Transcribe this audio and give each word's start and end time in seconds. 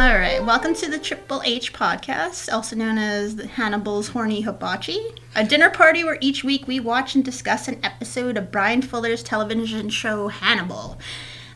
All 0.00 0.16
right, 0.16 0.42
welcome 0.42 0.72
to 0.76 0.88
the 0.88 0.98
Triple 0.98 1.42
H 1.44 1.74
podcast, 1.74 2.50
also 2.50 2.74
known 2.74 2.96
as 2.96 3.36
the 3.36 3.46
Hannibal's 3.46 4.08
Horny 4.08 4.40
Hibachi, 4.40 4.98
a 5.34 5.44
dinner 5.44 5.68
party 5.68 6.04
where 6.04 6.16
each 6.22 6.42
week 6.42 6.66
we 6.66 6.80
watch 6.80 7.14
and 7.14 7.22
discuss 7.22 7.68
an 7.68 7.78
episode 7.82 8.38
of 8.38 8.50
Bryan 8.50 8.80
Fuller's 8.80 9.22
television 9.22 9.90
show 9.90 10.28
Hannibal. 10.28 10.98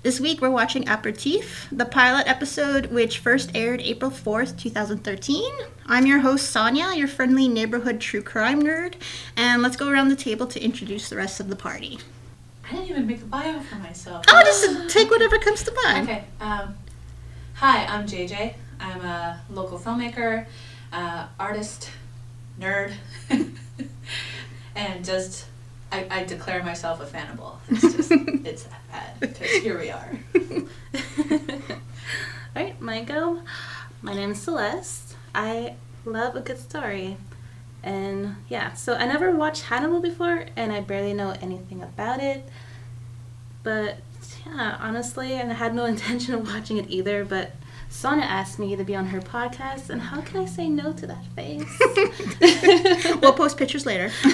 This 0.02 0.21
week 0.21 0.43
we're 0.43 0.51
watching 0.51 0.87
Aperitif, 0.87 1.69
the 1.73 1.87
pilot 1.87 2.29
episode 2.29 2.93
which 2.93 3.19
first 3.19 3.51
aired 3.55 3.80
April 3.80 4.11
4th, 4.11 4.59
2013. 4.59 5.51
I'm 5.87 6.05
your 6.05 6.19
host, 6.19 6.51
Sonia, 6.51 6.93
your 6.95 7.09
friendly 7.09 7.49
neighborhood 7.49 7.99
true 7.99 8.23
crime 8.23 8.63
nerd, 8.63 8.97
and 9.38 9.63
let's 9.63 9.77
go 9.77 9.88
around 9.88 10.09
the 10.09 10.16
table 10.16 10.47
to 10.49 10.63
introduce 10.63 11.09
the 11.09 11.16
rest 11.16 11.41
of 11.41 11.49
the 11.49 11.57
party. 11.57 11.99
I 12.69 12.73
didn't 12.73 12.91
even 12.91 13.07
make 13.07 13.23
a 13.23 13.24
bio 13.24 13.61
for 13.61 13.77
myself. 13.77 14.27
Oh, 14.29 14.43
just 14.45 14.91
take 14.91 15.11
whatever 15.11 15.38
comes 15.38 15.63
to 15.63 15.74
mind. 15.85 16.11
Okay. 16.11 16.24
Um, 16.41 16.74
hi, 17.55 17.85
I'm 17.87 18.07
JJ. 18.07 18.55
I'm 18.81 19.01
a 19.01 19.41
local 19.51 19.79
filmmaker, 19.79 20.47
uh, 20.93 21.27
artist, 21.39 21.91
nerd, 22.61 22.93
and 24.77 25.05
just 25.05 25.46
I, 25.93 26.07
I 26.11 26.24
declare 26.24 26.63
myself 26.63 27.01
a 27.01 27.07
Fannibal. 27.07 27.59
It's 27.69 27.80
just 27.83 28.11
it's 28.45 28.66
bad 28.91 29.21
because 29.21 29.51
here 29.63 29.79
we 29.79 29.91
are. 29.91 30.19
Alright, 32.57 32.80
Michael. 32.80 33.43
My 34.02 34.15
name 34.15 34.33
is 34.33 34.43
Celeste. 34.43 35.16
I 35.35 35.77
love 36.05 36.37
a 36.37 36.41
good 36.41 36.59
story. 36.59 37.16
And 37.83 38.37
yeah, 38.49 38.73
so 38.73 38.95
I 38.95 39.07
never 39.07 39.30
watched 39.30 39.63
Hannibal 39.63 40.01
before 40.01 40.46
and 40.57 40.73
I 40.73 40.80
barely 40.80 41.15
know 41.15 41.35
anything 41.41 41.83
about 41.83 42.21
it. 42.21 42.49
But 43.63 43.99
yeah, 44.46 44.76
honestly, 44.80 45.34
and 45.34 45.50
I 45.50 45.54
had 45.54 45.74
no 45.74 45.84
intention 45.95 46.34
of 46.34 46.46
watching 46.46 46.76
it 46.76 46.87
either, 46.88 47.24
but 47.24 47.52
Sonia 47.95 48.24
asked 48.24 48.59
me 48.59 48.74
to 48.74 48.84
be 48.84 48.96
on 48.96 49.06
her 49.06 49.20
podcast, 49.20 49.88
and 49.88 50.02
how 50.02 50.20
can 50.20 50.40
I 50.40 50.46
say 50.46 50.68
no 50.68 50.92
to 50.92 51.06
that 51.06 51.24
face? 51.37 51.80
we'll 53.23 53.32
post 53.32 53.56
pictures 53.56 53.87
later. 53.87 54.10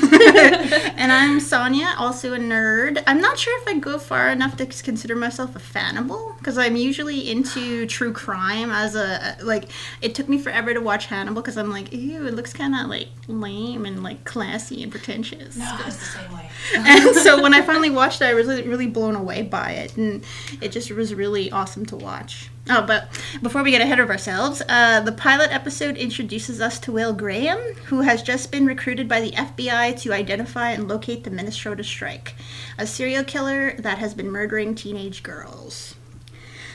and 0.97 1.12
I'm 1.12 1.39
Sonia, 1.39 1.94
also 1.98 2.33
a 2.33 2.38
nerd. 2.38 3.03
I'm 3.06 3.20
not 3.20 3.38
sure 3.38 3.61
if 3.61 3.69
I 3.69 3.78
go 3.78 3.98
far 3.98 4.31
enough 4.31 4.56
to 4.56 4.66
consider 4.66 5.14
myself 5.14 5.55
a 5.55 5.58
Fannibal 5.58 6.34
because 6.38 6.56
I'm 6.56 6.75
usually 6.75 7.31
into 7.31 7.86
true 7.86 8.14
crime. 8.14 8.70
As 8.70 8.97
a 8.97 9.36
like, 9.42 9.66
it 10.00 10.14
took 10.14 10.28
me 10.28 10.38
forever 10.38 10.72
to 10.72 10.81
watch 10.81 11.06
Hannibal 11.06 11.42
because 11.42 11.58
I'm 11.58 11.70
like, 11.70 11.92
ew, 11.92 12.27
it 12.27 12.34
looks 12.34 12.55
kind 12.55 12.75
of 12.75 12.86
like 12.86 13.08
lame 13.28 13.84
and 13.84 14.03
like 14.03 14.25
classy 14.25 14.83
and 14.83 14.91
pretentious. 14.91 15.56
No, 15.56 15.78
it's 15.86 15.97
the 15.97 16.05
same 16.06 16.33
way. 16.33 16.50
and 16.77 17.14
so 17.14 17.42
when 17.42 17.53
I 17.53 17.61
finally 17.61 17.91
watched 17.91 18.22
it, 18.22 18.25
I 18.25 18.34
was 18.34 18.48
really, 18.48 18.66
really 18.66 18.86
blown 18.86 19.14
away 19.14 19.42
by 19.42 19.72
it, 19.72 19.98
and 19.98 20.25
it 20.62 20.72
just 20.72 20.91
was 20.91 21.14
really 21.14 21.53
awesome 21.53 21.84
to 21.86 21.97
watch. 21.97 22.48
Oh, 22.69 22.83
but 22.83 23.08
before 23.42 23.62
we 23.62 23.70
get 23.70 23.80
ahead 23.80 24.00
of 24.00 24.11
ourselves, 24.11 24.62
uh, 24.69 25.00
the 25.00 25.12
pilot 25.12 25.50
episode 25.50 25.97
introduces 25.97 26.61
us 26.61 26.78
to 26.80 26.92
Will 26.92 27.12
Graham, 27.12 27.58
who 27.86 28.03
has 28.03 28.22
just 28.22 28.53
been 28.53 28.66
recruited 28.66 29.08
by 29.08 29.20
the 29.20 29.33
FBI 29.33 29.98
to 30.03 30.12
identify 30.12 30.70
and 30.70 30.86
locate 30.86 31.25
the 31.25 31.31
Minnesota 31.31 31.83
Shrike, 31.83 32.34
a 32.78 32.86
serial 32.86 33.25
killer 33.25 33.72
that 33.78 33.98
has 33.98 34.15
been 34.15 34.31
murdering 34.31 34.75
teenage 34.75 35.22
girls. 35.22 35.94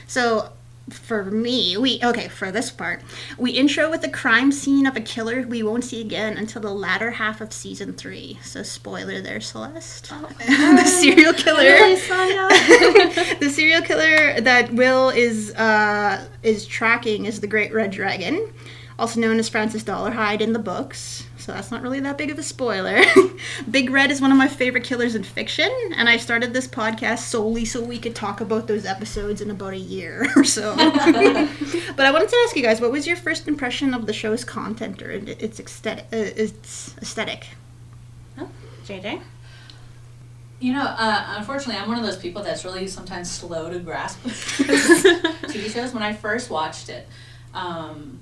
So, 0.06 0.52
for 0.90 1.24
me, 1.24 1.76
we 1.76 2.00
okay 2.02 2.28
for 2.28 2.52
this 2.52 2.70
part. 2.70 3.02
We 3.36 3.52
intro 3.52 3.90
with 3.90 4.02
the 4.02 4.08
crime 4.08 4.52
scene 4.52 4.86
of 4.86 4.96
a 4.96 5.00
killer 5.00 5.42
we 5.42 5.62
won't 5.62 5.84
see 5.84 6.00
again 6.00 6.36
until 6.36 6.62
the 6.62 6.70
latter 6.70 7.10
half 7.12 7.40
of 7.40 7.52
season 7.52 7.92
three. 7.92 8.38
So 8.42 8.62
spoiler 8.62 9.20
there, 9.20 9.40
Celeste. 9.40 10.10
Oh, 10.12 10.28
the 10.38 10.84
serial 10.84 11.32
killer. 11.32 11.62
Really, 11.62 11.96
the 13.40 13.50
serial 13.52 13.82
killer 13.82 14.40
that 14.40 14.72
Will 14.72 15.10
is 15.10 15.52
uh, 15.54 16.24
is 16.42 16.66
tracking 16.66 17.26
is 17.26 17.40
the 17.40 17.48
Great 17.48 17.74
Red 17.74 17.90
Dragon, 17.90 18.52
also 18.98 19.18
known 19.18 19.38
as 19.38 19.48
Francis 19.48 19.82
Dolarhyde 19.82 20.40
in 20.40 20.52
the 20.52 20.60
books. 20.60 21.25
So 21.46 21.52
that's 21.52 21.70
not 21.70 21.80
really 21.80 22.00
that 22.00 22.18
big 22.18 22.32
of 22.32 22.40
a 22.40 22.42
spoiler. 22.42 23.04
Big 23.70 23.90
Red 23.90 24.10
is 24.10 24.20
one 24.20 24.32
of 24.32 24.36
my 24.36 24.48
favorite 24.48 24.82
killers 24.82 25.14
in 25.14 25.22
fiction, 25.22 25.70
and 25.94 26.08
I 26.08 26.16
started 26.16 26.52
this 26.52 26.66
podcast 26.66 27.20
solely 27.20 27.64
so 27.64 27.80
we 27.80 28.00
could 28.00 28.16
talk 28.16 28.40
about 28.40 28.66
those 28.66 28.84
episodes 28.84 29.40
in 29.40 29.52
about 29.52 29.72
a 29.72 29.78
year 29.78 30.26
or 30.36 30.42
so. 30.42 30.74
but 30.76 30.90
I 32.00 32.10
wanted 32.10 32.30
to 32.30 32.36
ask 32.44 32.56
you 32.56 32.64
guys, 32.64 32.80
what 32.80 32.90
was 32.90 33.06
your 33.06 33.14
first 33.14 33.46
impression 33.46 33.94
of 33.94 34.06
the 34.06 34.12
show's 34.12 34.42
content 34.42 35.00
or 35.00 35.12
its 35.12 35.60
aesthetic? 35.60 36.06
Uh, 36.12 36.16
its 36.16 36.96
aesthetic? 37.00 37.46
oh, 38.38 38.48
JJ? 38.84 39.22
You 40.58 40.72
know, 40.72 40.82
uh, 40.82 41.34
unfortunately, 41.38 41.80
I'm 41.80 41.86
one 41.86 41.98
of 41.98 42.04
those 42.04 42.16
people 42.16 42.42
that's 42.42 42.64
really 42.64 42.88
sometimes 42.88 43.30
slow 43.30 43.70
to 43.70 43.78
grasp 43.78 44.18
TV 44.24 45.72
shows. 45.72 45.94
When 45.94 46.02
I 46.02 46.12
first 46.12 46.50
watched 46.50 46.88
it, 46.88 47.06
um, 47.54 48.18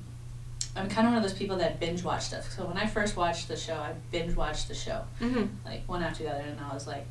I'm 0.76 0.88
kind 0.88 1.06
of 1.06 1.12
one 1.14 1.22
of 1.22 1.28
those 1.28 1.38
people 1.38 1.56
that 1.58 1.78
binge 1.78 2.02
watch 2.02 2.24
stuff. 2.24 2.50
So 2.50 2.64
when 2.64 2.76
I 2.76 2.86
first 2.86 3.16
watched 3.16 3.46
the 3.48 3.56
show, 3.56 3.74
I 3.74 3.92
binge 4.10 4.34
watched 4.36 4.68
the 4.68 4.74
show, 4.74 5.02
Mm-hmm. 5.20 5.44
like 5.64 5.86
one 5.88 6.02
after 6.02 6.24
the 6.24 6.30
other, 6.30 6.42
and 6.44 6.58
I 6.60 6.74
was 6.74 6.86
like, 6.86 7.06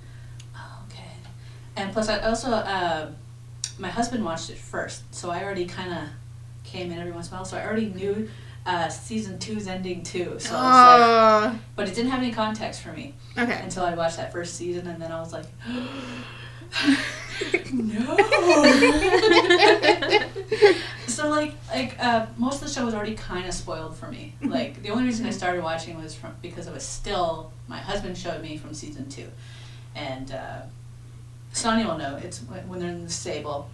oh, 0.55 0.83
okay. 0.89 1.03
And 1.77 1.91
plus, 1.93 2.09
I 2.09 2.19
also, 2.19 2.51
uh, 2.51 3.11
my 3.79 3.87
husband 3.89 4.23
watched 4.25 4.49
it 4.49 4.57
first, 4.57 5.03
so 5.15 5.29
I 5.31 5.43
already 5.43 5.65
kind 5.65 5.93
of 5.93 5.99
came 6.63 6.91
in 6.91 6.99
every 6.99 7.11
once 7.13 7.29
in 7.29 7.33
a 7.33 7.37
while, 7.37 7.45
so 7.45 7.57
I 7.57 7.65
already 7.65 7.87
knew 7.87 8.29
uh, 8.65 8.87
season 8.89 9.39
two's 9.39 9.67
ending 9.67 10.03
too. 10.03 10.35
So 10.39 10.55
I 10.55 10.61
was 10.61 11.51
like, 11.51 11.55
Oh, 11.55 11.59
but 11.75 11.87
it 11.87 11.95
didn't 11.95 12.11
have 12.11 12.21
any 12.21 12.31
context 12.31 12.81
for 12.81 12.91
me 12.93 13.13
okay. 13.37 13.59
until 13.63 13.83
I 13.85 13.93
watched 13.95 14.17
that 14.17 14.31
first 14.31 14.55
season, 14.55 14.87
and 14.87 15.01
then 15.01 15.11
I 15.11 15.19
was 15.19 15.33
like, 15.33 15.45
no. 17.73 18.17
so 21.13 21.29
like 21.29 21.53
like 21.69 21.95
uh, 22.03 22.25
most 22.37 22.61
of 22.61 22.67
the 22.67 22.73
show 22.73 22.85
was 22.85 22.93
already 22.93 23.15
kind 23.15 23.47
of 23.47 23.53
spoiled 23.53 23.95
for 23.95 24.07
me. 24.07 24.35
Like 24.41 24.81
the 24.81 24.89
only 24.89 25.05
reason 25.05 25.25
I 25.25 25.31
started 25.31 25.63
watching 25.63 26.01
was 26.01 26.15
from 26.15 26.35
because 26.41 26.67
it 26.67 26.73
was 26.73 26.83
still 26.83 27.51
my 27.67 27.77
husband 27.77 28.17
showed 28.17 28.41
me 28.41 28.57
from 28.57 28.73
season 28.73 29.09
two, 29.09 29.27
and 29.95 30.31
uh, 30.31 30.61
Sonia 31.51 31.87
will 31.87 31.97
know 31.97 32.17
it's 32.21 32.39
when, 32.39 32.79
they're 32.79 32.89
in 32.89 33.03
the 33.03 33.09
stable. 33.09 33.69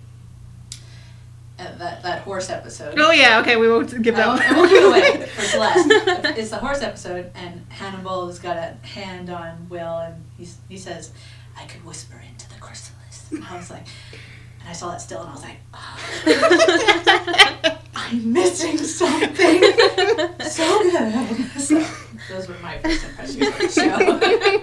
Uh, 1.58 1.76
that 1.78 2.04
that 2.04 2.22
horse 2.22 2.50
episode. 2.50 2.98
Oh 2.98 3.12
yeah, 3.12 3.40
okay, 3.42 3.58
we 3.58 3.70
won't 3.70 4.02
give 4.02 4.16
I 4.16 4.18
that 4.20 4.28
won't, 4.28 4.52
I 4.52 4.56
won't 4.56 4.70
give 4.70 4.84
away 4.84 5.26
for 5.36 5.42
Celeste. 5.42 5.90
It's 6.38 6.52
the 6.52 6.58
horse 6.58 6.82
episode, 6.82 7.32
and 7.36 7.66
Hannibal 7.70 8.28
has 8.28 8.40
got 8.40 8.56
a 8.56 8.78
hand 8.86 9.30
on 9.30 9.68
Will, 9.68 9.98
and 10.00 10.24
he's, 10.38 10.58
he 10.70 10.78
says, 10.78 11.12
"I 11.58 11.66
could 11.66 11.84
whisper 11.86 12.22
into 12.30 12.48
the 12.48 12.56
chrysalis." 12.56 13.28
And 13.32 13.44
I 13.44 13.58
was 13.58 13.70
like, 13.70 13.86
and 14.60 14.70
I 14.70 14.74
saw 14.74 14.92
that 14.92 15.02
still, 15.02 15.22
and 15.22 15.30
I 15.30 15.34
was 15.34 15.44
like, 15.44 15.58
oh, 15.74 17.78
"I'm 17.96 18.34
missing 18.34 18.78
something 18.78 19.62
so 20.42 20.92
good." 20.92 21.52
So 21.60 21.84
those 22.30 22.48
were 22.48 22.56
my 22.62 22.78
first 22.80 23.04
impressions 23.06 23.48
of 23.48 23.58
the 23.58 23.70
show. 23.70 24.62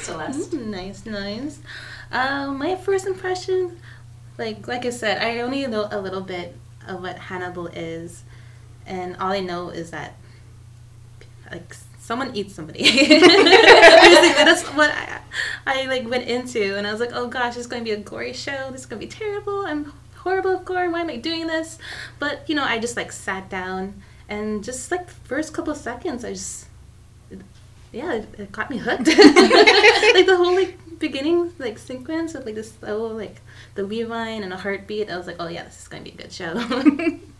Celeste. 0.00 0.50
Mm, 0.52 0.66
nice, 0.66 1.06
nice. 1.06 1.60
Um, 2.10 2.58
my 2.58 2.76
first 2.76 3.06
impression, 3.06 3.78
like 4.38 4.66
like 4.68 4.84
I 4.84 4.90
said, 4.90 5.22
I 5.22 5.40
only 5.40 5.66
know 5.66 5.88
a 5.90 5.98
little 6.00 6.20
bit 6.20 6.54
of 6.86 7.00
what 7.02 7.18
Hannibal 7.18 7.68
is, 7.68 8.22
and 8.86 9.16
all 9.16 9.32
I 9.32 9.40
know 9.40 9.70
is 9.70 9.90
that 9.92 10.14
like 11.50 11.74
someone 12.12 12.36
eats 12.36 12.54
somebody. 12.54 12.82
Basically, 12.82 14.44
that's 14.44 14.64
what 14.74 14.90
I, 14.90 15.20
I 15.66 15.86
like 15.86 16.06
went 16.06 16.28
into, 16.28 16.76
and 16.76 16.86
I 16.86 16.92
was 16.92 17.00
like, 17.00 17.12
oh 17.14 17.26
gosh, 17.26 17.56
it's 17.56 17.66
going 17.66 17.82
to 17.82 17.84
be 17.84 17.92
a 17.92 17.96
gory 17.96 18.34
show. 18.34 18.68
This 18.70 18.82
is 18.82 18.86
going 18.86 19.00
to 19.00 19.06
be 19.06 19.10
terrible. 19.10 19.64
I'm 19.64 19.94
horrible 20.16 20.56
of 20.56 20.66
gore. 20.66 20.90
Why 20.90 21.00
am 21.00 21.08
I 21.08 21.16
doing 21.16 21.46
this? 21.46 21.78
But 22.18 22.46
you 22.50 22.54
know, 22.54 22.64
I 22.64 22.78
just 22.78 22.98
like 22.98 23.12
sat 23.12 23.48
down 23.48 24.02
and 24.28 24.62
just 24.62 24.90
like 24.90 25.06
the 25.06 25.14
first 25.24 25.54
couple 25.54 25.72
of 25.72 25.78
seconds, 25.78 26.22
I 26.22 26.34
just 26.34 26.66
yeah, 27.92 28.12
it, 28.12 28.28
it 28.36 28.52
got 28.52 28.68
me 28.68 28.76
hooked. 28.76 29.06
like 29.08 30.26
the 30.26 30.36
whole 30.36 30.54
like 30.54 30.76
beginning 30.98 31.50
like 31.58 31.78
sequence 31.78 32.34
with 32.34 32.44
like 32.44 32.56
this 32.56 32.72
slow 32.72 33.06
like 33.06 33.40
the 33.74 33.84
Weavine 33.84 34.42
and 34.42 34.52
a 34.52 34.58
heartbeat. 34.58 35.10
I 35.10 35.16
was 35.16 35.26
like, 35.26 35.36
oh 35.40 35.48
yeah, 35.48 35.64
this 35.64 35.80
is 35.80 35.88
gonna 35.88 36.04
be 36.04 36.10
a 36.10 36.16
good 36.16 36.32
show. 36.32 36.52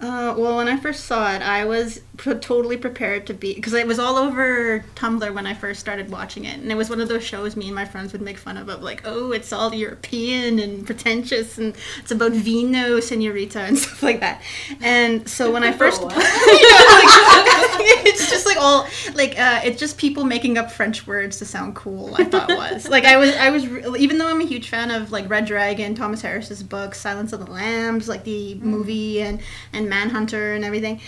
Uh, 0.00 0.34
well, 0.36 0.56
when 0.56 0.68
I 0.68 0.76
first 0.78 1.04
saw 1.04 1.32
it, 1.34 1.42
I 1.42 1.64
was 1.64 2.00
pr- 2.16 2.34
totally 2.34 2.76
prepared 2.76 3.26
to 3.26 3.34
be 3.34 3.54
because 3.54 3.72
it 3.74 3.86
was 3.86 3.98
all 3.98 4.16
over 4.16 4.84
Tumblr 4.96 5.32
when 5.34 5.46
I 5.46 5.54
first 5.54 5.80
started 5.80 6.10
watching 6.10 6.44
it, 6.44 6.58
and 6.58 6.70
it 6.72 6.74
was 6.74 6.90
one 6.90 7.00
of 7.00 7.08
those 7.08 7.22
shows 7.22 7.54
me 7.56 7.66
and 7.66 7.74
my 7.74 7.84
friends 7.84 8.12
would 8.12 8.22
make 8.22 8.38
fun 8.38 8.56
of, 8.56 8.68
of 8.68 8.82
like, 8.82 9.02
oh, 9.04 9.32
it's 9.32 9.52
all 9.52 9.72
European 9.74 10.58
and 10.58 10.86
pretentious, 10.86 11.58
and 11.58 11.76
it's 11.98 12.10
about 12.10 12.32
vino, 12.32 12.98
senorita, 13.00 13.60
and 13.60 13.78
stuff 13.78 14.02
like 14.02 14.20
that. 14.20 14.42
And 14.80 15.28
so 15.28 15.52
when 15.52 15.62
I 15.62 15.72
first, 15.82 16.00
Oh, 16.02 16.06
wow. 16.06 16.12
Yeah, 16.14 17.94
like, 17.94 18.06
it's 18.06 18.28
just 18.30 18.46
like 18.46 18.56
all 18.58 18.86
like 19.14 19.38
uh, 19.38 19.60
it's 19.64 19.78
just 19.78 19.98
people 19.98 20.24
making 20.24 20.58
up 20.58 20.70
French 20.70 21.06
words 21.06 21.38
to 21.38 21.44
sound 21.44 21.74
cool. 21.76 22.14
I 22.16 22.24
thought 22.24 22.48
was 22.48 22.88
like 22.88 23.04
I 23.04 23.16
was 23.16 23.34
I 23.36 23.50
was 23.50 23.66
re- 23.68 23.84
even 23.98 24.18
though 24.18 24.28
I'm 24.28 24.40
a 24.40 24.44
huge 24.46 24.68
fan 24.68 24.90
of 24.90 25.12
like 25.12 25.28
Red 25.28 25.46
Dragon, 25.46 25.94
Thomas 25.94 26.22
Harris's 26.22 26.62
book, 26.62 26.94
Silence 26.94 27.32
of 27.32 27.44
the 27.44 27.50
Lambs, 27.50 28.08
like 28.08 28.24
the 28.24 28.54
movie 28.56 29.20
and 29.22 29.40
and 29.72 29.88
Manhunter 29.88 30.54
and 30.54 30.64
everything. 30.64 31.00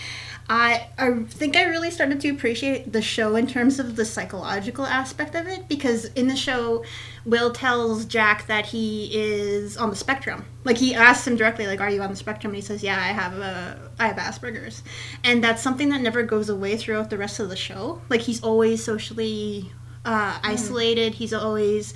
I 0.47 0.87
I 0.97 1.23
think 1.23 1.55
I 1.55 1.63
really 1.63 1.89
started 1.89 2.21
to 2.21 2.29
appreciate 2.29 2.93
the 2.93 3.01
show 3.01 3.35
in 3.35 3.47
terms 3.47 3.79
of 3.79 3.95
the 3.95 4.05
psychological 4.05 4.85
aspect 4.85 5.33
of 5.33 5.47
it 5.47 5.67
because 5.67 6.05
in 6.13 6.27
the 6.27 6.35
show, 6.35 6.83
Will 7.25 7.51
tells 7.51 8.05
Jack 8.05 8.45
that 8.45 8.67
he 8.67 9.09
is 9.11 9.75
on 9.75 9.89
the 9.89 9.95
spectrum. 9.95 10.45
Like 10.63 10.77
he 10.77 10.93
asks 10.93 11.25
him 11.25 11.35
directly, 11.35 11.65
like, 11.65 11.81
"Are 11.81 11.89
you 11.89 12.01
on 12.01 12.11
the 12.11 12.15
spectrum?" 12.15 12.51
And 12.51 12.57
he 12.57 12.61
says, 12.61 12.83
"Yeah, 12.83 12.97
I 12.97 13.07
have 13.07 13.37
a 13.39 13.89
I 13.99 14.07
have 14.07 14.17
Asperger's," 14.17 14.83
and 15.23 15.43
that's 15.43 15.63
something 15.63 15.89
that 15.89 16.01
never 16.01 16.21
goes 16.21 16.49
away 16.49 16.77
throughout 16.77 17.09
the 17.09 17.17
rest 17.17 17.39
of 17.39 17.49
the 17.49 17.55
show. 17.55 18.01
Like 18.09 18.21
he's 18.21 18.43
always 18.43 18.83
socially 18.83 19.71
uh, 20.05 20.37
isolated. 20.43 21.15
He's 21.15 21.33
always 21.33 21.93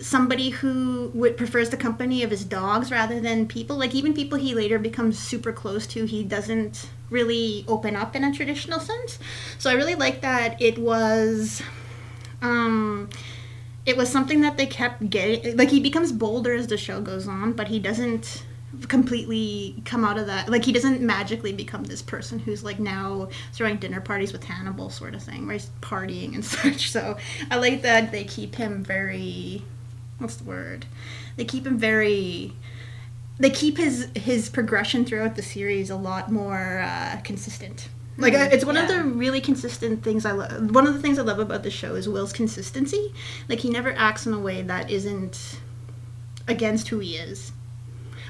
somebody 0.00 0.50
who 0.50 1.10
would 1.14 1.36
prefers 1.36 1.70
the 1.70 1.76
company 1.76 2.22
of 2.22 2.30
his 2.30 2.44
dogs 2.44 2.90
rather 2.90 3.20
than 3.20 3.46
people. 3.46 3.76
Like 3.76 3.94
even 3.94 4.14
people 4.14 4.38
he 4.38 4.54
later 4.54 4.78
becomes 4.78 5.18
super 5.18 5.52
close 5.52 5.86
to, 5.88 6.04
he 6.04 6.24
doesn't 6.24 6.88
really 7.10 7.64
open 7.68 7.94
up 7.94 8.16
in 8.16 8.24
a 8.24 8.32
traditional 8.32 8.80
sense. 8.80 9.18
So 9.58 9.70
I 9.70 9.74
really 9.74 9.94
like 9.94 10.20
that 10.22 10.60
it 10.60 10.78
was. 10.78 11.62
Um, 12.40 13.08
it 13.84 13.96
was 13.96 14.08
something 14.08 14.40
that 14.42 14.56
they 14.56 14.66
kept 14.66 15.10
getting 15.10 15.56
like 15.56 15.70
he 15.70 15.80
becomes 15.80 16.12
bolder 16.12 16.54
as 16.54 16.68
the 16.68 16.76
show 16.76 17.00
goes 17.00 17.26
on 17.26 17.52
but 17.52 17.68
he 17.68 17.78
doesn't 17.78 18.44
completely 18.88 19.82
come 19.84 20.04
out 20.04 20.16
of 20.16 20.26
that 20.26 20.48
like 20.48 20.64
he 20.64 20.72
doesn't 20.72 21.00
magically 21.00 21.52
become 21.52 21.84
this 21.84 22.00
person 22.00 22.38
who's 22.38 22.64
like 22.64 22.78
now 22.78 23.28
throwing 23.52 23.76
dinner 23.76 24.00
parties 24.00 24.32
with 24.32 24.44
hannibal 24.44 24.88
sort 24.88 25.14
of 25.14 25.22
thing 25.22 25.46
where 25.46 25.54
he's 25.54 25.70
partying 25.80 26.34
and 26.34 26.44
such 26.44 26.90
so 26.90 27.16
i 27.50 27.56
like 27.56 27.82
that 27.82 28.12
they 28.12 28.24
keep 28.24 28.54
him 28.54 28.82
very 28.82 29.62
what's 30.22 30.36
the 30.36 30.44
word 30.44 30.86
they 31.36 31.44
keep 31.44 31.66
him 31.66 31.76
very 31.76 32.52
they 33.38 33.50
keep 33.50 33.76
his 33.76 34.08
his 34.14 34.48
progression 34.48 35.04
throughout 35.04 35.36
the 35.36 35.42
series 35.42 35.90
a 35.90 35.96
lot 35.96 36.30
more 36.30 36.80
uh, 36.80 37.20
consistent 37.24 37.88
like 38.18 38.34
uh, 38.34 38.48
it's 38.52 38.64
one 38.64 38.76
of 38.76 38.88
the 38.88 39.02
really 39.02 39.40
consistent 39.40 40.02
things 40.02 40.26
I 40.26 40.32
love. 40.32 40.74
One 40.74 40.86
of 40.86 40.92
the 40.92 41.00
things 41.00 41.18
I 41.18 41.22
love 41.22 41.38
about 41.38 41.62
the 41.62 41.70
show 41.70 41.94
is 41.94 42.08
Will's 42.08 42.32
consistency. 42.32 43.14
Like 43.48 43.60
he 43.60 43.70
never 43.70 43.92
acts 43.96 44.26
in 44.26 44.34
a 44.34 44.38
way 44.38 44.62
that 44.62 44.90
isn't 44.90 45.58
against 46.46 46.88
who 46.88 46.98
he 46.98 47.16
is. 47.16 47.52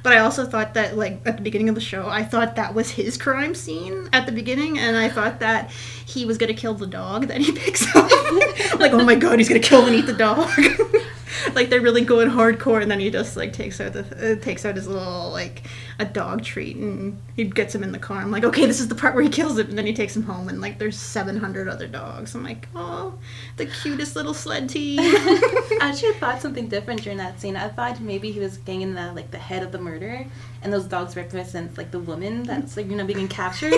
But 0.02 0.12
I 0.12 0.18
also 0.18 0.46
thought 0.46 0.74
that 0.74 0.96
like 0.96 1.20
at 1.26 1.36
the 1.36 1.42
beginning 1.42 1.68
of 1.68 1.74
the 1.74 1.80
show, 1.80 2.08
I 2.08 2.24
thought 2.24 2.56
that 2.56 2.74
was 2.74 2.92
his 2.92 3.16
crime 3.16 3.54
scene 3.54 4.08
at 4.12 4.26
the 4.26 4.32
beginning, 4.32 4.78
and 4.78 4.96
I 4.96 5.08
thought 5.08 5.40
that 5.40 5.70
he 5.70 6.24
was 6.24 6.38
gonna 6.38 6.54
kill 6.54 6.74
the 6.74 6.86
dog 6.86 7.26
that 7.28 7.40
he 7.40 7.52
picks 7.58 7.84
up. 7.94 8.10
like, 8.78 8.92
oh 8.92 9.04
my 9.04 9.14
god, 9.14 9.38
he's 9.38 9.48
gonna 9.48 9.60
kill 9.60 9.86
and 9.86 9.94
eat 9.94 10.06
the 10.06 10.12
dog. 10.12 10.48
like 11.54 11.70
they're 11.70 11.80
really 11.80 12.04
going 12.04 12.28
hardcore, 12.28 12.82
and 12.82 12.90
then 12.90 13.00
he 13.00 13.10
just 13.10 13.36
like 13.36 13.52
takes 13.52 13.80
out 13.80 13.92
the 13.92 14.32
uh, 14.32 14.42
takes 14.42 14.64
out 14.64 14.76
his 14.76 14.86
little 14.86 15.30
like 15.30 15.62
a 15.98 16.04
dog 16.04 16.42
treat, 16.42 16.76
and 16.76 17.20
he 17.36 17.44
gets 17.44 17.74
him 17.74 17.82
in 17.82 17.92
the 17.92 17.98
car. 17.98 18.18
I'm 18.20 18.30
like, 18.30 18.44
okay, 18.44 18.66
this 18.66 18.80
is 18.80 18.88
the 18.88 18.94
part 18.94 19.14
where 19.14 19.22
he 19.22 19.30
kills 19.30 19.58
him, 19.58 19.68
and 19.68 19.78
then 19.78 19.86
he 19.86 19.92
takes 19.94 20.16
him 20.16 20.22
home, 20.24 20.48
and 20.48 20.60
like 20.60 20.78
there's 20.78 20.96
700 20.98 21.68
other 21.68 21.86
dogs. 21.86 22.34
I'm 22.34 22.42
like, 22.44 22.68
oh, 22.74 23.14
the 23.56 23.66
cutest 23.66 24.16
little 24.16 24.34
sled 24.34 24.68
team. 24.68 25.00
I 25.02 25.78
actually 25.80 26.12
thought 26.20 26.40
something 26.42 26.68
different 26.68 27.02
during 27.02 27.18
that 27.18 27.40
scene. 27.40 27.56
I 27.56 27.68
thought 27.68 28.00
maybe 28.00 28.30
he 28.30 28.40
was 28.40 28.58
getting 28.58 28.94
the 28.94 29.12
like 29.12 29.30
the 29.30 29.38
head 29.38 29.62
of 29.62 29.72
the 29.72 29.78
murder, 29.78 30.26
and 30.62 30.72
those 30.72 30.84
dogs 30.84 31.16
represent 31.16 31.76
like 31.78 31.90
the 31.90 32.00
woman 32.00 32.42
that's 32.44 32.76
like 32.76 32.88
you 32.90 32.96
know 32.96 33.04
being 33.06 33.28
captured. 33.28 33.72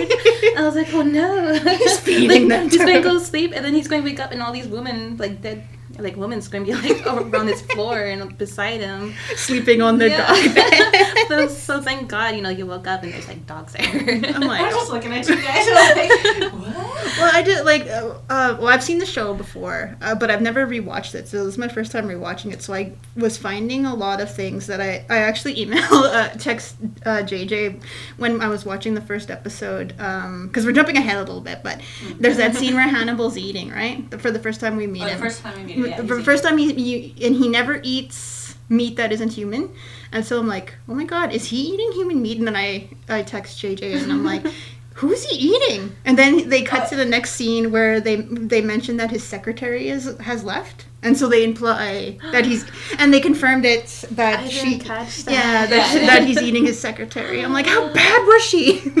I 0.57 0.61
was 0.61 0.75
like, 0.75 0.93
oh 0.93 1.01
no, 1.01 1.53
He's 1.59 1.99
feeding 1.99 2.47
like, 2.47 2.47
them 2.47 2.69
He's 2.69 2.77
going 2.77 2.87
to 2.87 3.09
her. 3.09 3.15
go 3.15 3.19
sleep, 3.19 3.51
and 3.55 3.63
then 3.65 3.73
he's 3.73 3.87
going 3.87 4.01
to 4.03 4.09
wake 4.09 4.19
up, 4.19 4.31
and 4.31 4.41
all 4.41 4.51
these 4.51 4.67
women 4.67 5.17
like 5.17 5.41
dead. 5.41 5.67
Like 5.97 6.17
women's 6.17 6.47
going 6.49 6.65
to 6.65 6.71
be 6.71 6.77
like 6.77 7.05
around 7.07 7.47
his 7.47 7.61
floor 7.61 7.97
and 7.99 8.37
beside 8.37 8.81
him. 8.81 9.13
Sleeping 9.35 9.81
on 9.81 9.97
their 9.97 10.09
Yeah. 10.09 10.27
dog 10.27 10.55
bed. 10.55 11.27
so, 11.29 11.47
so 11.47 11.81
thank 11.81 12.09
God, 12.09 12.35
you 12.35 12.41
know, 12.41 12.49
you 12.49 12.65
woke 12.65 12.85
up 12.87 13.03
and 13.03 13.13
there's 13.13 13.27
like 13.27 13.45
dogs 13.47 13.73
there. 13.73 13.85
I'm 13.85 14.41
like, 14.41 14.61
I'm 14.61 14.71
just 14.71 14.91
looking 14.91 15.13
at 15.13 15.27
you 15.27 15.35
guys 15.35 15.67
like, 16.41 16.51
what? 16.53 16.94
Well, 17.17 17.31
I 17.33 17.41
did 17.41 17.65
like. 17.65 17.83
Uh, 17.87 18.15
uh, 18.29 18.57
well, 18.59 18.67
I've 18.67 18.83
seen 18.83 18.97
the 18.99 19.05
show 19.05 19.33
before, 19.33 19.95
uh, 20.01 20.15
but 20.15 20.29
I've 20.31 20.41
never 20.41 20.65
rewatched 20.65 21.15
it. 21.15 21.27
So 21.27 21.37
this 21.45 21.53
is 21.53 21.57
my 21.57 21.67
first 21.67 21.91
time 21.91 22.07
rewatching 22.07 22.51
it. 22.53 22.61
So 22.61 22.73
I 22.73 22.93
was 23.15 23.37
finding 23.37 23.85
a 23.85 23.93
lot 23.95 24.21
of 24.21 24.33
things 24.33 24.67
that 24.67 24.81
I 24.81 25.05
I 25.09 25.17
actually 25.19 25.55
emailed 25.65 25.91
uh, 25.91 26.29
text 26.37 26.75
uh, 27.05 27.17
JJ 27.23 27.81
when 28.17 28.41
I 28.41 28.47
was 28.47 28.65
watching 28.65 28.93
the 28.95 29.01
first 29.01 29.29
episode 29.31 29.89
because 29.89 30.65
we're 30.65 30.71
jumping 30.73 30.97
ahead 30.97 31.17
a 31.17 31.19
little 31.19 31.41
bit. 31.41 31.59
But 31.63 31.81
there's 32.19 32.37
that 32.37 32.55
scene 32.55 32.73
where 32.75 32.87
Hannibal's 32.87 33.37
eating 33.37 33.69
right 33.69 34.09
The- 34.09 34.19
for 34.19 34.31
the 34.31 34.39
first 34.39 34.59
time 34.59 34.75
we 34.75 34.87
meet 34.87 35.03
Oh, 35.03 35.05
the 35.05 35.11
him. 35.11 35.19
first 35.19 35.41
time 35.43 35.65
we 35.65 35.75
meet, 35.75 35.89
yeah, 35.89 35.97
for 35.97 36.15
the 36.15 36.23
first 36.23 36.43
time 36.43 36.57
he, 36.57 36.73
he 36.73 37.25
and 37.27 37.35
he 37.35 37.47
never 37.47 37.79
eats 37.83 38.55
meat 38.67 38.95
that 38.95 39.11
isn't 39.11 39.31
human 39.33 39.71
and 40.11 40.25
so 40.25 40.39
i'm 40.39 40.47
like 40.47 40.73
oh 40.89 40.95
my 40.95 41.03
god 41.03 41.31
is 41.31 41.45
he 41.49 41.57
eating 41.71 41.91
human 41.91 42.19
meat 42.19 42.39
and 42.39 42.47
then 42.47 42.55
i 42.55 42.89
i 43.07 43.21
text 43.21 43.59
jj 43.61 44.01
and 44.01 44.11
i'm 44.11 44.23
like 44.25 44.43
who's 44.99 45.23
he 45.29 45.35
eating? 45.51 45.95
And 46.05 46.17
then 46.17 46.49
they 46.49 46.61
cut 46.63 46.89
to 46.89 46.95
the 46.95 47.05
next 47.05 47.31
scene 47.37 47.71
where 47.71 47.99
they 48.01 48.15
they 48.53 48.61
mention 48.61 48.97
that 48.97 49.11
his 49.11 49.23
secretary 49.23 49.89
is 49.89 50.17
has 50.19 50.43
left. 50.43 50.85
And 51.03 51.15
so 51.15 51.27
they 51.29 51.43
imply 51.43 52.17
that 52.31 52.45
he's 52.45 52.65
and 52.99 53.13
they 53.13 53.19
confirmed 53.19 53.65
it 53.65 53.85
that 54.11 54.39
I 54.39 54.47
she 54.49 54.69
didn't 54.69 54.85
catch 54.85 55.23
that. 55.25 55.31
yeah 55.33 55.65
that, 55.67 55.93
Yeah. 55.95 56.05
that 56.07 56.23
he's 56.27 56.41
eating 56.41 56.65
his 56.65 56.79
secretary. 56.79 57.41
I'm 57.43 57.53
like 57.53 57.67
how 57.67 57.93
bad 58.01 58.21
was 58.25 58.43
she? 58.43 58.79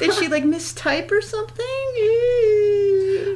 Did 0.00 0.12
she 0.14 0.28
like 0.28 0.44
mistype 0.44 1.10
or 1.12 1.20
something? 1.20 1.66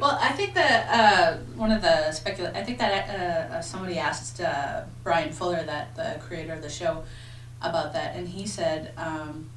Well, 0.01 0.17
I 0.21 0.31
think 0.35 0.53
that 0.53 0.87
uh, 0.99 1.37
one 1.55 1.71
of 1.71 1.81
the 1.81 2.11
specula- 2.11 2.51
I 2.53 2.63
think 2.63 2.77
that 2.79 3.09
uh, 3.09 3.55
uh, 3.55 3.61
somebody 3.61 3.97
asked 3.97 4.39
uh, 4.41 4.81
Bryan 5.03 5.31
Fuller, 5.31 5.63
that 5.63 5.95
the 5.95 6.19
creator 6.25 6.53
of 6.53 6.61
the 6.61 6.69
show, 6.69 7.03
about 7.63 7.93
that, 7.93 8.15
and 8.15 8.27
he 8.27 8.45
said, 8.45 8.91
um, 8.97 9.49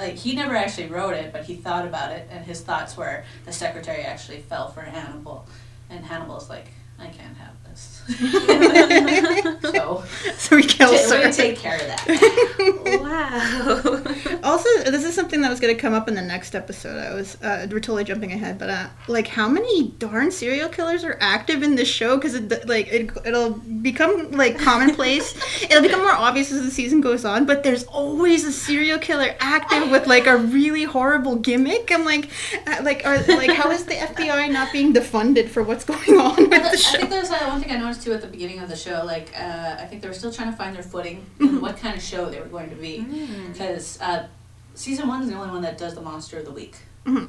like 0.00 0.16
he 0.16 0.34
never 0.34 0.56
actually 0.56 0.88
wrote 0.88 1.14
it, 1.14 1.32
but 1.32 1.44
he 1.44 1.54
thought 1.54 1.86
about 1.86 2.12
it, 2.12 2.26
and 2.30 2.44
his 2.44 2.60
thoughts 2.60 2.96
were 2.96 3.24
the 3.44 3.52
secretary 3.52 4.02
actually 4.02 4.40
fell 4.40 4.68
for 4.68 4.80
Hannibal, 4.80 5.46
and 5.88 6.04
Hannibal's 6.04 6.48
like, 6.48 6.68
I 6.98 7.06
can't 7.06 7.36
have 7.36 7.54
this, 7.68 7.99
so 9.62 10.04
so 10.36 10.56
he 10.56 10.62
kills 10.62 11.08
ta- 11.08 11.22
we 11.24 11.32
take 11.32 11.56
care 11.56 11.74
of 11.74 11.86
that. 11.86 12.06
wow. 13.00 14.40
Also, 14.42 14.68
this 14.90 15.04
is 15.04 15.14
something 15.14 15.40
that 15.42 15.50
was 15.50 15.60
going 15.60 15.74
to 15.74 15.80
come 15.80 15.94
up 15.94 16.08
in 16.08 16.14
the 16.14 16.22
next 16.22 16.54
episode. 16.54 16.98
I 16.98 17.14
was 17.14 17.40
uh, 17.42 17.66
we're 17.70 17.80
totally 17.80 18.04
jumping 18.04 18.32
ahead, 18.32 18.58
but 18.58 18.70
uh, 18.70 18.88
like, 19.08 19.26
how 19.28 19.48
many 19.48 19.88
darn 19.98 20.30
serial 20.30 20.68
killers 20.68 21.04
are 21.04 21.16
active 21.20 21.62
in 21.62 21.76
this 21.76 21.88
show? 21.88 22.16
Because 22.16 22.34
it 22.34 22.68
like 22.68 22.88
it, 22.88 23.10
it'll 23.24 23.50
become 23.50 24.32
like 24.32 24.58
commonplace. 24.58 25.34
it'll 25.62 25.82
become 25.82 26.00
more 26.00 26.12
obvious 26.12 26.50
as 26.52 26.62
the 26.64 26.70
season 26.70 27.00
goes 27.00 27.24
on. 27.24 27.46
But 27.46 27.62
there's 27.62 27.84
always 27.84 28.44
a 28.44 28.52
serial 28.52 28.98
killer 28.98 29.34
active 29.40 29.90
with 29.90 30.06
like 30.06 30.26
a 30.26 30.36
really 30.36 30.84
horrible 30.84 31.36
gimmick. 31.36 31.92
I'm 31.92 32.04
like, 32.04 32.30
uh, 32.66 32.82
like, 32.82 33.06
are 33.06 33.18
like, 33.24 33.52
how 33.52 33.70
is 33.70 33.84
the 33.84 33.94
FBI 33.94 34.50
not 34.50 34.72
being 34.72 34.92
defunded 34.92 35.48
for 35.48 35.62
what's 35.62 35.84
going 35.84 36.18
on 36.18 36.48
with 36.50 36.52
I 36.52 36.70
the 36.70 36.76
show? 36.76 36.96
I 36.96 36.98
think 36.98 37.10
there's 37.10 37.30
uh, 37.30 37.46
one 37.46 37.60
thing 37.60 37.72
I 37.72 37.76
noticed 37.76 37.99
too 38.00 38.12
at 38.12 38.20
the 38.20 38.26
beginning 38.26 38.58
of 38.60 38.68
the 38.68 38.76
show. 38.76 39.02
Like, 39.04 39.30
uh, 39.38 39.76
I 39.78 39.84
think 39.86 40.02
they 40.02 40.08
were 40.08 40.14
still 40.14 40.32
trying 40.32 40.50
to 40.50 40.56
find 40.56 40.74
their 40.74 40.82
footing 40.82 41.18
Mm-hmm. 41.38 41.44
and 41.48 41.62
what 41.62 41.76
kind 41.76 41.96
of 41.96 42.02
show 42.02 42.28
they 42.30 42.40
were 42.40 42.46
going 42.46 42.70
to 42.70 42.76
be. 42.76 42.98
Mm. 43.08 43.52
Because 43.52 44.00
uh, 44.00 44.26
season 44.74 45.08
one 45.08 45.22
is 45.22 45.28
the 45.28 45.34
only 45.34 45.50
one 45.50 45.62
that 45.62 45.78
does 45.78 45.94
the 45.94 46.00
monster 46.00 46.38
of 46.38 46.44
the 46.44 46.52
week. 46.52 46.76
Mhm. 47.06 47.28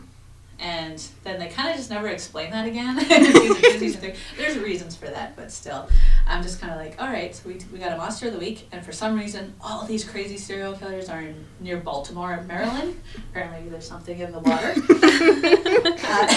And 0.61 1.03
then 1.23 1.39
they 1.39 1.47
kind 1.47 1.71
of 1.71 1.75
just 1.75 1.89
never 1.89 2.07
explain 2.07 2.51
that 2.51 2.67
again. 2.67 2.99
season 2.99 3.55
two, 3.55 3.79
season 3.79 3.99
three. 4.01 4.13
There's 4.37 4.57
reasons 4.59 4.95
for 4.95 5.07
that, 5.07 5.35
but 5.35 5.51
still, 5.51 5.89
I'm 6.27 6.43
just 6.43 6.61
kind 6.61 6.71
of 6.71 6.77
like, 6.77 7.01
all 7.01 7.07
right, 7.07 7.35
so 7.35 7.49
we, 7.49 7.57
we 7.73 7.79
got 7.79 7.91
a 7.93 7.97
monster 7.97 8.27
of 8.27 8.33
the 8.33 8.39
week, 8.39 8.67
and 8.71 8.85
for 8.85 8.91
some 8.91 9.17
reason, 9.17 9.55
all 9.59 9.85
these 9.85 10.03
crazy 10.03 10.37
serial 10.37 10.73
killers 10.73 11.09
are 11.09 11.19
in, 11.19 11.43
near 11.59 11.77
Baltimore, 11.77 12.43
Maryland. 12.47 13.01
Apparently, 13.31 13.69
there's 13.69 13.87
something 13.87 14.19
in 14.19 14.31
the 14.31 14.39
water. 14.39 14.75
Uh, 16.13 16.27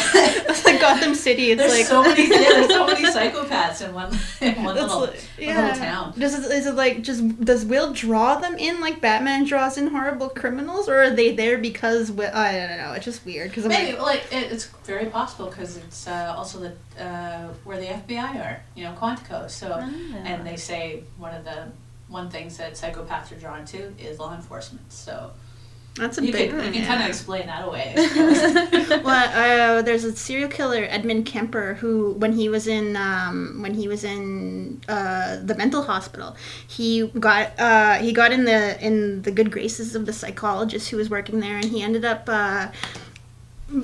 it's 0.49 0.65
like 0.65 0.81
Gotham 0.81 1.15
City. 1.15 1.51
It's 1.51 1.61
there's 1.61 1.73
like 1.73 1.87
so 1.87 2.03
many, 2.03 2.23
yeah, 2.29 2.39
there's 2.39 2.69
so 2.69 2.87
many 2.87 3.03
psychopaths 3.05 3.87
in 3.87 3.95
one 3.95 4.17
in 4.41 4.63
one 4.63 4.75
little, 4.75 5.01
like- 5.01 5.21
one 5.39 5.57
little 5.57 5.77
town. 5.77 6.15
Does 6.19 6.39
it, 6.39 6.51
is 6.51 6.67
it 6.67 6.75
like 6.75 7.03
just 7.03 7.41
does 7.45 7.65
Will 7.65 7.93
draw 7.93 8.37
them 8.37 8.57
in 8.57 8.81
like 8.81 9.01
Batman 9.01 9.45
draws 9.45 9.77
in 9.79 9.89
horrible 9.89 10.29
criminals, 10.29 10.89
or 10.89 11.03
are 11.03 11.11
they 11.11 11.35
there 11.35 11.59
because 11.59 12.11
I 12.11 12.53
don't 12.53 12.79
know? 12.79 12.93
It's 12.93 13.05
just 13.05 13.25
weird 13.25 13.51
because 13.51 13.65
I'm 13.65 13.71
Maybe 13.71 13.93
like, 13.99 14.01
like 14.01 14.14
it, 14.15 14.53
it's 14.53 14.67
very 14.85 15.07
possible 15.07 15.47
because 15.51 15.77
it's 15.77 16.07
uh, 16.07 16.35
also 16.37 16.59
the 16.61 17.03
uh, 17.05 17.49
where 17.65 17.79
the 17.79 17.87
FBI 17.87 18.37
are, 18.45 18.63
you 18.75 18.85
know, 18.85 18.93
Quantico. 18.93 19.49
So 19.51 19.69
Ah. 19.81 19.91
and 20.25 20.47
they 20.47 20.57
say 20.57 21.03
one 21.19 21.35
of 21.35 21.45
the 21.45 21.69
one 22.09 22.29
things 22.31 22.57
that 22.59 22.73
psychopaths 22.75 23.33
are 23.33 23.41
drawn 23.41 23.65
to 23.67 23.93
is 23.99 24.19
law 24.19 24.35
enforcement. 24.35 24.93
So 24.93 25.31
that's 25.97 26.19
a 26.19 26.27
you 26.27 26.33
big. 26.33 26.51
can, 26.51 26.59
you 26.59 26.73
can 26.73 26.75
yeah. 26.83 26.87
kind 26.87 27.03
of 27.03 27.09
explain 27.09 27.47
that 27.47 27.65
away. 27.67 27.95
Well, 29.05 29.79
uh, 29.79 29.83
there's 29.83 30.05
a 30.05 30.15
serial 30.17 30.49
killer, 30.49 30.87
Edmund 30.89 31.27
Kemper, 31.27 31.75
who 31.75 32.13
when 32.13 32.33
he 32.33 32.49
was 32.49 32.67
in 32.67 32.97
um, 32.97 33.59
when 33.63 33.75
he 33.75 33.87
was 33.89 34.03
in 34.05 34.81
uh, 34.89 35.39
the 35.43 35.55
mental 35.55 35.83
hospital, 35.83 36.37
he 36.67 37.07
got 37.09 37.59
uh, 37.59 37.95
he 37.97 38.13
got 38.13 38.33
in 38.33 38.45
the 38.45 38.83
in 38.85 39.23
the 39.23 39.31
good 39.31 39.51
graces 39.51 39.95
of 39.95 40.07
the 40.07 40.13
psychologist 40.13 40.91
who 40.91 40.97
was 40.97 41.09
working 41.11 41.41
there, 41.41 41.57
and 41.57 41.67
he 41.67 41.83
ended 41.83 42.05
up. 42.05 42.29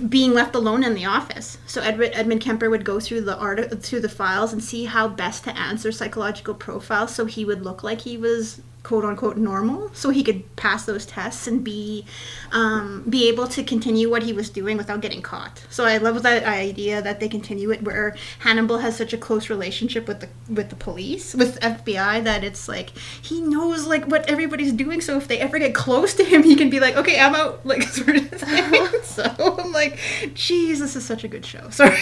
Being 0.09 0.35
left 0.35 0.55
alone 0.55 0.85
in 0.85 0.95
the 0.95 1.07
office. 1.07 1.59
So 1.67 1.81
Edward, 1.81 2.11
Edmund 2.13 2.43
Kemper 2.43 2.69
would 2.69 2.85
go 2.85 3.01
through 3.01 3.23
the 3.23 3.39
art 3.39 3.83
through 3.83 4.01
the 4.01 4.09
files 4.09 4.53
and 4.53 4.63
see 4.63 4.85
how 4.85 5.09
best 5.09 5.45
to 5.45 5.57
answer 5.59 5.91
psychological 5.91 6.55
profiles 6.55 7.15
so 7.15 7.25
he 7.25 7.45
would 7.45 7.65
look 7.65 7.83
like 7.83 8.03
he 8.03 8.17
was 8.17 8.61
quote 8.83 9.05
unquote 9.05 9.37
normal 9.37 9.91
so 9.93 10.11
he 10.11 10.23
could 10.23 10.57
pass 10.57 10.87
those 10.87 11.05
tests 11.05 11.47
and 11.47 11.63
be 11.63 12.05
um, 12.53 13.05
be 13.09 13.29
able 13.29 13.47
to 13.47 13.63
continue 13.63 14.11
what 14.11 14.23
he 14.23 14.33
was 14.33 14.49
doing 14.51 14.77
without 14.77 15.01
getting 15.01 15.23
caught. 15.23 15.65
So 15.71 15.85
i 15.85 15.99
love 15.99 16.23
that 16.23 16.45
idea 16.45 17.03
that 17.03 17.21
they 17.21 17.29
continue 17.29 17.71
it 17.71 17.83
where 17.83 18.17
hannibal 18.41 18.79
has 18.79 18.97
such 18.97 19.13
a 19.13 19.19
close 19.19 19.51
relationship 19.51 20.09
with 20.09 20.21
the 20.21 20.29
with 20.53 20.71
the 20.71 20.77
police 20.77 21.35
with 21.35 21.61
fbi 21.61 22.23
that 22.25 22.43
it's 22.45 22.69
like 22.69 22.91
he 23.23 23.41
knows 23.41 23.87
like 23.87 24.05
what 24.07 24.29
everybody's 24.29 24.73
doing 24.73 25.01
so 25.01 25.17
if 25.17 25.29
they 25.29 25.39
ever 25.39 25.59
get 25.59 25.75
close 25.75 26.15
to 26.15 26.25
him 26.25 26.43
he 26.43 26.57
can 26.57 26.71
be 26.71 26.81
like 26.81 26.97
okay 26.97 27.21
i'm 27.21 27.35
out. 27.35 27.61
Like 27.71 27.83
sort 27.83 28.17
of 28.17 28.29
thing. 28.31 28.89
so 29.05 29.25
i'm 29.59 29.71
like 29.71 29.99
geez 30.35 30.81
this 30.81 30.97
is 30.97 31.05
such 31.05 31.25
a 31.25 31.29
good 31.29 31.45
show. 31.45 31.69
Sorry. 31.71 31.97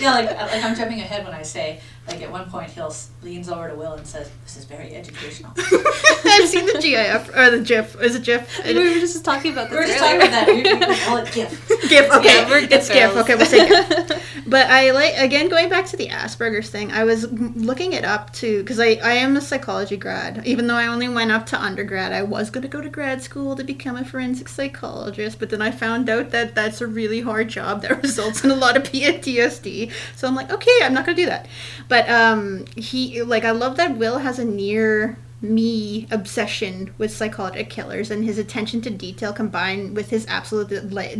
Yeah, 0.00 0.12
like 0.12 0.30
like 0.30 0.64
I'm 0.64 0.76
jumping 0.76 1.00
ahead 1.00 1.24
when 1.24 1.34
I 1.34 1.42
say 1.42 1.80
like 2.08 2.22
at 2.22 2.30
one 2.30 2.48
point 2.50 2.70
he'll 2.70 2.94
leans 3.22 3.48
over 3.48 3.68
to 3.68 3.74
Will 3.74 3.92
and 3.92 4.06
says, 4.06 4.30
"This 4.44 4.56
is 4.56 4.64
very 4.64 4.94
educational." 4.94 5.52
i've 5.58 6.48
seen 6.48 6.66
the 6.66 6.78
gif 6.80 7.28
or 7.36 7.50
the 7.50 7.60
gif 7.60 8.00
is 8.00 8.14
it 8.14 8.22
gif 8.24 8.64
we 8.64 8.74
were 8.74 8.94
just 9.00 9.24
talking 9.24 9.52
about 9.52 9.70
we 9.70 9.76
this 9.76 9.88
were 9.88 9.92
just 9.92 10.02
earlier. 10.02 10.20
talking 10.20 10.28
about 10.28 10.46
that. 10.46 10.86
We, 10.86 10.92
we 10.92 10.96
call 11.00 11.16
it 11.18 11.32
GIF. 11.32 11.88
GIF. 11.88 12.10
Okay, 12.18 12.36
Yeah, 12.36 12.48
we're 12.48 12.58
it's 12.58 12.88
GIF 12.88 12.92
GIF. 12.92 13.16
Okay, 13.16 13.34
we'll 13.34 13.46
say 13.46 13.68
GIF. 13.68 14.44
But 14.46 14.66
I 14.70 14.90
like 14.92 15.14
again 15.18 15.48
going 15.48 15.68
back 15.68 15.86
to 15.86 15.96
the 15.96 16.08
Asperger's 16.08 16.70
thing. 16.70 16.90
I 16.92 17.04
was 17.04 17.30
looking 17.32 17.92
it 17.92 18.04
up 18.04 18.32
too 18.32 18.62
because 18.62 18.80
I 18.80 18.98
I 19.02 19.12
am 19.12 19.36
a 19.36 19.40
psychology 19.40 19.96
grad. 19.96 20.46
Even 20.46 20.66
though 20.66 20.74
I 20.76 20.86
only 20.86 21.08
went 21.08 21.30
up 21.32 21.44
to 21.46 21.60
undergrad, 21.60 22.12
I 22.12 22.22
was 22.22 22.50
going 22.50 22.62
to 22.62 22.68
go 22.68 22.80
to 22.80 22.88
grad 22.88 23.22
school 23.22 23.56
to 23.56 23.64
become 23.64 23.96
a 23.96 24.04
forensic 24.04 24.48
psychologist. 24.48 25.38
But 25.38 25.50
then 25.50 25.60
I 25.62 25.70
found 25.70 26.08
out 26.08 26.30
that 26.30 26.54
that's 26.54 26.80
a 26.80 26.86
really 26.86 27.20
hard 27.20 27.48
job 27.48 27.82
that 27.82 28.02
results 28.02 28.44
in 28.44 28.50
a 28.50 28.54
lot 28.54 28.76
of 28.76 28.84
PTSD. 28.84 29.92
So 30.16 30.26
I'm 30.28 30.34
like, 30.34 30.50
okay, 30.50 30.78
I'm 30.82 30.94
not 30.94 31.04
going 31.04 31.16
to 31.16 31.22
do 31.22 31.26
that. 31.26 31.46
But 31.88 31.97
um, 32.08 32.66
he 32.76 33.22
like 33.22 33.44
I 33.44 33.52
love 33.52 33.76
that 33.76 33.96
Will 33.96 34.18
has 34.18 34.38
a 34.38 34.44
near 34.44 35.18
me 35.40 36.06
obsession 36.10 36.92
with 36.98 37.12
psychotic 37.12 37.70
killers 37.70 38.10
and 38.10 38.24
his 38.24 38.38
attention 38.38 38.80
to 38.82 38.90
detail 38.90 39.32
combined 39.32 39.94
with 39.94 40.10
his 40.10 40.26
absolute 40.26 40.68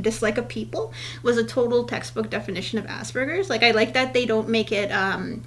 dislike 0.02 0.36
of 0.36 0.48
people 0.48 0.92
was 1.22 1.38
a 1.38 1.44
total 1.44 1.84
textbook 1.84 2.28
definition 2.28 2.78
of 2.78 2.86
asperger's. 2.86 3.48
Like 3.48 3.62
i 3.62 3.70
like 3.70 3.94
that 3.94 4.14
they 4.14 4.26
don't 4.26 4.48
make 4.48 4.72
it 4.72 4.90
um 4.90 5.44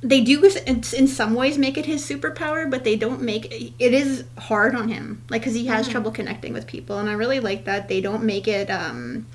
they 0.00 0.20
do 0.20 0.42
in 0.66 0.82
some 0.82 1.34
ways 1.34 1.56
make 1.56 1.78
it 1.78 1.86
his 1.86 2.04
superpower 2.04 2.68
but 2.68 2.84
they 2.84 2.96
don't 2.96 3.22
make 3.22 3.46
it 3.78 3.94
is 3.94 4.24
hard 4.38 4.74
on 4.74 4.88
him. 4.88 5.22
Like 5.30 5.42
because 5.42 5.54
he 5.54 5.66
has 5.66 5.86
trouble 5.86 6.10
connecting 6.10 6.52
with 6.52 6.66
people 6.66 6.98
and 6.98 7.08
i 7.08 7.12
really 7.12 7.40
like 7.40 7.64
that 7.66 7.88
they 7.88 8.00
don't 8.00 8.24
make 8.24 8.48
it 8.48 8.70
um 8.70 9.26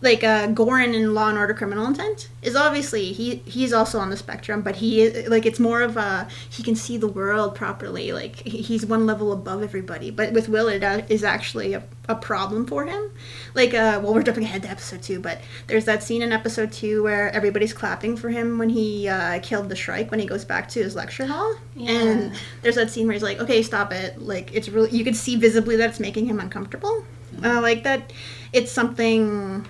like 0.00 0.22
uh 0.22 0.46
Goren 0.48 0.94
in 0.94 1.12
Law 1.12 1.28
and 1.28 1.36
Order 1.38 1.54
Criminal 1.54 1.86
Intent 1.86 2.28
is 2.40 2.54
obviously 2.54 3.12
he 3.12 3.36
he's 3.46 3.72
also 3.72 3.98
on 3.98 4.10
the 4.10 4.16
spectrum, 4.16 4.62
but 4.62 4.76
he 4.76 5.02
is 5.02 5.28
like 5.28 5.44
it's 5.44 5.58
more 5.58 5.82
of 5.82 5.96
a 5.96 6.28
he 6.48 6.62
can 6.62 6.76
see 6.76 6.96
the 6.96 7.08
world 7.08 7.54
properly. 7.56 8.12
Like 8.12 8.36
he's 8.46 8.86
one 8.86 9.06
level 9.06 9.32
above 9.32 9.62
everybody. 9.62 10.10
But 10.10 10.32
with 10.32 10.48
Will, 10.48 10.68
it 10.68 10.84
uh, 10.84 11.02
is 11.08 11.24
actually 11.24 11.74
a, 11.74 11.82
a 12.08 12.14
problem 12.14 12.64
for 12.66 12.86
him. 12.86 13.10
Like 13.54 13.74
uh, 13.74 14.00
well, 14.02 14.14
we're 14.14 14.22
jumping 14.22 14.44
ahead 14.44 14.62
to 14.62 14.70
episode 14.70 15.02
two, 15.02 15.18
but 15.18 15.40
there's 15.66 15.84
that 15.86 16.02
scene 16.04 16.22
in 16.22 16.30
episode 16.32 16.70
two 16.72 17.02
where 17.02 17.30
everybody's 17.32 17.72
clapping 17.72 18.16
for 18.16 18.28
him 18.28 18.56
when 18.58 18.68
he 18.68 19.08
uh, 19.08 19.40
killed 19.40 19.68
the 19.68 19.76
Shrike 19.76 20.10
when 20.12 20.20
he 20.20 20.26
goes 20.26 20.44
back 20.44 20.68
to 20.70 20.82
his 20.82 20.94
lecture 20.94 21.26
hall, 21.26 21.56
Yeah. 21.74 21.90
and 21.90 22.34
there's 22.62 22.76
that 22.76 22.90
scene 22.90 23.06
where 23.08 23.14
he's 23.14 23.22
like, 23.24 23.40
okay, 23.40 23.62
stop 23.62 23.92
it. 23.92 24.22
Like 24.22 24.54
it's 24.54 24.68
really 24.68 24.90
you 24.90 25.02
can 25.02 25.14
see 25.14 25.34
visibly 25.34 25.74
that 25.76 25.90
it's 25.90 26.00
making 26.00 26.26
him 26.26 26.38
uncomfortable. 26.38 27.04
And 27.36 27.46
I 27.46 27.58
like 27.58 27.82
that 27.82 28.12
it's 28.52 28.70
something 28.72 29.66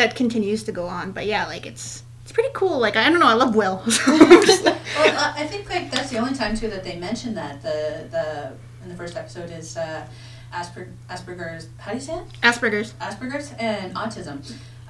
that 0.00 0.16
continues 0.16 0.64
to 0.64 0.72
go 0.72 0.86
on. 0.86 1.12
But 1.12 1.26
yeah, 1.26 1.46
like 1.46 1.66
it's 1.66 2.02
it's 2.22 2.32
pretty 2.32 2.50
cool. 2.54 2.78
Like 2.78 2.96
I 2.96 3.08
don't 3.10 3.20
know, 3.20 3.26
I 3.26 3.34
love 3.34 3.54
Will. 3.54 3.82
Well, 4.98 5.32
I 5.36 5.46
think 5.46 5.70
like 5.70 5.90
that's 5.90 6.10
the 6.10 6.18
only 6.18 6.34
time 6.34 6.56
too 6.56 6.68
that 6.68 6.82
they 6.82 6.96
mention 6.96 7.34
that 7.34 7.62
the 7.62 8.08
the 8.10 8.52
in 8.82 8.88
the 8.88 8.96
first 8.96 9.16
episode 9.16 9.50
is 9.50 9.76
uh, 9.76 10.06
Asper, 10.52 10.88
Asperger's. 11.08 11.68
How 11.78 11.92
do 11.92 11.96
you 11.96 12.02
say 12.02 12.14
it? 12.14 12.24
Asperger's. 12.42 12.92
Asperger's 12.94 13.52
and 13.58 13.94
autism. 13.94 14.36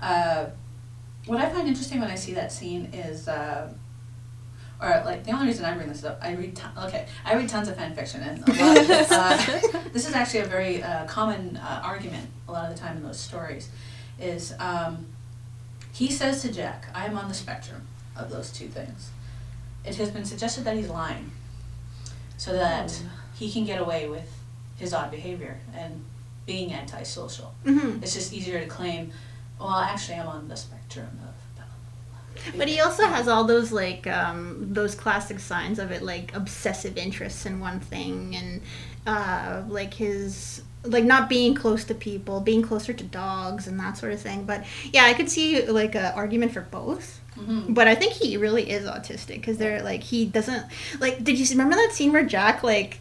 Uh, 0.00 0.46
what 1.26 1.38
I 1.38 1.50
find 1.50 1.68
interesting 1.68 2.00
when 2.00 2.10
I 2.10 2.14
see 2.14 2.32
that 2.34 2.50
scene 2.50 2.90
is, 2.94 3.28
uh, 3.28 3.72
or 4.80 5.02
like 5.04 5.24
the 5.24 5.32
only 5.32 5.48
reason 5.48 5.64
I 5.64 5.74
bring 5.74 5.88
this 5.88 6.02
up, 6.04 6.18
I 6.22 6.32
read 6.32 6.56
ton- 6.56 6.72
okay, 6.86 7.06
I 7.24 7.34
read 7.34 7.48
tons 7.48 7.68
of 7.68 7.76
fan 7.76 7.94
fiction, 7.94 8.22
and 8.22 8.38
a 8.48 8.52
lot 8.52 8.78
of 8.78 8.90
uh, 9.10 9.80
this 9.92 10.08
is 10.08 10.14
actually 10.14 10.40
a 10.40 10.46
very 10.46 10.82
uh, 10.82 11.04
common 11.06 11.58
uh, 11.58 11.82
argument 11.84 12.26
a 12.48 12.52
lot 12.52 12.70
of 12.70 12.74
the 12.76 12.80
time 12.80 12.96
in 12.96 13.02
those 13.02 13.20
stories, 13.20 13.68
is 14.20 14.54
um, 14.58 15.06
he 15.92 16.10
says 16.10 16.42
to 16.42 16.52
Jack, 16.52 16.86
"I 16.94 17.06
am 17.06 17.16
on 17.16 17.28
the 17.28 17.34
spectrum 17.34 17.86
of 18.16 18.30
those 18.30 18.50
two 18.52 18.68
things." 18.68 19.10
It 19.84 19.96
has 19.96 20.10
been 20.10 20.24
suggested 20.24 20.64
that 20.64 20.76
he's 20.76 20.88
lying, 20.88 21.30
so 22.36 22.52
that 22.52 23.02
he 23.34 23.50
can 23.50 23.64
get 23.64 23.80
away 23.80 24.08
with 24.08 24.30
his 24.76 24.92
odd 24.92 25.10
behavior 25.10 25.58
and 25.74 26.04
being 26.46 26.72
antisocial. 26.72 27.54
hmm 27.64 27.98
It's 28.02 28.14
just 28.14 28.32
easier 28.32 28.60
to 28.60 28.66
claim, 28.66 29.12
well, 29.58 29.70
actually, 29.76 30.18
I'm 30.18 30.28
on 30.28 30.48
the 30.48 30.56
spectrum 30.56 31.06
of. 31.06 31.34
blah, 31.56 31.64
blah, 31.64 32.42
blah." 32.50 32.58
But 32.58 32.68
he 32.68 32.80
also 32.80 33.04
has 33.06 33.28
all 33.28 33.44
those 33.44 33.72
like 33.72 34.06
um, 34.06 34.72
those 34.72 34.94
classic 34.94 35.38
signs 35.40 35.78
of 35.78 35.90
it, 35.90 36.02
like 36.02 36.34
obsessive 36.34 36.96
interests 36.96 37.46
in 37.46 37.60
one 37.60 37.80
thing, 37.80 38.34
and 38.36 38.62
uh, 39.06 39.62
like 39.68 39.94
his 39.94 40.62
like 40.84 41.04
not 41.04 41.28
being 41.28 41.54
close 41.54 41.84
to 41.84 41.94
people, 41.94 42.40
being 42.40 42.62
closer 42.62 42.92
to 42.92 43.04
dogs, 43.04 43.66
and 43.66 43.78
that 43.80 43.96
sort 43.98 44.12
of 44.12 44.20
thing. 44.20 44.44
But 44.44 44.64
yeah, 44.92 45.04
I 45.04 45.14
could 45.14 45.30
see 45.30 45.64
like 45.66 45.94
an 45.94 46.12
argument 46.14 46.52
for 46.52 46.62
both. 46.62 47.20
Mhm. 47.38 47.72
But 47.74 47.86
I 47.88 47.94
think 47.94 48.12
he 48.12 48.36
really 48.36 48.70
is 48.70 48.86
autistic 48.86 49.36
because 49.36 49.56
they're 49.58 49.82
like 49.82 50.02
he 50.02 50.24
doesn't 50.26 50.64
like. 50.98 51.22
Did 51.22 51.38
you 51.38 51.46
remember 51.50 51.76
that 51.76 51.90
scene 51.92 52.12
where 52.12 52.24
Jack 52.24 52.62
like? 52.62 53.00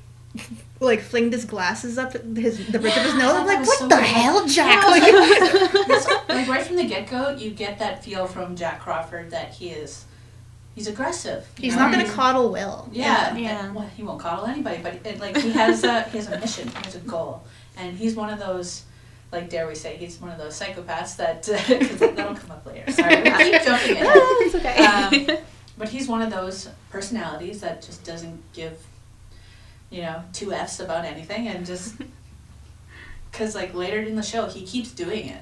Like 0.79 1.01
flinged 1.01 1.33
his 1.33 1.43
glasses 1.43 1.97
up 1.97 2.13
his 2.13 2.65
the 2.67 2.79
bridge 2.79 2.95
of 2.95 3.03
his 3.03 3.15
nose. 3.15 3.33
I'm 3.33 3.45
like, 3.47 3.65
what 3.67 3.79
so 3.79 3.87
the 3.87 3.95
good. 3.95 4.03
hell, 4.05 4.47
Jack? 4.47 4.81
Yeah, 4.83 4.89
Like- 4.89 6.29
like 6.29 6.47
right 6.47 6.65
from 6.65 6.77
the 6.77 6.85
get 6.87 7.09
go, 7.09 7.31
you 7.31 7.49
get 7.49 7.79
that 7.79 8.01
feel 8.03 8.27
from 8.27 8.55
Jack 8.55 8.79
Crawford 8.79 9.31
that 9.31 9.49
he 9.55 9.69
is, 9.71 10.05
he's 10.75 10.87
aggressive. 10.87 11.45
He's 11.57 11.75
know? 11.75 11.81
not 11.81 11.91
gonna 11.91 12.07
coddle 12.07 12.49
Will. 12.51 12.87
Yeah, 12.93 13.35
Yeah. 13.35 13.65
and, 13.65 13.75
well, 13.75 13.89
he 13.97 14.03
won't 14.03 14.21
coddle 14.21 14.45
anybody, 14.45 14.79
but 14.81 15.05
it, 15.05 15.19
like 15.19 15.35
he 15.35 15.49
has 15.49 15.83
a 15.83 16.03
he 16.03 16.17
has 16.19 16.27
a 16.29 16.39
mission, 16.39 16.69
he 16.69 16.75
has 16.85 16.95
a 16.95 16.99
goal, 16.99 17.43
and 17.79 17.97
he's 17.97 18.15
one 18.15 18.29
of 18.29 18.39
those, 18.39 18.83
like 19.31 19.49
dare 19.49 19.67
we 19.67 19.75
say, 19.75 19.95
he's 19.97 20.19
one 20.19 20.31
of 20.31 20.37
those 20.37 20.59
psychopaths 20.59 21.15
that 21.17 21.43
that'll 21.99 22.35
come 22.35 22.51
up 22.51 22.65
later. 22.65 22.91
Sorry, 22.91 23.15
keep 23.15 23.61
jumping 23.63 23.95
in. 23.95 24.03
it's 24.05 24.55
okay. 24.55 24.85
Um, 24.85 25.37
But 25.77 25.87
he's 25.87 26.09
one 26.09 26.21
of 26.21 26.29
those 26.29 26.67
personalities 26.89 27.61
that 27.61 27.81
just 27.81 28.03
doesn't 28.03 28.43
give, 28.51 28.85
you 29.89 30.01
know, 30.01 30.23
two 30.33 30.51
F's 30.51 30.81
about 30.81 31.05
anything 31.05 31.47
and 31.47 31.65
just. 31.65 31.95
Because, 33.31 33.55
like, 33.55 33.73
later 33.73 34.01
in 34.01 34.17
the 34.17 34.21
show, 34.21 34.47
he 34.47 34.65
keeps 34.65 34.91
doing 34.91 35.27
it 35.27 35.41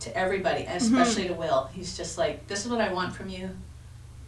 to 0.00 0.16
everybody, 0.16 0.64
and 0.64 0.80
especially 0.80 1.28
to 1.28 1.34
Will. 1.34 1.68
He's 1.74 1.98
just 1.98 2.16
like, 2.16 2.46
this 2.46 2.64
is 2.64 2.70
what 2.70 2.80
I 2.80 2.90
want 2.94 3.14
from 3.14 3.28
you, 3.28 3.50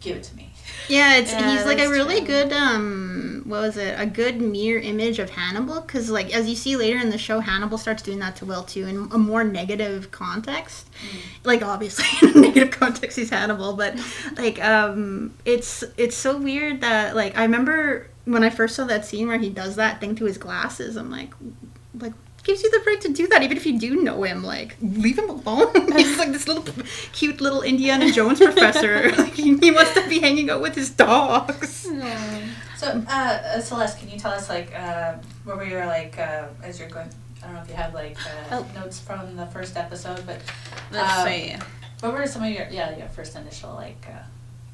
give 0.01 0.17
it 0.17 0.23
to 0.23 0.35
me. 0.35 0.51
Yeah, 0.87 1.15
it's 1.17 1.31
Yeah, 1.39 1.51
he's 1.57 1.65
like 1.65 1.79
a 1.79 1.89
really 1.89 2.17
true. 2.17 2.27
good 2.27 2.53
um 2.53 3.43
what 3.45 3.61
was 3.61 3.77
it? 3.77 3.95
A 3.99 4.05
good 4.05 4.41
mirror 4.41 4.79
image 4.79 5.19
of 5.19 5.29
Hannibal 5.31 5.81
cuz 5.81 6.09
like 6.09 6.33
as 6.33 6.49
you 6.49 6.55
see 6.55 6.75
later 6.75 6.97
in 6.99 7.09
the 7.09 7.17
show 7.17 7.39
Hannibal 7.39 7.77
starts 7.77 8.03
doing 8.03 8.19
that 8.19 8.35
to 8.37 8.45
Will 8.45 8.63
too 8.63 8.85
in 8.87 9.09
a 9.11 9.17
more 9.17 9.43
negative 9.43 10.11
context. 10.11 10.87
Like 11.43 11.61
obviously 11.61 12.05
in 12.27 12.37
a 12.37 12.41
negative 12.41 12.71
context 12.71 13.17
he's 13.17 13.29
Hannibal, 13.29 13.73
but 13.73 13.95
like 14.37 14.63
um 14.63 15.33
it's 15.45 15.83
it's 15.97 16.15
so 16.15 16.37
weird 16.37 16.81
that 16.81 17.15
like 17.15 17.37
I 17.37 17.43
remember 17.43 18.07
when 18.25 18.43
I 18.43 18.49
first 18.49 18.75
saw 18.75 18.85
that 18.85 19.05
scene 19.05 19.27
where 19.27 19.39
he 19.39 19.49
does 19.49 19.75
that 19.77 19.99
thing 19.99 20.15
to 20.15 20.25
his 20.25 20.37
glasses, 20.37 20.95
I'm 20.95 21.09
like 21.09 21.31
like 21.99 22.13
gives 22.43 22.63
you 22.63 22.71
the 22.71 22.81
right 22.87 22.99
to 23.01 23.09
do 23.13 23.27
that 23.27 23.43
even 23.43 23.55
if 23.57 23.65
you 23.65 23.77
do 23.79 24.01
know 24.01 24.23
him 24.23 24.43
like 24.43 24.75
leave 24.81 25.17
him 25.17 25.29
alone 25.29 25.73
he's 25.97 26.17
like 26.17 26.31
this 26.31 26.47
little 26.47 26.65
cute 27.13 27.39
little 27.39 27.61
indiana 27.61 28.11
jones 28.11 28.39
professor 28.39 29.11
like, 29.17 29.33
he, 29.33 29.55
he 29.57 29.71
wants 29.71 29.93
to 29.93 30.07
be 30.09 30.19
hanging 30.19 30.49
out 30.49 30.61
with 30.61 30.75
his 30.75 30.89
dogs 30.89 31.87
So, 32.77 32.87
uh, 32.87 33.11
uh, 33.11 33.59
Celeste, 33.61 33.99
can 33.99 34.09
you 34.09 34.17
tell 34.17 34.31
us, 34.31 34.49
like, 34.49 34.73
uh, 34.75 35.13
what 35.43 35.55
were 35.57 35.63
your, 35.63 35.85
like, 35.85 36.17
uh, 36.17 36.47
as 36.63 36.79
you're 36.79 36.89
going, 36.89 37.07
I 37.43 37.45
don't 37.45 37.53
know 37.53 37.61
if 37.61 37.69
you 37.69 37.75
have, 37.75 37.93
like, 37.93 38.17
uh, 38.25 38.55
Oh. 38.57 38.65
notes 38.73 38.99
from 38.99 39.35
the 39.35 39.45
first 39.45 39.77
episode, 39.77 40.25
but 40.25 40.39
Let's 40.91 41.19
um, 41.19 41.27
see. 41.27 41.55
what 41.99 42.11
were 42.13 42.25
some 42.25 42.41
of 42.43 42.49
your, 42.49 42.65
yeah, 42.71 42.97
your 42.97 43.07
first 43.09 43.35
initial, 43.35 43.75
like, 43.75 44.03
uh, 44.09 44.23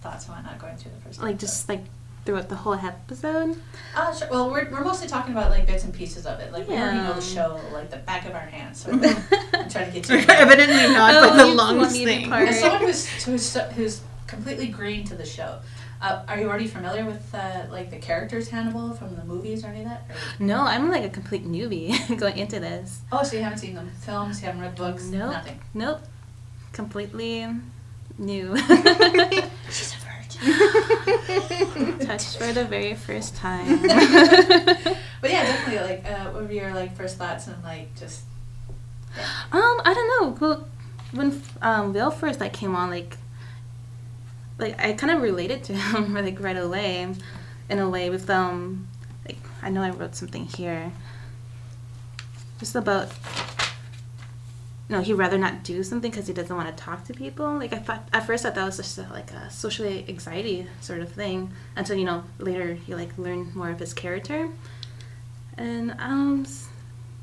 thoughts 0.02 0.30
and 0.30 0.42
not 0.46 0.58
going 0.58 0.78
through 0.78 0.92
the 0.96 1.02
first 1.02 1.20
Like 1.22 1.32
episode? 1.34 1.40
just 1.48 1.68
like 1.68 1.84
throughout 2.28 2.50
the 2.50 2.56
whole 2.58 2.74
episode. 2.74 3.56
Uh, 3.96 4.14
sure. 4.14 4.28
Well, 4.30 4.52
we're, 4.52 4.70
we're 4.70 4.84
mostly 4.84 5.08
talking 5.08 5.32
about 5.32 5.50
like 5.50 5.66
bits 5.66 5.86
and 5.86 5.94
pieces 5.94 6.26
of 6.26 6.42
it. 6.42 6.52
Like 6.52 6.68
we 6.68 6.76
already 6.76 6.98
know 6.98 7.14
the 7.14 7.22
show 7.22 7.58
like 7.72 7.90
the 7.90 7.98
back 7.98 8.26
of 8.28 8.34
our 8.36 8.42
hands. 8.42 8.82
So 8.82 8.92
I'm 8.92 9.70
trying 9.70 9.92
to 9.92 9.92
get 9.94 10.10
you. 10.10 10.18
evidently 10.28 10.94
not 10.94 11.16
Oh, 11.16 11.30
but 11.30 11.38
the 11.38 11.56
longest 11.56 11.80
want 11.82 11.94
me 11.94 12.00
to 12.06 12.12
thing 12.12 12.30
part. 12.30 12.50
As 12.50 12.60
someone 12.60 12.82
who's 12.82 13.08
who's 13.24 13.54
who's 13.78 14.02
completely 14.28 14.68
green 14.68 15.06
to 15.06 15.16
the 15.16 15.26
show, 15.26 15.60
uh, 16.02 16.26
are 16.28 16.38
you 16.38 16.50
already 16.50 16.68
familiar 16.68 17.06
with 17.06 17.34
uh, 17.34 17.62
like 17.72 17.90
the 17.92 17.98
characters 17.98 18.50
Hannibal 18.50 18.94
from 18.94 19.16
the 19.16 19.24
movies 19.24 19.64
or 19.64 19.68
any 19.68 19.84
of 19.84 19.86
that? 19.86 20.04
Or- 20.10 20.44
No, 20.44 20.60
I'm 20.64 20.92
like 20.92 21.06
a 21.06 21.10
complete 21.10 21.46
newbie 21.48 22.18
going 22.20 22.38
into 22.38 22.60
this. 22.60 23.00
oh, 23.10 23.24
so 23.24 23.38
you 23.38 23.44
haven't 23.44 23.60
seen 23.60 23.74
the 23.76 23.84
films? 24.02 24.42
You 24.42 24.48
haven't 24.48 24.62
read 24.62 24.76
books? 24.76 25.06
Nope. 25.06 25.32
Nothing. 25.32 25.62
Nope. 25.74 26.02
Completely 26.74 27.48
new. 28.18 28.58
She's. 30.42 31.98
Touched 32.06 32.38
for 32.38 32.52
the 32.54 32.66
very 32.66 32.96
first 32.96 33.36
time. 33.36 33.80
But 35.20 35.32
yeah, 35.32 35.44
definitely. 35.44 35.96
Like, 35.96 36.06
uh, 36.06 36.30
what 36.32 36.44
were 36.44 36.52
your 36.52 36.74
like 36.74 36.96
first 36.96 37.18
thoughts 37.18 37.48
and 37.48 37.62
like 37.64 37.96
just 37.96 38.24
Um, 39.52 39.82
I 39.84 39.94
don't 39.94 40.22
know. 40.22 40.38
Well, 40.40 40.68
when 41.12 41.42
um, 41.62 41.94
Will 41.94 42.12
first 42.12 42.40
like 42.40 42.54
came 42.54 42.76
on, 42.76 42.90
like, 42.92 43.18
like 44.60 44.80
I 44.80 44.94
kind 44.94 45.12
of 45.12 45.22
related 45.22 45.64
to 45.66 45.74
him 45.74 46.14
like 46.14 46.40
right 46.40 46.58
away, 46.58 47.08
in 47.70 47.80
a 47.80 47.90
way 47.90 48.10
with 48.10 48.30
um, 48.30 48.88
like 49.26 49.40
I 49.62 49.70
know 49.70 49.82
I 49.82 49.90
wrote 49.90 50.16
something 50.16 50.46
here. 50.46 50.92
Just 52.60 52.76
about. 52.76 53.12
No, 54.90 55.02
he'd 55.02 55.14
rather 55.16 55.38
not 55.38 55.64
do 55.64 55.84
something 55.84 56.10
because 56.12 56.28
he 56.28 56.34
doesn't 56.34 56.56
want 56.56 56.70
to 56.76 56.84
talk 56.84 57.04
to 57.06 57.14
people. 57.14 57.58
Like 57.58 57.74
I 57.74 57.78
thought 57.80 58.08
at 58.14 58.26
first, 58.26 58.46
I 58.46 58.50
thought 58.50 58.56
that 58.56 58.66
was 58.66 58.78
just 58.78 58.98
a, 58.98 59.08
like 59.12 59.32
a 59.32 59.50
social 59.52 59.86
anxiety 59.86 60.68
sort 60.80 61.02
of 61.02 61.12
thing. 61.12 61.52
Until 61.76 61.98
you 61.98 62.06
know 62.06 62.24
later, 62.40 62.78
you 62.88 62.96
like 62.96 63.18
learn 63.18 63.52
more 63.54 63.70
of 63.70 63.80
his 63.80 63.94
character, 63.94 64.50
and 65.58 65.94
um, 66.00 66.46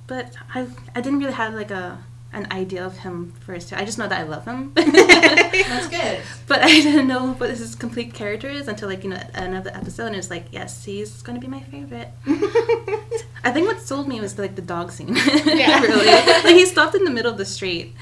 but 0.06 0.34
I 0.54 0.66
I 0.94 1.00
didn't 1.00 1.20
really 1.20 1.32
have 1.32 1.54
like 1.54 1.70
a 1.70 2.04
an 2.34 2.48
idea 2.50 2.84
of 2.84 2.98
him 2.98 3.32
first. 3.40 3.72
I 3.72 3.84
just 3.84 3.96
know 3.96 4.08
that 4.08 4.20
I 4.20 4.24
love 4.24 4.44
him. 4.44 4.72
that's 4.74 5.88
good. 5.88 6.20
But 6.46 6.62
I 6.62 6.68
didn't 6.68 7.06
know 7.06 7.32
what 7.34 7.48
his 7.50 7.74
complete 7.74 8.12
character 8.12 8.48
is 8.48 8.68
until 8.68 8.88
like 8.90 9.04
you 9.04 9.10
know 9.10 9.22
another 9.32 9.70
episode, 9.72 10.08
and 10.08 10.16
it's 10.16 10.28
like 10.28 10.46
yes, 10.52 10.84
he's 10.84 11.22
gonna 11.22 11.40
be 11.40 11.46
my 11.46 11.60
favorite. 11.60 12.10
I 13.44 13.50
think 13.52 13.66
what 13.68 13.80
sold 13.80 14.08
me 14.08 14.20
was 14.20 14.38
like 14.38 14.56
the 14.56 14.62
dog 14.62 14.90
scene. 14.90 15.14
Yeah. 15.44 15.80
really, 15.80 16.06
like 16.06 16.46
he 16.56 16.64
stopped 16.66 16.94
in 16.94 17.04
the 17.04 17.10
middle 17.10 17.30
of 17.30 17.36
the 17.38 17.44
street, 17.44 17.94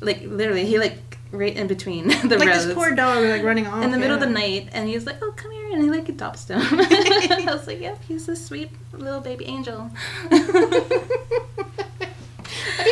like 0.00 0.22
literally, 0.24 0.66
he 0.66 0.78
like 0.78 0.98
right 1.32 1.56
in 1.56 1.66
between 1.66 2.08
the 2.08 2.14
like 2.38 2.48
roads. 2.48 2.50
Like 2.66 2.66
this 2.66 2.74
poor 2.74 2.90
dog 2.94 3.24
like 3.24 3.42
running 3.42 3.66
off 3.66 3.82
in 3.82 3.90
the 3.92 3.98
middle 3.98 4.14
of 4.14 4.20
the 4.20 4.26
night, 4.28 4.68
and 4.72 4.88
he's 4.88 5.06
like, 5.06 5.16
"Oh, 5.22 5.32
come 5.36 5.50
here," 5.52 5.72
and 5.72 5.82
he 5.82 5.90
like 5.90 6.08
adopts 6.08 6.46
him. 6.48 6.60
I 6.62 7.46
was 7.50 7.66
like, 7.66 7.80
"Yep, 7.80 8.02
he's 8.08 8.28
a 8.28 8.36
sweet 8.36 8.70
little 8.92 9.20
baby 9.20 9.46
angel." 9.46 9.90
That'd 10.30 10.46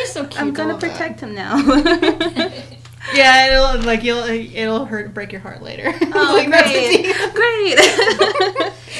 so 0.07 0.25
cute. 0.25 0.41
I'm 0.41 0.53
gonna 0.53 0.73
love 0.73 0.81
that. 0.81 0.91
protect 0.91 1.19
him 1.21 1.33
now. 1.35 1.57
Yeah, 3.13 3.47
it'll 3.47 3.81
like 3.85 4.03
you'll 4.03 4.23
it'll 4.23 4.85
hurt 4.85 5.13
break 5.13 5.31
your 5.31 5.41
heart 5.41 5.61
later. 5.63 5.91
oh, 6.13 6.33
Like, 6.37 6.47
great, 6.47 7.05
great. 7.33 7.79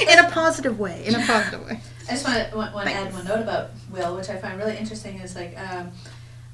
in 0.08 0.18
a 0.24 0.28
positive 0.30 0.78
way. 0.80 1.04
In 1.06 1.14
a 1.14 1.24
positive 1.24 1.64
way. 1.66 1.80
I 2.10 2.14
just 2.14 2.26
want 2.26 2.50
to 2.50 2.56
want, 2.56 2.74
want 2.74 2.88
to 2.88 2.94
add 2.94 3.12
one 3.12 3.24
note 3.24 3.40
about 3.40 3.70
Will, 3.92 4.16
which 4.16 4.28
I 4.28 4.36
find 4.36 4.58
really 4.58 4.76
interesting, 4.76 5.20
is 5.20 5.36
like, 5.36 5.56
um, 5.58 5.92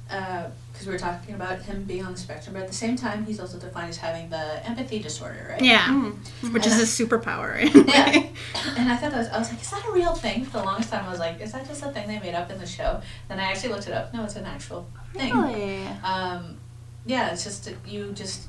because 0.07 0.85
we 0.85 0.93
were 0.93 0.99
talking 0.99 1.33
about 1.35 1.59
him 1.63 1.83
being 1.83 2.05
on 2.05 2.11
the 2.13 2.17
spectrum, 2.17 2.53
but 2.53 2.61
at 2.61 2.67
the 2.67 2.73
same 2.73 2.95
time, 2.95 3.25
he's 3.25 3.39
also 3.39 3.57
defined 3.57 3.89
as 3.89 3.97
having 3.97 4.29
the 4.29 4.65
empathy 4.65 4.99
disorder, 4.99 5.47
right? 5.49 5.61
Yeah, 5.61 5.87
Mm. 5.87 6.53
which 6.53 6.65
is 6.67 6.75
his 6.75 6.89
superpower. 6.89 7.53
Right? 7.55 7.73
Yeah. 7.87 8.23
And 8.77 8.91
I 8.91 8.95
thought 8.97 9.11
that 9.11 9.17
was, 9.17 9.27
I 9.29 9.39
was 9.39 9.49
like, 9.51 9.61
is 9.61 9.69
that 9.71 9.83
a 9.85 9.91
real 9.91 10.13
thing? 10.13 10.45
For 10.45 10.59
the 10.59 10.63
longest 10.63 10.91
time, 10.91 11.03
I 11.05 11.09
was 11.09 11.19
like, 11.19 11.41
is 11.41 11.51
that 11.53 11.67
just 11.67 11.81
a 11.83 11.89
thing 11.91 12.07
they 12.07 12.19
made 12.19 12.35
up 12.35 12.51
in 12.51 12.59
the 12.59 12.65
show? 12.67 13.01
Then 13.27 13.39
I 13.39 13.43
actually 13.51 13.73
looked 13.73 13.87
it 13.87 13.93
up. 13.93 14.13
No, 14.13 14.23
it's 14.23 14.35
an 14.35 14.45
actual 14.45 14.87
thing. 15.13 15.35
Really? 15.35 15.87
Um, 16.03 16.57
yeah, 17.05 17.31
it's 17.31 17.43
just 17.43 17.65
that 17.65 17.75
you 17.85 18.11
just 18.13 18.47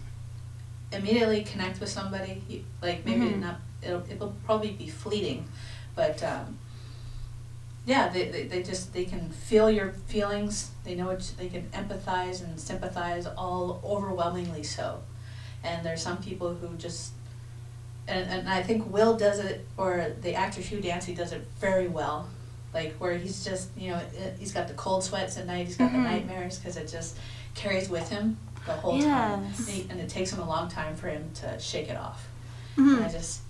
immediately 0.92 1.42
connect 1.44 1.80
with 1.80 1.88
somebody. 1.88 2.42
You, 2.48 2.64
like 2.82 3.04
maybe 3.06 3.26
Mhm. 3.26 3.40
not, 3.40 3.60
it'll 3.82 4.02
it'll 4.10 4.34
probably 4.44 4.70
be 4.72 4.88
fleeting, 4.88 5.48
but 5.94 6.22
um, 6.22 6.58
yeah, 7.88 8.08
they, 8.08 8.28
they, 8.28 8.42
they 8.46 8.62
just 8.62 8.92
they 8.92 9.04
can 9.06 9.30
feel 9.30 9.70
your 9.70 9.92
feelings. 10.06 10.70
They 10.84 10.94
know 10.94 11.10
it. 11.10 11.32
they 11.38 11.48
can 11.48 11.64
empathize 11.80 12.44
and 12.44 12.60
sympathize 12.60 13.26
all 13.26 13.80
overwhelmingly 13.84 14.62
so. 14.62 15.00
And 15.64 15.84
there's 15.84 16.02
some 16.02 16.18
people 16.18 16.54
who 16.54 16.76
just 16.76 17.12
and, 18.06 18.28
and 18.30 18.48
I 18.48 18.62
think 18.62 18.90
Will 18.92 19.16
does 19.16 19.38
it, 19.38 19.66
or 19.76 20.12
the 20.22 20.34
actor 20.34 20.60
Hugh 20.60 20.80
Dancy 20.80 21.14
does 21.14 21.32
it 21.32 21.42
very 21.60 21.88
well. 21.88 22.28
Like 22.74 22.94
where 22.96 23.16
he's 23.16 23.44
just, 23.44 23.68
you 23.76 23.90
know, 23.90 23.96
uh, 23.96 24.30
he's 24.38 24.52
got 24.52 24.68
the 24.68 24.74
cold 24.74 25.02
sweats 25.04 25.36
at 25.38 25.46
night, 25.46 25.66
he's 25.66 25.76
got 25.76 25.90
Mhm. 25.90 25.92
the 25.94 25.98
nightmares 26.10 26.58
because 26.58 26.76
it 26.76 26.88
just 26.88 27.16
carries 27.54 27.88
with 27.88 28.08
him 28.10 28.36
the 28.66 28.72
whole 28.74 29.00
time, 29.00 29.44
Yes. 29.44 29.58
and, 29.60 29.68
he- 29.68 29.86
and 29.90 30.00
it 30.00 30.08
takes 30.10 30.30
him 30.32 30.40
a 30.40 30.46
long 30.46 30.68
time 30.68 30.94
for 30.96 31.08
him 31.08 31.30
to 31.40 31.58
shake 31.58 31.88
it 31.88 31.96
off. 31.96 32.28
Mhm. 32.76 32.96
And 32.98 33.04
I 33.06 33.08
just, 33.10 33.40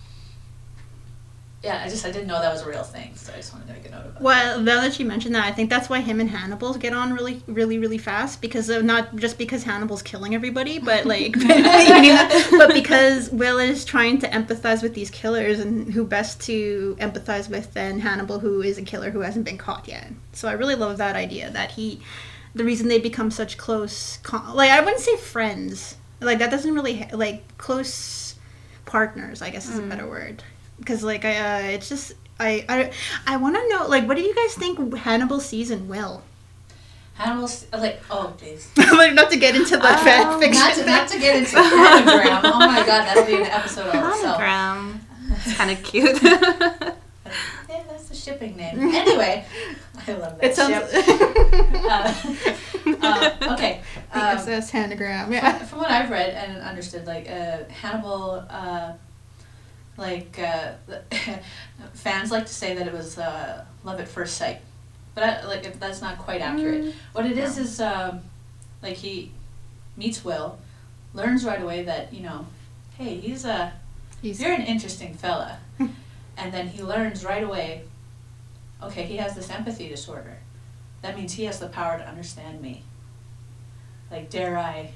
yeah, 1.63 1.83
I 1.85 1.89
just 1.89 2.07
I 2.07 2.13
didn't 2.13 2.29
know 2.29 2.41
that 2.41 2.53
was 2.53 2.63
a 2.63 2.69
real 2.69 2.85
thing, 2.85 3.17
so 3.17 3.33
I 3.33 3.37
just 3.37 3.53
wanted 3.53 3.67
to 3.67 3.73
make 3.73 3.85
a 3.87 3.91
note 3.91 4.07
of 4.07 4.17
it. 4.17 4.23
Well, 4.23 4.61
now 4.61 4.81
that 4.81 5.01
you 5.01 5.05
mentioned 5.05 5.35
that, 5.35 5.45
I 5.45 5.51
think 5.51 5.69
that's 5.71 5.89
why 5.89 6.01
him 6.01 6.21
and 6.21 6.31
Hannibal 6.31 6.75
get 6.75 6.93
on 6.93 7.13
really, 7.13 7.43
really, 7.49 7.81
really 7.81 7.99
fast 7.99 8.41
because 8.41 8.69
of 8.69 8.85
not 8.85 9.17
just 9.17 9.39
because 9.39 9.65
Hannibal's 9.65 10.03
killing 10.03 10.37
everybody, 10.37 10.79
but 10.79 11.05
like, 11.05 11.33
but 12.53 12.73
because 12.73 13.31
Will 13.31 13.59
is 13.59 13.85
trying 13.85 14.19
to 14.21 14.29
empathize 14.29 14.85
with 14.85 14.95
these 14.95 15.11
killers, 15.11 15.59
and 15.59 15.93
who 15.93 16.05
best 16.05 16.41
to 16.43 16.97
empathize 17.01 17.51
with 17.51 17.75
than 17.75 17.99
Hannibal, 17.99 18.39
who 18.39 18.63
is 18.63 18.79
a 18.79 18.83
killer 18.83 19.11
who 19.11 19.21
hasn't 19.21 19.45
been 19.45 19.59
caught 19.59 19.89
yet. 19.89 20.13
So 20.33 20.47
I 20.49 20.53
really 20.53 20.77
love 20.77 20.97
that 20.99 21.17
idea 21.17 21.51
that 21.51 21.73
he, 21.73 22.01
the 22.55 22.65
reason 22.65 22.87
they 22.87 23.01
become 23.01 23.33
such 23.33 23.59
close, 23.59 24.19
con- 24.23 24.55
like 24.55 24.71
I 24.71 24.79
wouldn't 24.81 25.01
say 25.03 25.17
friends, 25.17 25.97
like 26.21 26.39
that 26.39 26.53
doesn't 26.53 26.73
really 26.73 26.99
ha- 27.01 27.17
like 27.17 27.59
close 27.59 28.37
partners. 28.87 29.43
I 29.43 29.51
guess 29.51 29.69
is 29.69 29.79
a 29.81 29.83
Mm. 29.83 29.89
better 29.89 30.07
word 30.07 30.45
because 30.79 31.03
like 31.03 31.25
I, 31.25 31.37
uh, 31.37 31.69
it's 31.71 31.89
just 31.89 32.13
I 32.41 32.65
I, 32.69 32.91
I 33.27 33.37
want 33.37 33.57
to 33.57 33.69
know 33.69 33.87
like 33.87 34.07
what 34.07 34.17
do 34.17 34.23
you 34.23 34.35
guys 34.35 34.55
think 34.55 34.95
Hannibal 34.97 35.41
sees 35.41 35.71
in 35.71 35.89
Will? 35.89 36.23
Hannibal's 37.15 37.67
like, 37.73 38.01
oh 38.11 38.33
please. 38.39 38.71
like 38.77 39.13
not 39.15 39.31
to 39.31 39.37
get 39.39 39.57
into 39.57 39.77
the 39.77 39.87
Um, 39.93 40.05
fan 40.05 40.39
fiction. 40.41 40.61
Not 40.63 40.75
to, 40.77 40.87
not 40.87 41.09
to 41.09 41.19
get 41.19 41.37
into 41.37 41.57
Hannigram. 41.57 42.41
Oh 42.45 42.59
my 42.59 42.77
god, 42.87 43.05
that'll 43.07 43.25
be 43.27 43.35
an 43.37 43.43
episode 43.43 43.89
all 43.95 44.09
itself. 44.11 44.23
Monogram. 44.41 45.01
It's 45.31 45.55
kind 45.57 45.71
of 45.71 45.83
cute. 45.91 46.23
Yeah, 46.23 47.83
that's 47.89 48.09
the 48.09 48.15
shipping 48.15 48.57
name. 48.57 48.79
Anyway, 48.95 49.45
I 50.07 50.13
love 50.13 50.41
that 50.41 50.45
it 50.45 50.57
sounds. 50.57 50.91
ship. 50.91 51.05
Uh, 51.91 52.15
uh, 53.03 53.53
okay. 53.55 53.83
the 54.15 54.19
Um, 54.19 54.39
SS 54.39 54.71
Hannigram. 54.71 55.25
from, 55.25 55.33
Yeah. 55.35 55.59
from 55.65 55.79
what 55.81 55.91
I've 55.91 56.09
read 56.11 56.31
and 56.35 56.63
understood, 56.63 57.07
like 57.07 57.29
uh, 57.29 57.65
Hannibal, 57.71 58.45
uh, 58.49 58.93
like 59.99 60.39
uh, 60.39 60.73
fans 61.93 62.31
like 62.31 62.47
to 62.47 62.55
say 62.55 62.75
that 62.75 62.87
it 62.87 62.93
was 62.95 63.19
uh, 63.19 63.65
love 63.85 64.01
at 64.01 64.09
first 64.09 64.37
sight, 64.39 64.61
but 65.15 65.25
I, 65.25 65.45
like 65.47 65.65
if 65.67 65.79
that's 65.79 66.01
not 66.01 66.17
quite 66.19 66.41
accurate. 66.41 66.85
Mm, 66.85 66.93
What 67.13 67.27
it 67.27 67.37
is 67.37 67.59
is 67.59 67.81
um, 67.81 68.21
like 68.83 68.95
he 68.97 69.33
meets 69.97 70.25
Will, 70.25 70.59
learns 71.15 71.45
right 71.45 71.61
away 71.61 71.83
that 71.83 72.15
you 72.15 72.23
know, 72.23 72.47
hey, 72.97 73.17
he's 73.19 73.45
a 73.45 73.73
He's- 74.23 74.41
you're 74.41 74.53
an 74.53 74.63
interesting 74.63 75.15
fella, 75.15 75.59
and 75.79 76.53
then 76.53 76.69
he 76.69 76.83
learns 76.83 77.25
right 77.25 77.43
away. 77.45 77.83
Okay, 78.83 79.03
he 79.05 79.17
has 79.17 79.35
this 79.35 79.51
empathy 79.51 79.89
disorder. 79.89 80.39
That 81.03 81.17
means 81.17 81.33
he 81.33 81.45
has 81.45 81.59
the 81.59 81.69
power 81.69 81.99
to 81.99 82.07
understand 82.09 82.61
me. 82.61 82.83
Like 84.11 84.31
dare 84.31 84.57
I, 84.57 84.93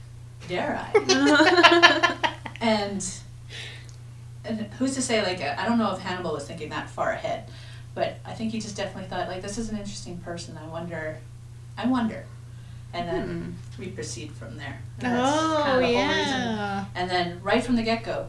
dare 0.49 0.88
I? 0.95 2.17
and 2.61 3.05
and 4.45 4.61
who's 4.79 4.95
to 4.95 5.03
say 5.03 5.23
like 5.23 5.41
I 5.41 5.67
don't 5.67 5.79
know 5.79 5.93
if 5.93 5.99
Hannibal 6.01 6.33
was 6.33 6.47
thinking 6.47 6.71
that 6.71 6.91
far 6.91 7.11
ahead, 7.13 7.49
but 7.95 8.17
I 8.25 8.33
think 8.35 8.53
he 8.53 8.61
just 8.61 8.77
definitely 8.77 9.09
thought 9.09 9.29
like 9.29 9.43
this 9.43 9.59
is 9.59 9.71
an 9.71 9.77
interesting 9.79 10.19
person. 10.19 10.59
I 10.63 10.67
wonder, 10.69 11.19
I 11.79 11.87
wonder, 11.87 12.25
and 12.93 13.09
then 13.09 13.57
we 13.79 13.89
proceed 13.89 14.33
from 14.33 14.57
there. 14.57 14.81
And 15.01 15.13
that's 15.17 15.33
oh 15.33 15.63
kind 15.65 15.85
of 15.85 15.91
the 15.91 15.97
whole 15.97 16.09
reason 16.09 16.41
yeah. 16.41 16.85
and 16.95 17.11
then 17.11 17.41
right 17.43 17.63
from 17.63 17.77
the 17.77 17.83
get 17.83 18.05
go, 18.05 18.27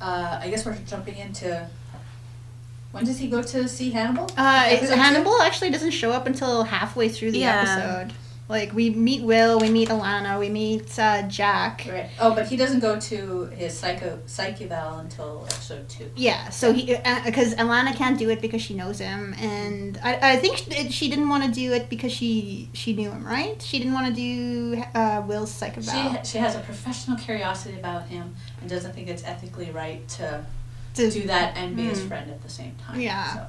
uh, 0.00 0.38
I 0.42 0.48
guess 0.50 0.64
we're 0.64 0.76
jumping 0.86 1.16
into. 1.16 1.68
When 2.92 3.04
does 3.04 3.18
he 3.18 3.28
go 3.28 3.40
to 3.40 3.68
see 3.68 3.90
Hannibal? 3.90 4.24
Uh, 4.36 4.64
Episode 4.66 4.94
two? 4.94 5.00
Hannibal 5.00 5.40
actually 5.42 5.70
doesn't 5.70 5.92
show 5.92 6.10
up 6.10 6.26
until 6.26 6.64
halfway 6.64 7.08
through 7.08 7.30
the 7.30 7.38
Yeah. 7.38 7.60
episode. 7.60 8.14
Like 8.50 8.72
we 8.74 8.90
meet 8.90 9.22
Will, 9.22 9.60
we 9.60 9.70
meet 9.70 9.88
Alana, 9.90 10.38
we 10.40 10.48
meet 10.48 10.98
uh, 10.98 11.22
Jack. 11.28 11.86
Right. 11.88 12.10
Oh, 12.18 12.34
but 12.34 12.48
he 12.48 12.56
doesn't 12.56 12.80
go 12.80 12.98
to 12.98 13.44
his 13.46 13.78
psycho 13.78 14.18
psych 14.26 14.60
eval 14.60 14.98
until 14.98 15.44
episode 15.46 15.88
two. 15.88 16.10
Yeah, 16.16 16.48
so 16.50 16.72
he 16.72 16.96
because 17.24 17.54
Alana 17.54 17.94
can't 17.94 18.18
do 18.18 18.28
it 18.28 18.40
because 18.40 18.60
she 18.60 18.74
knows 18.74 18.98
him, 18.98 19.34
and 19.38 19.98
I, 20.02 20.32
I 20.32 20.36
think 20.38 20.56
she, 20.90 21.08
didn't 21.08 21.28
want 21.28 21.44
to 21.44 21.50
do 21.52 21.72
it 21.72 21.88
because 21.88 22.12
she 22.12 22.68
she 22.72 22.92
knew 22.92 23.10
him, 23.10 23.24
right? 23.24 23.62
She 23.62 23.78
didn't 23.78 23.94
want 23.94 24.08
to 24.08 24.12
do 24.12 24.82
uh, 24.96 25.22
Will's 25.28 25.52
psych 25.52 25.74
She 25.80 25.88
eval. 25.90 26.24
she 26.24 26.30
she 26.32 26.38
has 26.38 26.56
a 26.56 26.60
professional 26.60 27.16
curiosity 27.18 27.78
about 27.78 28.08
him 28.08 28.34
and 28.60 28.68
doesn't 28.68 28.92
think 28.96 29.06
it's 29.08 29.22
ethically 29.24 29.70
right 29.70 30.06
to 30.18 30.44
to 30.94 31.08
do 31.08 31.22
that 31.28 31.56
and 31.56 31.76
be 31.76 31.84
his 31.84 32.00
Mm. 32.00 32.08
friend 32.08 32.30
at 32.32 32.42
the 32.42 32.48
same 32.48 32.74
time. 32.84 33.00
Yeah. 33.00 33.34
So, 33.34 33.46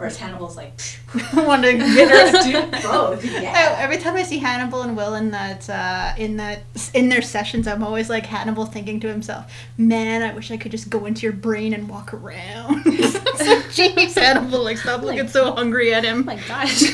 whereas 0.00 0.16
Hannibal's 0.16 0.56
like, 0.56 0.72
want 1.34 1.62
to 1.62 1.74
get 1.74 2.08
her. 2.08 2.32
let's 2.32 2.44
do 2.46 2.52
both. 2.88 3.24
I- 3.24 3.40
Yeah. 3.42 3.76
Every 3.78 3.98
time 3.98 4.16
I 4.16 4.22
see 4.24 4.38
Hannibal 4.38 4.82
and 4.82 4.96
Will 4.96 5.14
in 5.14 5.30
that 5.30 5.68
uh, 5.70 6.14
in 6.18 6.36
that 6.38 6.62
in 6.94 7.08
their 7.08 7.22
sessions, 7.22 7.68
I'm 7.68 7.84
always 7.84 8.10
like 8.10 8.26
Hannibal 8.26 8.66
thinking 8.66 8.98
to 9.00 9.08
himself, 9.08 9.52
"Man, 9.78 10.22
I 10.22 10.32
wish 10.34 10.50
I 10.50 10.56
could 10.56 10.72
just 10.72 10.90
go 10.90 11.06
into 11.06 11.22
your 11.22 11.32
brain 11.32 11.72
and 11.74 11.88
walk 11.88 12.12
around." 12.14 12.82
so, 12.84 13.60
Jeez, 13.70 14.14
Hannibal, 14.18 14.64
like 14.64 14.78
stop 14.78 15.02
looking 15.02 15.28
so 15.28 15.52
hungry 15.52 15.94
at 15.94 16.04
Oh 16.04 16.08
him. 16.08 16.24
my 16.24 16.36
gosh. 16.48 16.90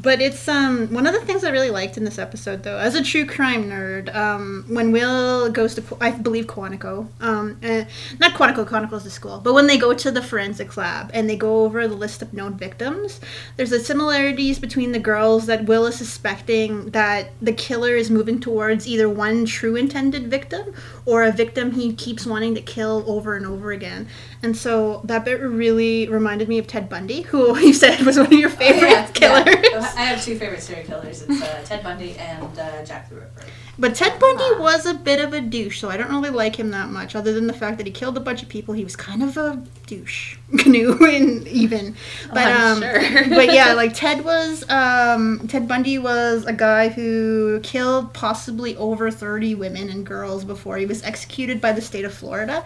But 0.00 0.20
it's 0.20 0.46
um 0.46 0.86
one 0.92 1.08
of 1.08 1.12
the 1.12 1.20
things 1.20 1.42
I 1.42 1.50
really 1.50 1.70
liked 1.70 1.96
in 1.96 2.04
this 2.04 2.18
episode 2.18 2.62
though, 2.62 2.78
as 2.78 2.94
a 2.94 3.02
true 3.02 3.26
crime 3.26 3.64
nerd, 3.64 4.14
um, 4.14 4.64
when 4.68 4.92
Will 4.92 5.50
goes 5.50 5.74
to 5.74 5.82
I 6.00 6.12
believe 6.12 6.46
Quantico, 6.46 7.08
um, 7.20 7.58
eh, 7.64 7.84
not 8.20 8.34
Quantico, 8.34 8.64
Quantico's 8.64 9.02
the 9.02 9.10
school, 9.10 9.40
but 9.42 9.54
when 9.54 9.66
they 9.66 9.76
go 9.76 9.92
to 9.92 10.10
the 10.12 10.22
forensics 10.22 10.76
lab 10.76 11.10
and 11.12 11.28
they 11.28 11.36
go 11.36 11.64
over 11.64 11.88
the 11.88 11.96
list 11.96 12.22
of 12.22 12.32
known 12.32 12.56
victims, 12.56 13.20
there's 13.56 13.70
the 13.70 13.80
similarities 13.80 14.60
between 14.60 14.92
the 14.92 15.00
girls 15.00 15.46
that 15.46 15.64
Will 15.64 15.86
is 15.86 15.96
suspecting 15.96 16.90
that 16.90 17.32
the 17.42 17.52
killer 17.52 17.96
is 17.96 18.08
moving 18.08 18.38
towards 18.38 18.86
either 18.86 19.08
one 19.08 19.46
true 19.46 19.74
intended 19.74 20.30
victim 20.30 20.74
or 21.08 21.22
a 21.22 21.32
victim 21.32 21.70
he 21.72 21.92
keeps 21.94 22.26
wanting 22.26 22.54
to 22.54 22.60
kill 22.60 23.02
over 23.06 23.34
and 23.34 23.46
over 23.46 23.72
again. 23.72 24.06
And 24.42 24.54
so 24.56 25.00
that 25.04 25.24
bit 25.24 25.40
really 25.40 26.06
reminded 26.08 26.48
me 26.48 26.58
of 26.58 26.66
Ted 26.66 26.88
Bundy, 26.90 27.22
who 27.22 27.58
you 27.66 27.72
said 27.72 28.00
was 28.04 28.18
one 28.18 28.26
of 28.26 28.32
your 28.32 28.50
favorite 28.50 28.90
Yeah, 28.90 29.06
killers. 29.12 29.56
yeah. 29.72 29.92
I 29.96 30.04
have 30.04 30.22
two 30.22 30.38
favorite 30.38 30.60
serial 30.62 30.84
killers. 30.86 31.22
It's 31.22 31.42
uh, 31.42 31.62
Ted 31.64 31.82
Bundy 31.82 32.16
and 32.18 32.42
uh, 32.58 32.84
Jack 32.84 33.08
the 33.08 33.16
Ripper. 33.16 33.44
But 33.80 33.94
Ted 33.94 34.18
Bundy 34.18 34.58
was 34.58 34.86
a 34.86 34.94
bit 34.94 35.20
of 35.20 35.32
a 35.32 35.40
douche, 35.40 35.80
so 35.80 35.88
I 35.88 35.96
don't 35.96 36.10
really 36.10 36.30
like 36.30 36.56
him 36.56 36.70
that 36.72 36.88
much, 36.88 37.14
other 37.14 37.32
than 37.32 37.46
the 37.46 37.52
fact 37.52 37.76
that 37.78 37.86
he 37.86 37.92
killed 37.92 38.16
a 38.16 38.20
bunch 38.20 38.42
of 38.42 38.48
people. 38.48 38.74
He 38.74 38.82
was 38.82 38.96
kind 38.96 39.22
of 39.22 39.36
a 39.36 39.62
douche, 39.86 40.36
canoe 40.58 40.98
and 41.04 41.46
even. 41.46 41.94
But 42.28 42.48
I'm 42.48 42.76
um, 42.76 42.82
sure. 42.82 43.28
but 43.28 43.52
yeah, 43.52 43.74
like 43.74 43.94
Ted 43.94 44.24
was 44.24 44.68
um, 44.68 45.46
Ted 45.46 45.68
Bundy 45.68 45.98
was 45.98 46.44
a 46.44 46.52
guy 46.52 46.88
who 46.88 47.60
killed 47.62 48.12
possibly 48.14 48.76
over 48.76 49.12
thirty 49.12 49.54
women 49.54 49.90
and 49.90 50.04
girls 50.04 50.44
before 50.44 50.76
he 50.76 50.86
was 50.86 51.02
executed 51.04 51.60
by 51.60 51.70
the 51.70 51.80
state 51.80 52.04
of 52.04 52.12
Florida. 52.12 52.64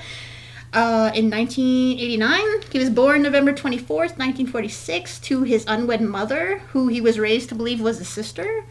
Uh, 0.72 1.12
in 1.14 1.28
1989, 1.28 2.40
he 2.70 2.78
was 2.78 2.88
born 2.88 3.20
November 3.20 3.52
24th, 3.52 4.16
1946, 4.16 5.18
to 5.20 5.42
his 5.42 5.66
unwed 5.68 6.00
mother, 6.00 6.60
who 6.70 6.88
he 6.88 6.98
was 6.98 7.18
raised 7.18 7.50
to 7.50 7.54
believe 7.54 7.78
was 7.78 7.98
his 7.98 8.08
sister. 8.08 8.64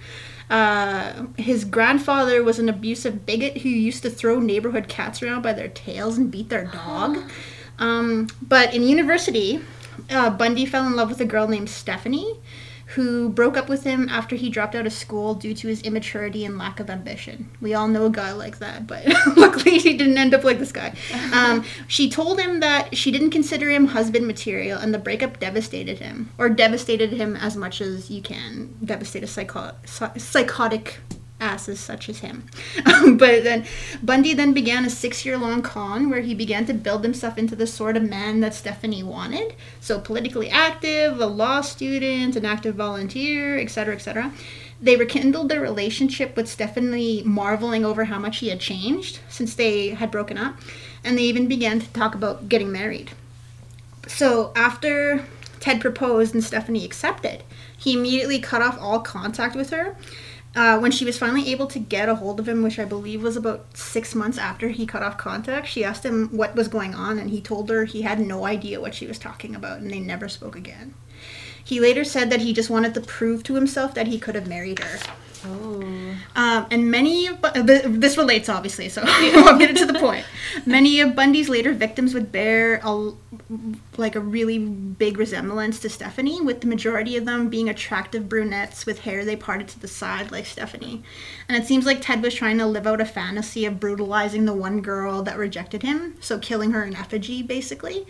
Uh, 0.52 1.28
his 1.38 1.64
grandfather 1.64 2.44
was 2.44 2.60
an 2.60 2.68
abusive 2.68 3.26
bigot 3.26 3.60
who 3.60 3.70
used 3.70 4.04
to 4.04 4.10
throw 4.10 4.40
neighborhood 4.40 4.90
cats 4.90 5.24
around 5.24 5.42
by 5.42 5.54
their 5.54 5.70
tails 5.70 6.18
and 6.18 6.30
beat 6.30 6.50
their 6.50 6.66
dog. 6.66 7.18
Um, 7.80 8.28
but 8.44 8.76
in 8.76 8.84
university, 8.84 9.60
uh, 10.12 10.30
Bundy 10.30 10.68
fell 10.68 10.86
in 10.86 10.96
love 10.96 11.10
with 11.10 11.20
a 11.20 11.26
girl 11.26 11.48
named 11.48 11.68
Stephanie, 11.68 12.40
who 12.96 13.30
broke 13.30 13.56
up 13.56 13.70
with 13.70 13.84
him 13.84 14.10
after 14.10 14.36
he 14.36 14.50
dropped 14.50 14.76
out 14.76 14.86
of 14.86 14.92
school 14.92 15.34
due 15.34 15.54
to 15.54 15.68
his 15.68 15.82
immaturity 15.82 16.44
and 16.44 16.58
lack 16.58 16.80
of 16.80 16.90
ambition. 16.90 17.50
We 17.62 17.74
all 17.74 17.88
know 17.88 18.06
a 18.06 18.10
guy 18.10 18.34
like 18.34 18.60
that, 18.60 18.86
but 18.86 19.06
luckily 19.38 19.78
he 19.78 19.96
didn't 19.96 20.18
end 20.18 20.34
up 20.34 20.44
like 20.44 20.60
this 20.60 20.72
guy. 20.72 20.94
Um, 21.34 21.64
she 21.88 22.10
told 22.10 22.40
him 22.40 22.60
that 22.60 22.98
she 22.98 23.12
didn't 23.12 23.32
consider 23.32 23.70
him 23.70 23.88
husband 23.88 24.28
material, 24.28 24.78
and 24.78 24.94
the 24.94 25.00
breakup 25.00 25.40
devastated 25.40 26.00
him, 26.00 26.32
or 26.38 26.50
devastated 26.50 27.12
him 27.14 27.36
as 27.38 27.56
much 27.56 27.80
as 27.80 28.12
you 28.12 28.22
can 28.22 28.76
devastate 28.84 29.24
a 29.24 29.28
psycho- 29.28 29.76
psy- 29.86 30.18
psychotic 30.18 31.00
asses 31.42 31.80
such 31.80 32.08
as 32.08 32.20
him. 32.20 32.46
Um, 32.86 33.18
but 33.18 33.44
then 33.44 33.66
Bundy 34.04 34.34
then 34.34 34.54
began 34.54 34.86
a 34.86 34.90
six 34.90 35.26
year 35.26 35.38
long 35.38 35.62
con 35.62 36.10
where 36.10 36.22
he 36.22 36.36
began 36.36 36.66
to 36.66 36.74
build 36.74 37.04
himself 37.04 37.38
into 37.38 37.56
the 37.56 37.66
sort 37.66 37.98
of 37.98 38.04
man 38.04 38.42
that 38.42 38.54
Stephanie 38.54 39.02
wanted. 39.02 39.56
So 39.80 40.00
politically 40.00 40.50
active, 40.50 41.20
a 41.20 41.26
law 41.26 41.62
student, 41.62 42.36
an 42.36 42.46
active 42.46 42.76
volunteer, 42.76 43.58
etc., 43.58 43.96
etc. 43.96 44.32
They 44.82 44.96
rekindled 44.96 45.50
their 45.50 45.62
relationship 45.62 46.36
with 46.36 46.50
Stephanie 46.50 47.22
marveling 47.24 47.86
over 47.86 48.06
how 48.06 48.18
much 48.20 48.40
he 48.40 48.50
had 48.50 48.60
changed 48.60 49.20
since 49.30 49.54
they 49.54 49.90
had 49.90 50.12
broken 50.12 50.38
up, 50.38 50.56
and 51.04 51.18
they 51.18 51.24
even 51.24 51.48
began 51.48 51.80
to 51.80 51.94
talk 51.94 52.16
about 52.16 52.50
getting 52.50 52.72
married. 52.72 53.12
So 54.08 54.52
after 54.56 55.26
Ted 55.60 55.80
proposed 55.80 56.34
and 56.34 56.44
Stephanie 56.44 56.84
accepted, 56.84 57.44
he 57.78 57.94
immediately 57.94 58.40
cut 58.40 58.62
off 58.62 58.78
all 58.80 59.00
contact 59.00 59.56
with 59.56 59.70
her. 59.70 59.96
Uh, 60.54 60.78
when 60.78 60.92
she 60.92 61.06
was 61.06 61.18
finally 61.18 61.50
able 61.50 61.68
to 61.68 61.80
get 61.80 62.10
a 62.10 62.16
hold 62.16 62.40
of 62.40 62.50
him, 62.50 62.62
which 62.62 62.78
I 62.78 62.84
believe 62.84 63.24
was 63.24 63.38
about 63.38 63.78
six 63.78 64.14
months 64.14 64.38
after 64.38 64.68
he 64.68 64.86
cut 64.86 65.02
off 65.02 65.18
contact, 65.18 65.68
she 65.68 65.84
asked 65.84 66.06
him 66.06 66.28
what 66.36 66.56
was 66.56 66.68
going 66.68 66.94
on, 66.94 67.18
and 67.18 67.30
he 67.30 67.40
told 67.40 67.70
her 67.70 67.86
he 67.86 68.02
had 68.02 68.20
no 68.20 68.46
idea 68.46 68.82
what 68.82 68.94
she 68.94 69.08
was 69.08 69.18
talking 69.18 69.56
about, 69.56 69.80
and 69.80 69.90
they 69.90 70.00
never 70.02 70.28
spoke 70.28 70.58
again. 70.58 70.94
He 71.64 71.80
later 71.80 72.04
said 72.04 72.30
that 72.32 72.42
he 72.42 72.52
just 72.52 72.70
wanted 72.70 72.94
to 72.96 73.02
prove 73.02 73.44
to 73.44 73.56
himself 73.56 73.94
that 73.94 74.08
he 74.08 74.20
could 74.20 74.36
have 74.36 74.48
married 74.48 74.80
her. 74.80 75.00
Oh. 75.46 75.82
Um, 76.36 76.68
and 76.70 76.92
many 76.92 77.28
of 77.28 77.42
this 78.00 78.18
relates 78.18 78.48
obviously, 78.50 78.90
so 78.90 79.02
I'll 79.06 79.58
get 79.58 79.72
it 79.72 79.78
to 79.78 79.86
the 79.86 80.00
point. 80.00 80.26
Many 80.66 81.00
of 81.02 81.16
Bundy's 81.16 81.50
later 81.50 81.74
victims 81.74 82.14
would 82.14 82.32
bear 82.32 82.80
a, 82.84 83.12
like 83.98 84.16
a 84.16 84.20
really 84.20 84.60
big 84.60 85.18
resemblance 85.18 85.80
to 85.80 85.90
Stephanie, 85.90 86.42
with 86.42 86.62
the 86.62 86.68
majority 86.68 87.18
of 87.18 87.26
them 87.26 87.50
being 87.50 87.70
attractive 87.70 88.30
brunettes 88.30 88.86
with 88.86 89.00
hair 89.00 89.26
they 89.26 89.36
parted 89.36 89.68
to 89.70 89.80
the 89.80 89.88
side 89.88 90.32
like 90.32 90.46
Stephanie. 90.46 91.04
And 91.48 91.62
it 91.62 91.68
seems 91.68 91.86
like 91.86 92.02
Ted 92.02 92.22
was 92.22 92.34
trying 92.34 92.58
to 92.60 92.66
live 92.66 92.88
out 92.88 93.02
a 93.02 93.06
fantasy 93.06 93.66
of 93.66 93.80
brutalizing 93.80 94.46
the 94.46 94.54
one 94.54 94.82
girl 94.82 95.24
that 95.24 95.38
rejected 95.38 95.84
him, 95.84 96.16
so 96.22 96.38
killing 96.40 96.72
her 96.72 96.84
in 96.84 96.96
effigy, 96.96 97.42
basically. 97.42 98.06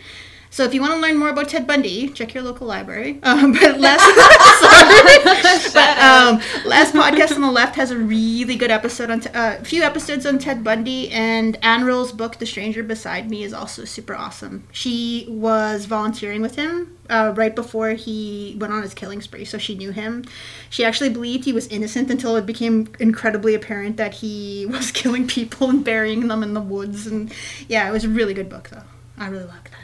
So 0.52 0.66
if 0.66 0.74
you 0.74 0.82
want 0.82 0.94
to 0.96 1.00
learn 1.00 1.16
more 1.16 1.30
about 1.30 1.48
Ted 1.48 1.66
Bundy, 1.66 2.10
check 2.10 2.34
your 2.34 2.44
local 2.44 2.68
library. 2.68 3.20
Um, 3.32 3.54
but 3.54 3.80
last, 3.80 4.02
sorry. 4.60 5.74
but 5.74 5.98
um, 6.00 6.42
last 6.66 6.94
podcast 6.94 7.34
on 7.34 7.42
the 7.42 7.52
left 7.52 7.78
has 7.78 7.92
a 7.92 7.98
really 7.98 8.58
good 8.58 8.70
episode 8.70 9.10
on 9.10 9.22
a 9.22 9.38
uh, 9.38 9.64
few 9.64 9.84
episodes 9.84 10.26
on 10.26 10.38
Ted 10.38 10.66
Bundy, 10.66 11.10
and 11.12 11.58
Ann 11.64 11.86
Rule's 11.86 12.12
book 12.12 12.40
The 12.40 12.46
Stranger 12.46 12.84
Beside 12.84 13.30
Me 13.30 13.44
is 13.44 13.54
also 13.54 13.86
super 13.86 14.14
awesome. 14.14 14.68
She 14.74 15.28
was 15.30 15.86
volunteering 15.86 16.42
with 16.42 16.56
him 16.56 16.98
uh, 17.10 17.34
right 17.38 17.56
before 17.56 17.92
he 17.92 18.58
went 18.60 18.74
on 18.74 18.82
his 18.82 18.94
killing 18.94 19.22
spree, 19.22 19.46
so 19.46 19.58
she 19.58 19.76
knew 19.76 19.92
him. 19.92 20.26
She 20.70 20.84
actually 20.84 21.10
believed 21.10 21.46
he 21.46 21.54
was 21.54 21.68
innocent 21.68 22.12
until 22.12 22.36
it 22.36 22.46
became 22.46 22.92
incredibly 23.00 23.56
apparent 23.56 23.96
that 23.96 24.16
he 24.16 24.66
was 24.66 24.92
killing 24.92 25.26
people 25.26 25.70
and 25.70 25.86
burying 25.86 26.28
them 26.28 26.44
in 26.44 26.54
the 26.54 26.62
woods. 26.62 27.08
And 27.08 27.32
yeah, 27.70 27.88
it 27.88 27.92
was 27.94 28.04
a 28.04 28.10
really 28.10 28.34
good 28.34 28.50
book, 28.50 28.70
though. 28.70 28.84
I 29.18 29.28
really 29.28 29.46
liked 29.46 29.72
that. 29.72 29.81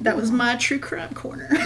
That 0.00 0.16
was 0.16 0.30
my 0.30 0.56
true 0.56 0.78
crime 0.78 1.12
corner. 1.14 1.48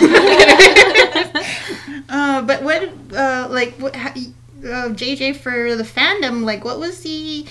uh, 2.08 2.42
but 2.42 2.62
what, 2.62 2.90
uh, 3.14 3.48
like, 3.50 3.74
what, 3.74 3.94
ha, 3.94 4.12
uh, 4.16 4.88
JJ 4.90 5.36
for 5.36 5.76
the 5.76 5.82
fandom, 5.82 6.44
like, 6.44 6.64
what 6.64 6.78
was 6.78 7.02
the, 7.02 7.46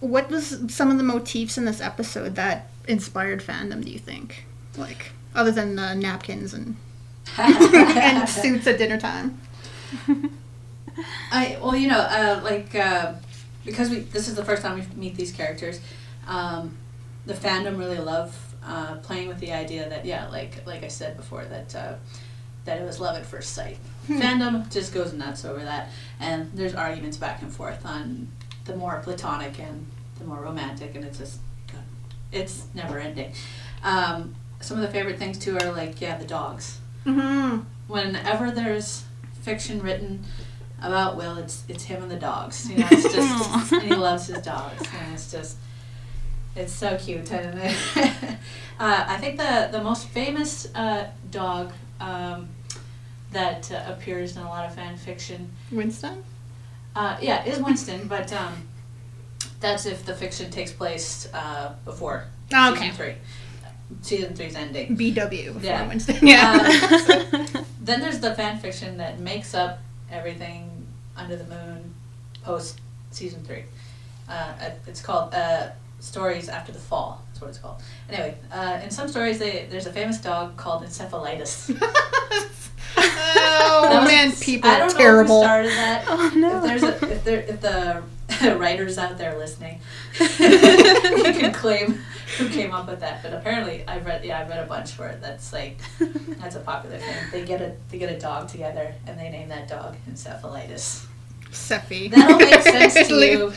what 0.00 0.28
was 0.30 0.60
some 0.68 0.90
of 0.90 0.98
the 0.98 1.04
motifs 1.04 1.56
in 1.56 1.64
this 1.64 1.80
episode 1.80 2.34
that 2.34 2.70
inspired 2.88 3.40
fandom? 3.42 3.84
Do 3.84 3.90
you 3.90 3.98
think, 3.98 4.44
like, 4.76 5.12
other 5.34 5.50
than 5.50 5.76
the 5.76 5.94
napkins 5.94 6.54
and 6.54 6.76
and 7.38 8.28
suits 8.28 8.66
at 8.66 8.78
dinner 8.78 8.98
time? 8.98 9.40
I 11.30 11.58
well, 11.62 11.76
you 11.76 11.88
know, 11.88 11.98
uh, 11.98 12.40
like 12.42 12.74
uh, 12.74 13.14
because 13.64 13.90
we 13.90 14.00
this 14.00 14.28
is 14.28 14.34
the 14.34 14.44
first 14.44 14.62
time 14.62 14.78
we 14.78 14.86
meet 14.96 15.16
these 15.16 15.32
characters, 15.32 15.80
um, 16.26 16.76
the 17.26 17.34
fandom 17.34 17.78
really 17.78 17.98
love 17.98 18.51
uh, 18.66 18.96
playing 18.96 19.28
with 19.28 19.38
the 19.40 19.52
idea 19.52 19.88
that 19.88 20.04
yeah, 20.04 20.28
like 20.28 20.66
like 20.66 20.82
I 20.84 20.88
said 20.88 21.16
before 21.16 21.44
that 21.44 21.74
uh, 21.74 21.94
that 22.64 22.80
it 22.80 22.84
was 22.84 23.00
love 23.00 23.16
at 23.16 23.26
first 23.26 23.52
sight. 23.54 23.78
Fandom 24.08 24.70
just 24.72 24.92
goes 24.94 25.12
nuts 25.12 25.44
over 25.44 25.60
that, 25.64 25.90
and 26.20 26.50
there's 26.54 26.74
arguments 26.74 27.16
back 27.16 27.42
and 27.42 27.52
forth 27.52 27.84
on 27.86 28.28
the 28.64 28.76
more 28.76 29.00
platonic 29.02 29.58
and 29.58 29.86
the 30.18 30.24
more 30.24 30.40
romantic, 30.40 30.94
and 30.94 31.04
it's 31.04 31.18
just 31.18 31.38
it's 32.30 32.66
never 32.74 32.98
ending. 32.98 33.32
Um, 33.82 34.34
some 34.60 34.76
of 34.78 34.82
the 34.82 34.90
favorite 34.90 35.18
things 35.18 35.38
too 35.38 35.58
are 35.58 35.72
like 35.72 36.00
yeah, 36.00 36.16
the 36.18 36.24
dogs 36.26 36.78
Mm-hmm. 37.04 37.62
whenever 37.88 38.52
there's 38.52 39.02
fiction 39.42 39.82
written 39.82 40.24
about 40.80 41.16
Will, 41.16 41.36
it's 41.36 41.64
it's 41.68 41.82
him 41.84 42.02
and 42.02 42.10
the 42.10 42.16
dogs. 42.16 42.70
You 42.70 42.78
know, 42.78 42.86
it's 42.92 43.12
just 43.14 43.72
and 43.72 43.82
he 43.82 43.94
loves 43.94 44.26
his 44.28 44.38
dogs, 44.42 44.82
and 45.00 45.14
it's 45.14 45.30
just 45.32 45.56
it's 46.56 46.72
so 46.72 46.96
cute. 46.98 47.30
And 47.32 47.58
uh, 48.78 49.04
I 49.08 49.16
think 49.18 49.36
the 49.38 49.68
the 49.72 49.82
most 49.82 50.08
famous 50.08 50.68
uh, 50.74 51.08
dog 51.30 51.72
um, 52.00 52.48
that 53.32 53.70
uh, 53.72 53.84
appears 53.92 54.36
in 54.36 54.42
a 54.42 54.48
lot 54.48 54.64
of 54.66 54.74
fan 54.74 54.96
fiction, 54.96 55.50
Winston. 55.70 56.22
uh, 56.96 57.16
yeah, 57.20 57.44
is 57.44 57.58
Winston, 57.60 58.06
but 58.08 58.32
um, 58.32 58.52
that's 59.60 59.86
if 59.86 60.04
the 60.04 60.14
fiction 60.14 60.50
takes 60.50 60.72
place 60.72 61.28
uh, 61.32 61.72
before 61.84 62.24
Oh, 62.54 62.72
okay. 62.72 62.90
season 62.90 62.96
three. 62.96 63.14
Season 64.02 64.34
three's 64.34 64.54
ending. 64.54 64.96
BW 64.96 65.62
Yeah. 65.62 65.86
Winston. 65.88 66.16
Yeah. 66.26 66.52
Um, 66.52 67.64
then 67.80 68.00
there's 68.00 68.20
the 68.20 68.34
fan 68.34 68.58
fiction 68.58 68.96
that 68.98 69.20
makes 69.20 69.54
up 69.54 69.80
everything 70.10 70.86
under 71.16 71.36
the 71.36 71.44
moon 71.44 71.92
post 72.42 72.80
season 73.10 73.42
three. 73.44 73.64
Uh, 74.28 74.52
it's 74.86 75.00
called 75.02 75.34
uh, 75.34 75.68
Stories 76.02 76.48
After 76.48 76.72
the 76.72 76.78
Fall. 76.80 77.22
That's 77.28 77.40
what 77.40 77.50
it's 77.50 77.58
called. 77.58 77.80
Anyway, 78.10 78.36
uh, 78.50 78.80
in 78.82 78.90
some 78.90 79.06
stories, 79.08 79.38
they, 79.38 79.66
there's 79.70 79.86
a 79.86 79.92
famous 79.92 80.18
dog 80.18 80.56
called 80.56 80.82
Encephalitis. 80.84 81.70
Oh 82.94 84.00
was- 84.00 84.08
man, 84.08 84.32
people 84.32 84.68
I 84.70 84.78
don't 84.78 84.90
terrible. 84.94 85.42
know 85.42 85.62
who 85.62 85.70
started 85.70 85.70
that. 85.70 86.04
Oh 86.08 86.32
no. 86.36 86.56
If 86.58 86.62
there's 86.64 86.82
a, 86.82 87.10
if 87.12 87.24
there 87.24 87.40
if 87.40 87.60
the 87.62 88.02
writers 88.58 88.98
out 88.98 89.16
there 89.16 89.36
listening, 89.38 89.80
you 90.20 90.28
can 90.28 91.52
claim 91.54 91.98
who 92.36 92.48
came 92.50 92.72
up 92.72 92.86
with 92.88 93.00
that. 93.00 93.22
But 93.22 93.32
apparently, 93.32 93.84
I've 93.88 94.04
read 94.04 94.24
yeah, 94.24 94.40
I've 94.40 94.48
read 94.50 94.58
a 94.58 94.66
bunch 94.66 94.98
where 94.98 95.16
that's 95.22 95.52
like 95.54 95.78
that's 96.38 96.56
a 96.56 96.60
popular 96.60 96.98
thing. 96.98 97.16
They 97.32 97.44
get 97.46 97.62
a 97.62 97.74
they 97.90 97.98
get 97.98 98.12
a 98.12 98.18
dog 98.18 98.48
together 98.48 98.94
and 99.06 99.18
they 99.18 99.30
name 99.30 99.48
that 99.48 99.68
dog 99.68 99.96
encephalitis. 100.10 101.06
Seffi. 101.50 102.10
That'll 102.10 102.36
make 102.38 102.60
sense 102.62 103.08
to 103.08 103.14
you 103.14 103.52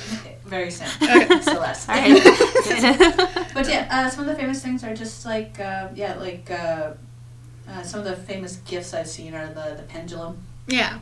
very 0.45 0.71
soon, 0.71 0.87
Celeste. 1.41 1.89
All 1.89 1.95
right. 1.95 3.41
But 3.53 3.67
yeah, 3.69 3.87
uh, 3.89 4.09
some 4.09 4.21
of 4.21 4.27
the 4.27 4.35
famous 4.35 4.61
things 4.61 4.83
are 4.83 4.95
just 4.95 5.25
like 5.25 5.59
uh, 5.59 5.87
yeah, 5.95 6.15
like 6.15 6.49
uh, 6.51 6.91
uh, 7.69 7.83
some 7.83 7.99
of 8.01 8.05
the 8.05 8.15
famous 8.15 8.57
gifts 8.57 8.93
I've 8.93 9.07
seen 9.07 9.33
are 9.33 9.47
the 9.47 9.75
the 9.77 9.83
pendulum 9.83 10.37
Yeah. 10.67 10.99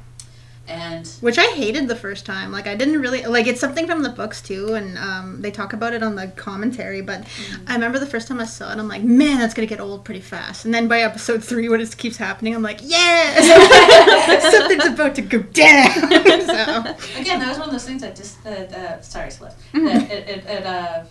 And 0.67 1.06
Which 1.19 1.38
I 1.38 1.47
hated 1.47 1.88
the 1.89 1.95
first 1.95 2.26
time. 2.26 2.52
Like 2.52 2.67
I 2.67 2.76
didn't 2.76 3.02
really 3.02 3.23
like 3.23 3.47
it's 3.47 3.60
something 3.60 3.86
from 3.86 4.02
the 4.02 4.10
books 4.10 4.41
too, 4.41 4.76
and 4.76 4.97
um, 4.97 5.41
they 5.41 5.52
talk 5.52 5.73
about 5.73 5.93
it 5.93 6.02
on 6.02 6.15
the 6.15 6.28
commentary. 6.30 7.02
But 7.02 7.26
I 7.67 7.73
remember 7.73 7.99
the 7.99 8.06
first 8.06 8.28
time 8.30 8.39
I 8.39 8.45
saw 8.45 8.71
it, 8.71 8.80
I'm 8.80 8.88
like, 8.88 9.04
man, 9.04 9.39
that's 9.39 9.54
gonna 9.54 9.65
get 9.67 9.82
old 9.82 10.06
pretty 10.06 10.21
fast. 10.21 10.63
And 10.65 10.73
then 10.73 10.88
by 10.88 11.02
episode 11.02 11.43
three, 11.43 11.67
when 11.67 11.82
it 11.82 11.97
keeps 11.97 12.15
happening, 12.17 12.56
I'm 12.56 12.62
like, 12.62 12.80
yes, 12.82 13.43
something's 14.52 14.86
about 14.86 15.15
to 15.15 15.21
go 15.21 15.39
down. 15.39 15.91
so 16.45 17.19
again, 17.19 17.39
that 17.39 17.49
was 17.49 17.58
one 17.60 17.67
of 17.67 17.71
those 17.73 17.86
things 17.86 18.02
that 18.02 18.15
just 18.15 18.41
that 18.43 18.71
uh, 18.73 19.02
sorry, 19.02 19.32
Celeste, 19.32 19.58
Mhm. 19.73 20.10
it 20.10 20.30
it, 20.30 20.45
it 20.45 20.65
uh. 20.65 21.04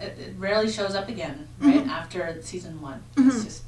It, 0.00 0.16
it 0.16 0.34
rarely 0.38 0.70
shows 0.70 0.94
up 0.94 1.08
again, 1.08 1.48
right 1.58 1.84
Mhm. 1.84 1.88
after 1.88 2.38
season 2.40 2.80
one. 2.80 3.02
It's 3.16 3.42
just, 3.42 3.62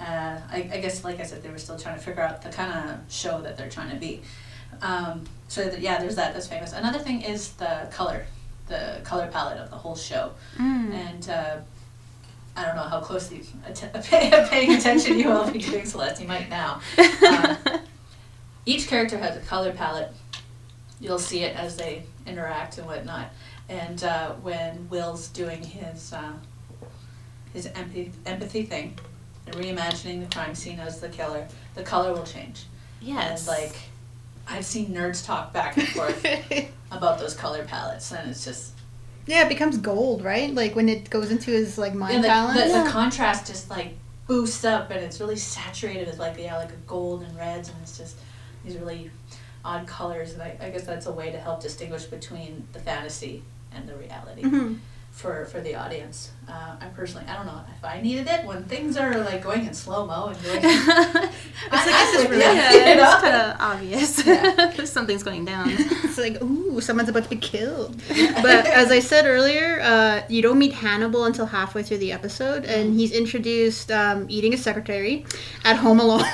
uh, 0.00 0.38
I, 0.50 0.70
I 0.72 0.80
guess, 0.80 1.04
like 1.04 1.20
I 1.20 1.22
said, 1.24 1.42
they 1.42 1.50
were 1.50 1.58
still 1.58 1.78
trying 1.78 1.96
to 1.96 2.04
figure 2.04 2.22
out 2.22 2.42
the 2.42 2.50
kind 2.50 2.90
of 2.90 3.12
show 3.12 3.40
that 3.42 3.56
they're 3.56 3.70
trying 3.70 3.90
to 3.90 3.96
be. 3.96 4.22
Um, 4.82 5.24
so 5.48 5.64
that, 5.64 5.80
yeah, 5.80 5.98
there's 5.98 6.16
that. 6.16 6.34
That's 6.34 6.46
famous. 6.46 6.72
Another 6.72 6.98
thing 6.98 7.22
is 7.22 7.52
the 7.52 7.88
color, 7.90 8.26
the 8.68 9.00
color 9.04 9.28
palette 9.28 9.58
of 9.58 9.70
the 9.70 9.76
whole 9.76 9.96
show. 9.96 10.32
Mm. 10.56 10.92
And 10.92 11.30
uh, 11.30 11.56
I 12.56 12.64
don't 12.64 12.76
know 12.76 12.82
how 12.82 13.00
closely 13.00 13.42
att- 13.66 14.04
pay, 14.04 14.30
paying 14.48 14.74
attention 14.74 15.18
you 15.18 15.28
will 15.28 15.50
be 15.50 15.58
doing, 15.58 15.86
Celeste. 15.86 16.22
You 16.22 16.28
might 16.28 16.48
now. 16.50 16.80
Um, 16.98 17.56
each 18.66 18.88
character 18.88 19.18
has 19.18 19.36
a 19.36 19.40
color 19.40 19.72
palette. 19.72 20.12
You'll 21.00 21.18
see 21.18 21.42
it 21.42 21.54
as 21.56 21.76
they 21.76 22.04
interact 22.26 22.78
and 22.78 22.86
whatnot. 22.86 23.30
And 23.68 24.02
uh, 24.02 24.32
when 24.34 24.88
Will's 24.88 25.28
doing 25.28 25.62
his 25.62 26.12
uh, 26.12 26.32
his 27.52 27.66
empathy 27.66 28.12
empathy 28.24 28.62
thing, 28.62 28.98
reimagining 29.52 30.20
the 30.28 30.34
crime 30.34 30.54
scene 30.54 30.78
as 30.80 31.00
the 31.00 31.08
killer, 31.08 31.46
the 31.74 31.82
color 31.82 32.12
will 32.12 32.24
change. 32.24 32.64
yes. 33.00 33.46
And 33.48 33.58
like, 33.58 33.76
I've 34.48 34.64
seen 34.64 34.88
nerds 34.94 35.24
talk 35.24 35.52
back 35.52 35.76
and 35.76 35.88
forth 35.88 36.24
about 36.90 37.18
those 37.18 37.34
color 37.34 37.64
palettes, 37.64 38.12
and 38.12 38.30
it's 38.30 38.44
just 38.44 38.72
yeah, 39.26 39.44
it 39.44 39.48
becomes 39.48 39.76
gold, 39.78 40.22
right? 40.22 40.54
Like 40.54 40.76
when 40.76 40.88
it 40.88 41.10
goes 41.10 41.32
into 41.32 41.50
his 41.50 41.78
like 41.78 41.94
mind 41.94 42.14
and 42.16 42.24
the, 42.24 42.28
balance. 42.28 42.60
the, 42.60 42.68
Yeah. 42.68 42.84
the 42.84 42.90
contrast 42.90 43.46
just 43.48 43.68
like 43.70 43.94
boosts 44.28 44.64
up 44.64 44.90
and 44.90 45.00
it's 45.00 45.20
really 45.20 45.36
saturated 45.36 46.06
with 46.08 46.18
like 46.18 46.36
yeah 46.38 46.56
like 46.56 46.70
a 46.70 46.76
gold 46.86 47.22
and 47.22 47.36
reds 47.36 47.68
and 47.68 47.78
it's 47.82 47.96
just 47.98 48.16
these 48.64 48.76
really 48.76 49.08
odd 49.64 49.86
colors 49.86 50.32
and 50.32 50.42
I, 50.42 50.56
I 50.60 50.70
guess 50.70 50.82
that's 50.84 51.06
a 51.06 51.12
way 51.12 51.30
to 51.32 51.38
help 51.38 51.60
distinguish 51.62 52.04
between 52.04 52.66
the 52.72 52.78
fantasy 52.80 53.42
and 53.72 53.88
the 53.88 53.94
reality 53.96 54.42
Mhm. 54.42 54.78
for 55.12 55.44
for 55.46 55.60
the 55.60 55.74
audience 55.76 56.30
uh, 56.48 56.76
I 56.80 56.86
personally 56.94 57.26
I 57.28 57.34
don't 57.34 57.46
know 57.46 57.60
if 57.76 57.84
I 57.84 58.00
needed 58.00 58.28
it 58.28 58.44
when 58.44 58.62
things 58.64 58.96
are 58.96 59.18
like 59.18 59.42
going 59.42 59.66
in 59.66 59.74
slow 59.74 60.06
mo 60.06 60.28
and 60.28 60.42
going 60.44 60.60
I, 60.64 61.12
like 61.24 61.32
I'm 61.72 61.86
this 61.88 62.14
is 62.14 62.22
with 62.22 62.30
really- 62.30 62.42
you, 62.44 62.52
yeah, 62.52 62.94
you 62.94 63.02
it's 63.02 63.22
kind 63.22 63.36
of 63.36 63.56
obvious. 63.60 64.26
Yeah. 64.26 64.84
Something's 64.84 65.22
going 65.22 65.44
down. 65.44 65.70
It's 66.06 66.18
like, 66.18 66.40
ooh, 66.42 66.80
someone's 66.80 67.10
about 67.10 67.24
to 67.24 67.28
be 67.28 67.36
killed. 67.36 67.94
But 68.08 68.66
as 68.66 68.90
I 68.90 69.00
said 69.00 69.26
earlier, 69.26 69.80
uh, 69.82 70.22
you 70.30 70.40
don't 70.40 70.58
meet 70.58 70.72
Hannibal 70.72 71.24
until 71.24 71.44
halfway 71.44 71.82
through 71.82 71.98
the 71.98 72.10
episode, 72.12 72.64
and 72.64 72.98
he's 72.98 73.12
introduced 73.12 73.90
um, 73.90 74.24
eating 74.30 74.54
a 74.54 74.56
secretary 74.56 75.26
at 75.64 75.76
home 75.76 76.00
alone 76.00 76.24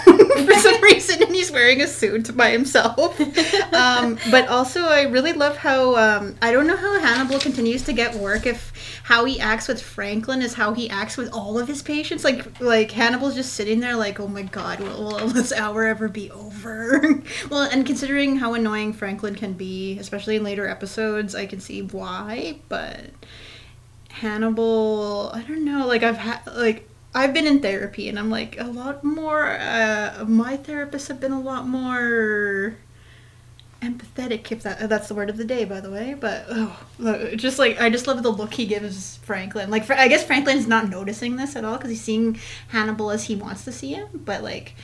for 0.46 0.55
some 0.55 0.81
reason, 0.83 1.20
and 1.22 1.35
he's 1.35 1.51
wearing 1.51 1.81
a 1.81 1.88
suit 1.88 2.37
by 2.37 2.51
himself. 2.51 3.18
Um, 3.72 4.18
but 4.31 4.46
also, 4.48 4.83
I 4.85 5.03
really 5.03 5.33
love 5.33 5.57
how 5.57 5.96
um, 5.96 6.37
I 6.40 6.53
don't 6.53 6.66
know 6.68 6.77
how 6.77 7.01
Hannibal 7.01 7.40
continues 7.40 7.83
to 7.85 7.92
get 7.92 8.14
work 8.14 8.46
if 8.46 8.72
how 9.05 9.25
he 9.25 9.41
acts 9.41 9.67
with 9.67 9.83
Franklin 9.83 10.43
is 10.43 10.55
how 10.55 10.75
he 10.75 10.88
acts 10.88 11.17
with 11.17 11.33
all 11.33 11.59
of 11.59 11.67
his 11.67 11.83
patients. 11.83 12.25
Like, 12.25 12.61
like 12.61 12.93
Hannibal's 12.93 13.35
just 13.35 13.55
sitting 13.55 13.81
there, 13.81 13.97
like, 13.97 14.21
oh 14.21 14.29
my 14.29 14.43
god, 14.43 14.81
will, 14.81 15.05
will 15.05 15.27
this 15.29 15.53
hour 15.53 15.87
ever 15.87 16.09
be 16.09 16.31
over? 16.31 17.21
well, 17.51 17.62
and 17.62 17.85
considering 17.85 18.37
how 18.37 18.55
annoying 18.55 18.93
Franklin 18.93 19.35
can 19.35 19.55
be, 19.55 19.99
especially 19.99 20.37
in 20.37 20.45
later 20.45 20.69
episodes, 20.69 21.35
I 21.35 21.47
can 21.47 21.61
see 21.61 21.83
why. 21.83 22.61
But 22.69 23.11
Hannibal, 24.11 25.31
I 25.35 25.43
don't 25.43 25.65
know. 25.65 25.87
Like, 25.87 26.03
I've 26.03 26.19
had 26.19 26.41
like. 26.47 26.88
I've 27.15 27.35
been 27.35 27.47
in 27.47 27.61
therapy 27.61 28.09
and 28.09 28.19
I'm 28.19 28.31
like 28.31 28.59
a 28.59 28.65
lot 28.65 29.05
more 29.05 29.47
uh, 29.47 30.25
my 30.27 30.57
therapists 30.57 31.09
have 31.09 31.21
been 31.21 31.33
a 31.33 31.41
lot 31.43 31.69
more 31.69 32.79
empathetic 33.83 34.53
if 34.53 34.62
that 34.62 34.88
that's 34.88 35.09
the 35.09 35.14
word 35.14 35.29
of 35.29 35.37
the 35.37 35.45
day 35.45 35.64
by 35.64 35.81
the 35.81 35.90
way 35.90 36.14
but 36.14 36.45
oh, 36.49 37.35
just 37.35 37.59
like 37.59 37.81
i 37.81 37.90
just 37.90 38.07
love 38.07 38.23
the 38.23 38.31
look 38.31 38.55
he 38.55 38.64
gives 38.64 39.16
franklin. 39.18 39.71
Like 39.71 39.90
i 39.90 40.09
guess 40.09 40.25
franklin's 40.25 40.68
not 40.68 40.88
noticing 40.88 41.37
this 41.37 41.57
at 41.57 41.64
all 41.64 41.77
because 41.77 41.90
he's 41.90 42.01
seeing 42.01 42.38
hannibal 42.68 43.11
as 43.11 43.25
he 43.25 43.35
wants 43.35 43.64
to 43.64 43.73
see 43.73 43.92
him 43.95 44.09
but 44.14 44.42
like 44.42 44.75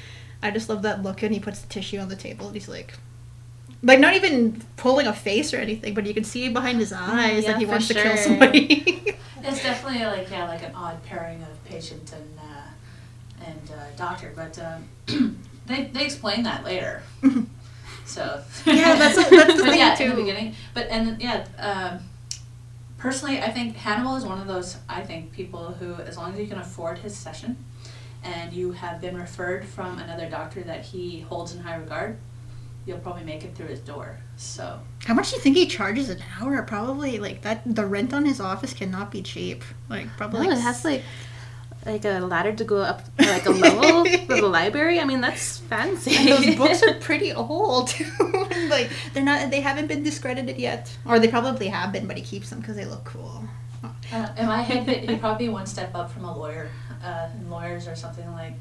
i 0.43 0.51
just 0.51 0.69
love 0.69 0.83
that 0.83 1.03
look 1.03 1.23
and 1.23 1.33
he 1.33 1.41
puts 1.41 1.61
the 1.61 1.69
tissue 1.69 1.99
on 1.99 2.09
the 2.09 2.17
table 2.17 2.47
and 2.47 2.57
he's 2.57 2.69
like 2.69 2.95
like 3.83 4.01
not 4.01 4.15
even 4.15 4.61
pulling 4.77 5.07
a 5.07 5.13
face 5.13 5.55
or 5.55 5.59
anything 5.59 5.95
but 5.95 6.05
you 6.05 6.13
can 6.13 6.25
see 6.25 6.49
behind 6.49 6.81
his 6.81 6.93
eyes 6.93 7.45
yeah, 7.45 7.53
that 7.53 7.59
he 7.59 7.65
for 7.65 7.73
wants 7.73 7.89
to 7.89 7.95
kill 7.95 8.17
somebody. 8.17 9.15
It's 9.49 9.63
definitely 9.63 10.05
like 10.05 10.31
yeah, 10.31 10.47
like 10.47 10.63
an 10.63 10.75
odd 10.75 11.03
pairing 11.05 11.43
of 11.43 11.65
patient 11.65 12.13
and 12.13 12.39
uh, 12.39 13.45
and 13.47 13.71
uh, 13.71 13.97
doctor, 13.97 14.33
but 14.35 14.59
um, 14.59 15.41
they 15.67 15.85
they 15.85 16.05
explain 16.05 16.43
that 16.43 16.65
later. 16.65 17.03
So. 18.09 18.43
Yeah, 18.67 18.97
that's 18.97 19.19
a- 19.19 19.31
that's 19.31 19.55
the 19.57 19.63
But 19.63 19.71
thing, 19.71 19.79
yeah, 19.79 20.03
in 20.03 20.11
the 20.11 20.17
beginning, 20.17 20.55
but 20.75 20.87
and 20.89 21.21
yeah, 21.21 21.47
um, 21.59 22.01
personally, 22.97 23.41
I 23.41 23.51
think 23.51 23.77
Hannibal 23.77 24.17
is 24.17 24.25
one 24.25 24.41
of 24.41 24.47
those 24.47 24.77
I 24.89 25.03
think 25.03 25.31
people 25.33 25.73
who, 25.79 25.95
as 25.95 26.17
long 26.17 26.33
as 26.33 26.41
you 26.41 26.47
can 26.47 26.59
afford 26.59 26.99
his 26.99 27.17
session, 27.17 27.57
and 28.25 28.53
you 28.53 28.73
have 28.73 29.01
been 29.01 29.17
referred 29.17 29.65
from 29.65 29.99
another 29.99 30.29
doctor 30.29 30.63
that 30.63 30.85
he 30.87 31.21
holds 31.21 31.55
in 31.55 31.61
high 31.61 31.77
regard, 31.77 32.17
you'll 32.87 32.99
probably 32.99 33.25
make 33.25 33.45
it 33.45 33.55
through 33.55 33.67
his 33.69 33.81
door. 33.81 34.19
So. 34.37 34.81
How 35.05 35.15
much 35.15 35.31
do 35.31 35.37
you 35.37 35.43
think 35.43 35.57
he 35.57 35.67
charges 35.67 36.09
an 36.09 36.23
hour? 36.41 36.63
Probably 36.63 37.19
like 37.19 37.43
that 37.43 37.63
the 37.65 37.85
rent 37.87 38.13
on 38.15 38.25
his 38.25 38.41
office 38.41 38.73
cannot 38.73 39.11
be 39.11 39.23
cheap. 39.23 39.63
Like 39.89 40.09
probably 40.17 40.41
No, 40.41 40.49
like 40.49 40.59
it 40.59 40.63
has 40.63 40.85
like 40.85 41.03
like 41.87 42.05
a 42.05 42.21
ladder 42.21 42.53
to 42.53 42.65
go 42.65 42.79
up 42.79 43.03
like 43.19 43.47
a 43.47 43.51
level 43.51 44.05
for 44.27 44.37
the 44.37 44.49
library. 44.49 45.01
I 45.01 45.05
mean, 45.05 45.21
that's 45.21 45.59
fancy. 45.59 46.17
And 46.17 46.29
those 46.29 46.57
books 46.57 46.83
are 46.83 46.95
pretty 47.01 47.33
old 47.33 47.89
too. 47.89 48.05
like 48.71 48.91
they're 49.15 49.25
not 49.25 49.51
they 49.51 49.61
haven't 49.61 49.87
been 49.87 50.03
discredited 50.03 50.59
yet. 50.59 50.95
Or 51.07 51.19
they 51.19 51.29
probably 51.29 51.69
have 51.69 51.93
been, 51.93 52.07
but 52.07 52.17
he 52.17 52.23
keeps 52.23 52.51
them 52.51 52.61
because 52.61 52.77
they 52.77 52.85
look 52.85 53.05
cool. 53.05 53.45
Uh, 54.13 54.29
in 54.37 54.47
my 54.47 54.63
head, 54.63 54.89
he- 54.89 55.07
he'd 55.07 55.21
probably 55.21 55.47
be 55.47 55.53
one 55.53 55.67
step 55.67 55.95
up 55.95 56.11
from 56.11 56.25
a 56.25 56.37
lawyer. 56.37 56.69
Uh, 57.05 57.29
lawyers 57.49 57.87
are 57.87 57.95
something 57.95 58.31
like, 58.33 58.55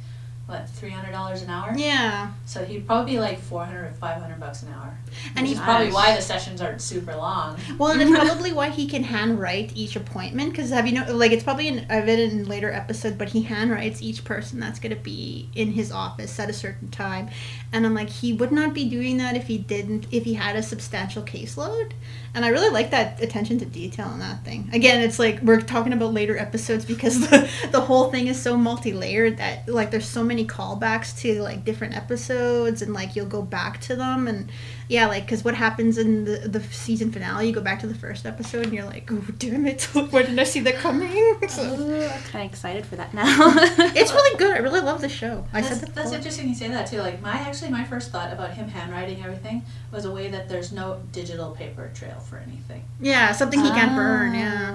what, 0.48 0.70
three 0.70 0.90
hundred 0.90 1.12
dollars 1.12 1.42
an 1.42 1.50
hour? 1.50 1.74
Yeah. 1.76 2.32
So 2.46 2.64
he'd 2.64 2.88
probably 2.88 3.14
be 3.14 3.20
like 3.20 3.38
four 3.38 3.66
hundred 3.66 3.84
or 3.84 3.92
five 3.92 4.22
hundred 4.22 4.40
bucks 4.40 4.64
an 4.64 4.70
hour. 4.74 4.98
And 5.36 5.46
he's 5.46 5.60
probably 5.60 5.92
why 5.92 6.16
the 6.16 6.22
sessions 6.22 6.62
aren't 6.62 6.82
super 6.82 7.14
long. 7.14 7.58
Well, 7.78 7.92
and 7.92 8.02
it's 8.02 8.12
probably 8.26 8.54
why 8.54 8.70
he 8.70 8.88
can 8.88 9.04
handwrite 9.04 9.76
each 9.76 9.98
appointment. 9.98 10.52
Because 10.52 10.70
have 10.70 10.88
you 10.88 10.94
know, 10.94 11.14
like 11.14 11.34
it's 11.34 11.44
probably 11.44 11.68
in 11.68 11.86
I've 11.90 12.08
it 12.08 12.20
in 12.20 12.46
later 12.46 12.72
episode, 12.72 13.18
but 13.18 13.30
he 13.30 13.44
handwrites 13.44 14.02
each 14.02 14.24
person 14.24 14.60
that's 14.62 14.80
gonna 14.80 14.96
be 14.96 15.50
in 15.54 15.74
his 15.74 15.92
office 15.92 16.40
at 16.40 16.50
a 16.50 16.54
certain 16.54 16.90
time. 16.90 17.30
And 17.74 17.86
I'm 17.86 17.94
like, 17.94 18.10
he 18.10 18.32
would 18.32 18.54
not 18.54 18.74
be 18.74 18.88
doing 18.88 19.18
that 19.18 19.36
if 19.36 19.48
he 19.48 19.58
didn't, 19.58 20.08
if 20.12 20.24
he 20.24 20.36
had 20.36 20.56
a 20.56 20.64
substantial 20.64 21.24
caseload. 21.24 21.92
And 22.34 22.46
I 22.46 22.50
really 22.50 22.70
like 22.70 22.92
that 22.92 23.22
attention 23.22 23.58
to 23.60 23.66
detail 23.66 24.12
in 24.14 24.20
that 24.20 24.46
thing. 24.46 24.70
Again, 24.72 25.02
it's 25.02 25.20
like 25.20 25.42
we're 25.42 25.60
talking 25.60 25.92
about 25.92 26.14
later 26.14 26.38
episodes 26.38 26.86
because 26.86 27.20
the 27.30 27.50
the 27.72 27.82
whole 27.82 28.12
thing 28.12 28.28
is 28.28 28.42
so 28.42 28.56
multi-layered 28.56 29.38
that 29.38 29.68
like 29.68 29.92
there's 29.92 30.08
so 30.08 30.24
many 30.24 30.37
callbacks 30.46 31.18
to 31.22 31.42
like 31.42 31.66
different 31.66 31.96
episodes 31.96 32.82
and 32.82 32.94
like 32.94 33.16
you'll 33.16 33.26
go 33.26 33.42
back 33.42 33.80
to 33.82 33.96
them 33.96 34.28
and 34.28 34.52
yeah, 34.90 35.08
like 35.08 35.26
because 35.26 35.44
what 35.44 35.56
happens 35.56 35.98
in 35.98 36.24
the 36.24 36.48
the 36.48 36.62
season 36.64 37.12
finale, 37.12 37.48
you 37.48 37.54
go 37.54 37.62
back 37.62 37.80
to 37.82 37.88
the 37.88 37.96
first 37.96 38.26
episode 38.26 38.66
and 38.66 38.74
you're 38.74 38.86
like, 38.86 39.12
oh 39.12 39.24
damn 39.38 39.66
it, 39.66 39.84
why 39.94 40.22
didn't 40.22 40.40
I 40.40 40.44
see 40.44 40.62
that 40.62 40.76
coming? 40.76 41.08
So, 41.48 41.64
Ooh, 41.64 42.04
I'm 42.04 42.22
kind 42.24 42.46
of 42.46 42.52
excited 42.52 42.86
for 42.86 42.98
that 42.98 43.14
now. 43.14 43.26
it's 43.96 44.12
really 44.12 44.38
good. 44.38 44.52
I 44.52 44.60
really 44.60 44.82
love 44.82 45.02
the 45.02 45.10
show. 45.10 45.46
I 45.54 45.62
that's, 45.62 45.80
said 45.80 45.88
that 45.88 45.96
that's 45.96 46.12
interesting 46.12 46.50
you 46.50 46.56
say 46.56 46.68
that 46.68 46.88
too. 46.88 47.00
Like 47.00 47.22
my 47.22 47.34
actually 47.34 47.72
my 47.72 47.84
first 47.84 48.12
thought 48.12 48.32
about 48.34 48.54
him 48.54 48.68
handwriting 48.68 49.24
everything 49.24 49.64
was 49.92 50.06
a 50.06 50.12
way 50.12 50.30
that 50.30 50.50
there's 50.50 50.72
no 50.72 51.02
digital 51.12 51.52
paper 51.52 51.90
trail 51.94 52.20
for 52.20 52.38
anything. 52.38 52.84
Yeah, 53.00 53.32
something 53.32 53.60
he 53.62 53.70
can't 53.70 53.96
burn. 53.96 54.34
Yeah. 54.34 54.70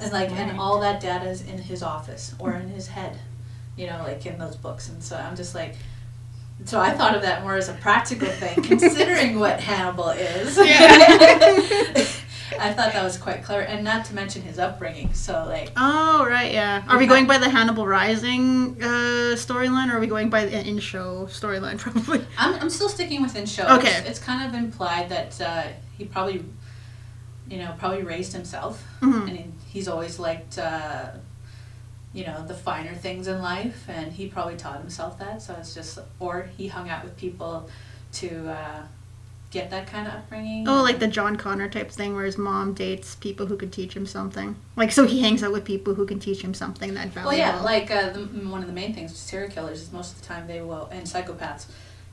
And 0.00 0.12
like 0.12 0.30
and 0.30 0.58
ah, 0.58 0.62
all 0.62 0.80
that 0.80 1.00
data 1.00 1.28
is 1.28 1.42
in 1.42 1.58
his 1.58 1.82
office 1.82 2.34
or 2.38 2.54
in 2.54 2.68
his 2.68 2.88
head 2.88 3.18
you 3.76 3.86
know 3.86 4.02
like 4.06 4.24
in 4.26 4.38
those 4.38 4.56
books 4.56 4.88
and 4.88 5.02
so 5.02 5.16
i'm 5.16 5.34
just 5.36 5.54
like 5.54 5.74
so 6.64 6.78
I 6.78 6.90
thought 6.92 7.16
of 7.16 7.22
that 7.22 7.42
more 7.42 7.56
as 7.56 7.68
a 7.68 7.72
practical 7.72 8.28
thing, 8.28 8.62
considering 8.62 9.40
what 9.40 9.58
Hannibal 9.58 10.10
is. 10.10 10.56
Yeah. 10.56 10.64
I 12.60 12.72
thought 12.72 12.92
that 12.92 13.02
was 13.02 13.16
quite 13.16 13.42
clever, 13.42 13.62
and 13.62 13.82
not 13.82 14.04
to 14.06 14.14
mention 14.14 14.42
his 14.42 14.58
upbringing. 14.60 15.12
So 15.12 15.44
like, 15.48 15.72
Oh 15.76 16.24
right, 16.28 16.52
yeah. 16.52 16.84
Are 16.88 16.98
we 16.98 17.06
going 17.06 17.26
by 17.26 17.38
the 17.38 17.48
Hannibal 17.48 17.84
Rising 17.86 18.76
uh, 18.80 19.34
storyline, 19.34 19.90
or 19.92 19.96
are 19.96 20.00
we 20.00 20.06
going 20.06 20.30
by 20.30 20.44
the 20.44 20.64
in-show 20.64 21.26
storyline? 21.30 21.78
Probably. 21.84 22.24
I'm, 22.38 22.54
I'm 22.60 22.70
still 22.70 22.90
sticking 22.90 23.22
with 23.22 23.34
in 23.34 23.46
show. 23.46 23.66
Okay. 23.78 23.88
It's, 23.98 24.10
it's 24.10 24.18
kind 24.20 24.46
of 24.46 24.54
implied 24.54 25.08
that 25.08 25.40
uh, 25.40 25.64
he 25.98 26.04
probably, 26.04 26.44
you 27.48 27.58
know, 27.58 27.74
probably 27.78 28.02
raised 28.04 28.34
himself, 28.34 28.84
Mhm. 29.00 29.28
and 29.28 29.36
he, 29.36 29.44
he's 29.68 29.88
always 29.88 30.18
liked, 30.20 30.58
uh, 30.58 31.08
you 32.14 32.26
know, 32.26 32.44
the 32.46 32.54
finer 32.54 32.94
things 32.94 33.26
in 33.26 33.40
life, 33.40 33.86
and 33.88 34.12
he 34.12 34.26
probably 34.28 34.56
taught 34.56 34.78
himself 34.78 35.18
that. 35.18 35.40
So 35.40 35.54
it's 35.58 35.74
just, 35.74 35.98
or 36.20 36.48
he 36.56 36.68
hung 36.68 36.90
out 36.90 37.04
with 37.04 37.16
people 37.16 37.70
to 38.14 38.50
uh, 38.50 38.82
get 39.50 39.70
that 39.70 39.86
kind 39.86 40.06
of 40.06 40.14
upbringing. 40.14 40.68
Oh, 40.68 40.82
like 40.82 40.98
the 40.98 41.08
John 41.08 41.36
Connor 41.36 41.68
type 41.68 41.90
thing, 41.90 42.14
where 42.14 42.24
his 42.24 42.36
mom 42.36 42.74
dates 42.74 43.14
people 43.14 43.46
who 43.46 43.56
could 43.56 43.72
teach 43.72 43.96
him 43.96 44.06
something. 44.06 44.56
Like, 44.76 44.92
so 44.92 45.06
he 45.06 45.20
hangs 45.20 45.42
out 45.42 45.52
with 45.52 45.64
people 45.64 45.94
who 45.94 46.06
can 46.06 46.18
teach 46.18 46.42
him 46.42 46.52
something 46.52 46.94
that 46.94 47.08
valuable. 47.08 47.30
Well, 47.30 47.38
yeah, 47.38 47.60
like 47.62 47.90
uh, 47.90 48.10
the, 48.10 48.20
one 48.20 48.60
of 48.60 48.66
the 48.66 48.74
main 48.74 48.92
things 48.92 49.12
with 49.12 49.20
serial 49.20 49.50
killers 49.50 49.80
is 49.80 49.92
most 49.92 50.14
of 50.14 50.20
the 50.20 50.26
time 50.26 50.46
they 50.46 50.60
will, 50.60 50.88
and 50.92 51.06
psychopaths, 51.06 51.66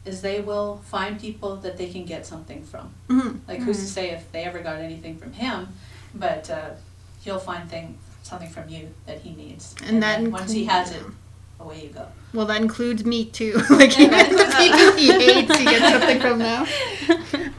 is 0.06 0.22
they 0.22 0.40
will 0.40 0.78
find 0.86 1.20
people 1.20 1.58
that 1.58 1.78
they 1.78 1.90
can 1.90 2.06
get 2.06 2.26
something 2.26 2.64
from. 2.64 2.94
Mhm. 3.10 3.40
Like 3.50 3.60
who's 3.60 3.80
to 3.80 3.86
say 3.86 4.12
if 4.12 4.32
they 4.32 4.44
ever 4.44 4.60
got 4.60 4.80
anything 4.80 5.18
from 5.18 5.34
him, 5.34 5.68
but 6.16 6.50
uh, 6.50 6.70
he'll 7.22 7.40
find 7.40 7.70
thing 7.70 7.98
something 8.30 8.50
from 8.50 8.70
you 8.70 8.94
that 9.06 9.20
he 9.22 9.34
needs. 9.34 9.76
And 9.86 10.02
that 10.04 10.20
then 10.22 10.32
once 10.32 10.52
he 10.52 10.65
has 10.65 10.92
it, 10.92 11.04
away 11.60 11.84
you 11.84 11.89
go. 11.89 12.08
Well, 12.34 12.45
that 12.45 12.62
includes 12.62 13.06
me 13.06 13.26
too. 13.26 13.54
like 13.69 13.89
the 13.95 14.95
he 14.98 15.12
hates, 15.12 15.58
he 15.58 15.65
gets 15.65 15.89
something 15.89 16.19
from 16.19 16.39
now. 16.39 16.65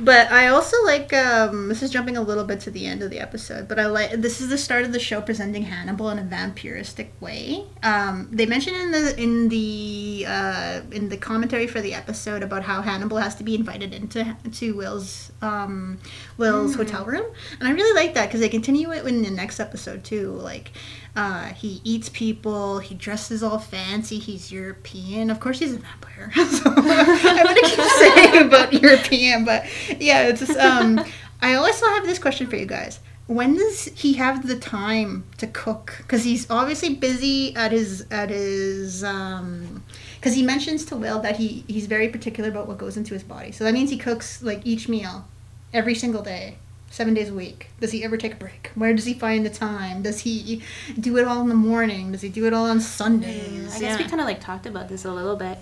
But 0.03 0.33
I 0.33 0.49
also 0.49 0.83
like. 0.85 1.13
Um, 1.13 1.69
this 1.69 1.83
is 1.83 1.91
jumping 1.91 2.17
a 2.17 2.23
little 2.23 2.45
bit 2.45 2.61
to 2.61 2.71
the 2.71 2.87
end 2.87 3.03
of 3.03 3.11
the 3.11 3.21
episode, 3.21 3.69
but 3.69 3.79
I 3.79 3.87
like. 3.87 4.13
This 4.13 4.41
is 4.41 4.49
the 4.49 4.57
start 4.57 4.85
of 4.85 4.93
the 4.93 4.99
show 4.99 5.21
presenting 5.21 5.65
Hannibal 5.65 6.09
in 6.09 6.19
a 6.19 6.23
vampiristic 6.23 7.09
way. 7.21 7.67
Um, 7.83 8.29
they 8.33 8.47
mentioned 8.47 8.77
in 8.77 8.91
the 8.93 9.23
in 9.23 9.49
the 9.51 10.25
uh, 10.27 10.81
in 10.91 11.11
the 11.11 11.19
commentary 11.19 11.67
for 11.67 11.83
the 11.83 11.93
episode 11.93 12.43
about 12.43 12.63
how 12.63 12.81
Hannibal 12.81 13.19
has 13.19 13.35
to 13.37 13.45
be 13.45 13.55
invited 13.55 13.93
into 13.93 14.35
to 14.53 14.75
Will's 14.75 15.31
um, 15.43 15.99
Will's 16.39 16.75
hotel 16.77 17.05
room, 17.05 17.27
and 17.59 17.69
I 17.69 17.73
really 17.73 17.95
like 17.95 18.15
that 18.15 18.29
because 18.29 18.41
they 18.41 18.49
continue 18.49 18.93
it 18.93 19.05
in 19.05 19.21
the 19.23 19.31
next 19.31 19.61
episode 19.61 20.03
too. 20.03 20.31
Like. 20.33 20.73
Uh, 21.17 21.47
he 21.47 21.81
eats 21.85 22.09
people. 22.09 22.79
He 22.79 22.95
dresses 22.95 23.43
all 23.43 23.59
fancy. 23.59 24.19
He's 24.19 24.53
European. 24.53 25.31
Of 25.31 25.41
course, 25.41 25.59
he's 25.59 25.75
a 25.75 25.79
vampire. 25.79 26.33
so, 26.35 26.73
I'm 26.77 27.47
gonna 27.47 27.61
keep 27.63 27.81
saying 27.99 28.47
about 28.47 28.73
European, 28.73 29.45
but 29.45 29.67
yeah, 30.01 30.29
it's 30.29 30.41
just. 30.41 30.59
Um, 30.59 31.01
I 31.43 31.55
also 31.55 31.87
have 31.87 32.07
this 32.07 32.19
question 32.19 32.47
for 32.47 32.57
you 32.57 32.67
guys. 32.67 33.01
When 33.27 33.55
does 33.55 33.85
he 33.85 34.15
have 34.15 34.47
the 34.47 34.59
time 34.59 35.25
to 35.39 35.47
cook? 35.47 35.95
Because 35.99 36.25
he's 36.25 36.51
obviously 36.51 36.95
busy 36.95 37.55
at 37.57 37.73
his 37.73 38.07
at 38.11 38.31
his. 38.31 39.03
Um, 39.03 39.83
because 40.17 40.35
he 40.35 40.43
mentions 40.43 40.85
to 40.87 40.97
Will 40.97 41.21
that 41.21 41.37
he 41.37 41.65
he's 41.67 41.87
very 41.87 42.09
particular 42.09 42.51
about 42.51 42.69
what 42.69 42.79
goes 42.79 42.97
into 42.97 43.15
his 43.15 43.23
body. 43.23 43.53
So 43.53 43.65
that 43.65 43.73
means 43.73 43.91
he 43.91 43.97
cooks 43.97 44.43
like 44.43 44.61
each 44.67 44.89
meal, 44.89 45.27
every 45.73 45.95
single 45.95 46.23
day 46.23 46.59
seven 46.91 47.15
days 47.15 47.31
a 47.31 47.35
week? 47.35 47.69
Does 47.81 47.93
he 47.93 48.05
ever 48.05 48.17
take 48.17 48.35
a 48.35 48.37
break? 48.37 48.71
Where 48.75 48.93
does 48.93 49.05
he 49.07 49.15
find 49.15 49.47
the 49.47 49.51
time? 49.51 50.03
Does 50.03 50.21
he 50.21 50.63
do 50.99 51.17
it 51.17 51.27
all 51.27 51.41
in 51.41 51.49
the 51.49 51.55
morning? 51.55 52.13
Does 52.13 52.21
he 52.21 52.29
do 52.29 52.47
it 52.47 52.53
all 52.53 52.67
on 52.67 52.81
Sundays? 52.81 53.75
I 53.77 53.79
guess 53.79 53.99
we 53.99 54.05
kind 54.05 54.21
of 54.21 54.27
like 54.27 54.41
talked 54.41 54.67
about 54.67 54.89
this 54.89 55.05
a 55.05 55.13
little 55.13 55.37
bit. 55.37 55.59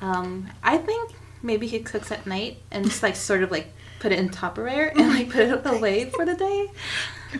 Um, 0.00 0.48
I 0.62 0.78
think 0.78 1.12
maybe 1.42 1.66
he 1.66 1.80
cooks 1.80 2.12
at 2.12 2.26
night 2.26 2.58
and 2.70 2.84
just 2.84 3.02
like 3.02 3.16
sort 3.16 3.42
of 3.42 3.50
like 3.50 3.72
put 3.98 4.12
it 4.12 4.18
in 4.18 4.28
Tupperware 4.28 4.92
and 4.94 5.08
like 5.08 5.30
put 5.30 5.40
it 5.48 5.66
away 5.66 6.10
for 6.10 6.24
the 6.24 6.34
day. 6.34 6.70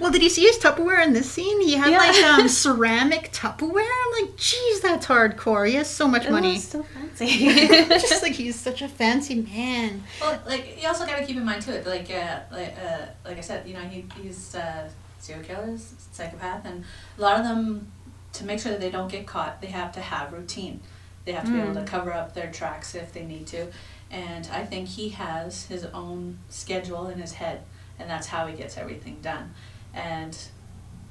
Well, 0.01 0.11
did 0.11 0.23
you 0.23 0.29
see 0.29 0.43
his 0.43 0.59
Tupperware 0.59 1.03
in 1.05 1.13
this 1.13 1.31
scene? 1.31 1.61
He 1.61 1.75
had 1.75 1.91
Yeah. 1.91 1.99
like 1.99 2.23
um, 2.25 2.49
ceramic 2.65 3.33
Tupperware. 3.33 3.89
I'm 3.89 4.23
like, 4.27 4.37
geez, 4.37 4.81
that's 4.81 5.07
hardcore. 5.07 5.67
He 5.69 5.75
has 5.77 5.89
so 5.89 6.07
much 6.07 6.27
It 6.27 6.31
money. 6.31 6.53
was 6.55 6.65
so 6.69 6.83
fancy. 6.83 7.27
Just 7.89 8.23
like 8.23 8.33
he's 8.33 8.57
such 8.57 8.83
a 8.83 8.89
fancy 8.89 9.37
man. 9.37 10.03
Well, 10.21 10.41
like 10.47 10.81
you 10.81 10.87
also 10.89 11.07
got 11.07 11.19
to 11.19 11.25
keep 11.25 11.37
in 11.37 11.45
mind 11.45 11.63
too, 11.63 11.83
like 11.87 12.11
uh, 12.11 12.41
like 12.53 12.75
uh, 12.83 13.07
like 13.25 13.39
I 13.39 13.41
said, 13.41 13.67
you 13.67 13.75
know, 13.75 13.81
he, 13.81 14.05
he's 14.23 14.55
uh, 14.55 14.89
serial 15.19 15.45
killers, 15.45 15.95
psychopath, 16.13 16.65
and 16.67 16.85
a 17.17 17.21
lot 17.21 17.39
of 17.39 17.45
them, 17.45 17.91
to 18.35 18.45
make 18.45 18.61
sure 18.61 18.73
that 18.73 18.81
they 18.81 18.91
don't 18.91 19.11
get 19.11 19.27
caught, 19.27 19.61
they 19.63 19.69
have 19.69 19.93
to 19.93 20.01
have 20.01 20.33
routine. 20.33 20.81
They 21.25 21.33
have 21.33 21.45
to 21.45 21.51
be 21.53 21.61
able 21.61 21.75
to 21.75 21.81
Mm. 21.81 21.87
cover 21.87 22.13
up 22.13 22.33
their 22.35 22.51
tracks 22.51 22.95
if 22.95 23.13
they 23.13 23.25
need 23.25 23.47
to, 23.49 23.67
and 24.11 24.49
I 24.53 24.65
think 24.65 24.89
he 24.89 25.11
has 25.11 25.67
his 25.67 25.85
own 25.87 26.39
schedule 26.49 27.07
in 27.09 27.19
his 27.21 27.33
head, 27.35 27.63
and 27.99 28.09
that's 28.09 28.29
how 28.29 28.47
he 28.47 28.57
gets 28.57 28.79
everything 28.79 29.19
done. 29.23 29.55
And, 29.99 30.37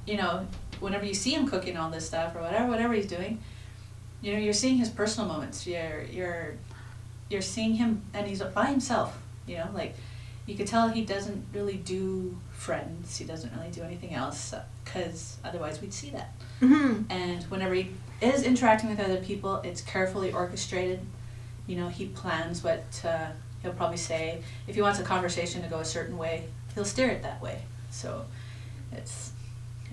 you 0.06 0.16
know, 0.16 0.46
whenever 0.80 1.04
you 1.04 1.14
see 1.14 1.34
him 1.34 1.46
cooking 1.46 1.76
all 1.76 1.90
this 1.90 2.06
stuff 2.06 2.34
or 2.34 2.40
whatever, 2.40 2.66
whatever 2.66 2.94
he's 2.94 3.06
doing, 3.06 3.40
you 4.22 4.32
know, 4.32 4.38
you're 4.38 4.52
seeing 4.52 4.78
his 4.78 4.88
personal 4.88 5.28
moments. 5.28 5.66
You're 5.66 6.02
you're 6.02 6.54
you're 7.30 7.42
seeing 7.42 7.74
him 7.74 8.02
and 8.14 8.26
he's 8.26 8.42
by 8.42 8.66
himself 8.66 9.16
you 9.48 9.56
know 9.56 9.68
like 9.74 9.94
you 10.46 10.56
could 10.56 10.66
tell 10.66 10.88
he 10.88 11.04
doesn't 11.04 11.44
really 11.52 11.76
do 11.76 12.34
friends. 12.52 13.18
He 13.18 13.24
doesn't 13.26 13.54
really 13.54 13.70
do 13.70 13.82
anything 13.82 14.14
else 14.14 14.54
because 14.82 15.36
otherwise 15.44 15.82
we'd 15.82 15.92
see 15.92 16.10
that. 16.10 16.32
Hmm 16.60 17.02
and 17.10 17.42
whenever 17.44 17.74
he 17.74 17.90
is 18.22 18.44
interacting 18.44 18.88
with 18.88 18.98
other 18.98 19.18
people 19.18 19.56
it's 19.56 19.82
carefully 19.82 20.32
orchestrated. 20.32 21.00
You 21.66 21.76
know 21.76 21.88
he 21.88 22.06
plans 22.06 22.64
what 22.64 22.84
uh, 23.04 23.26
he'll 23.62 23.74
probably 23.74 23.98
say. 23.98 24.42
If 24.66 24.74
he 24.74 24.80
wants 24.80 24.98
a 25.00 25.02
conversation 25.02 25.62
to 25.62 25.68
go 25.68 25.80
a 25.80 25.84
certain 25.84 26.16
way 26.16 26.48
he'll 26.74 26.86
steer 26.86 27.08
it 27.08 27.22
that 27.22 27.42
way. 27.42 27.62
So 27.90 28.24
it's 28.92 29.32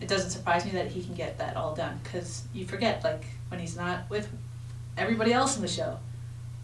it 0.01 0.07
doesn't 0.07 0.29
surprise 0.31 0.65
me 0.65 0.71
that 0.71 0.87
he 0.87 1.01
can 1.03 1.13
get 1.15 1.37
that 1.37 1.55
all 1.55 1.73
done 1.75 1.99
because 2.03 2.43
you 2.53 2.65
forget 2.65 3.03
like 3.03 3.23
when 3.49 3.59
he's 3.59 3.75
not 3.77 4.09
with 4.09 4.27
everybody 4.97 5.31
else 5.33 5.55
in 5.55 5.61
the 5.61 5.67
show 5.67 5.97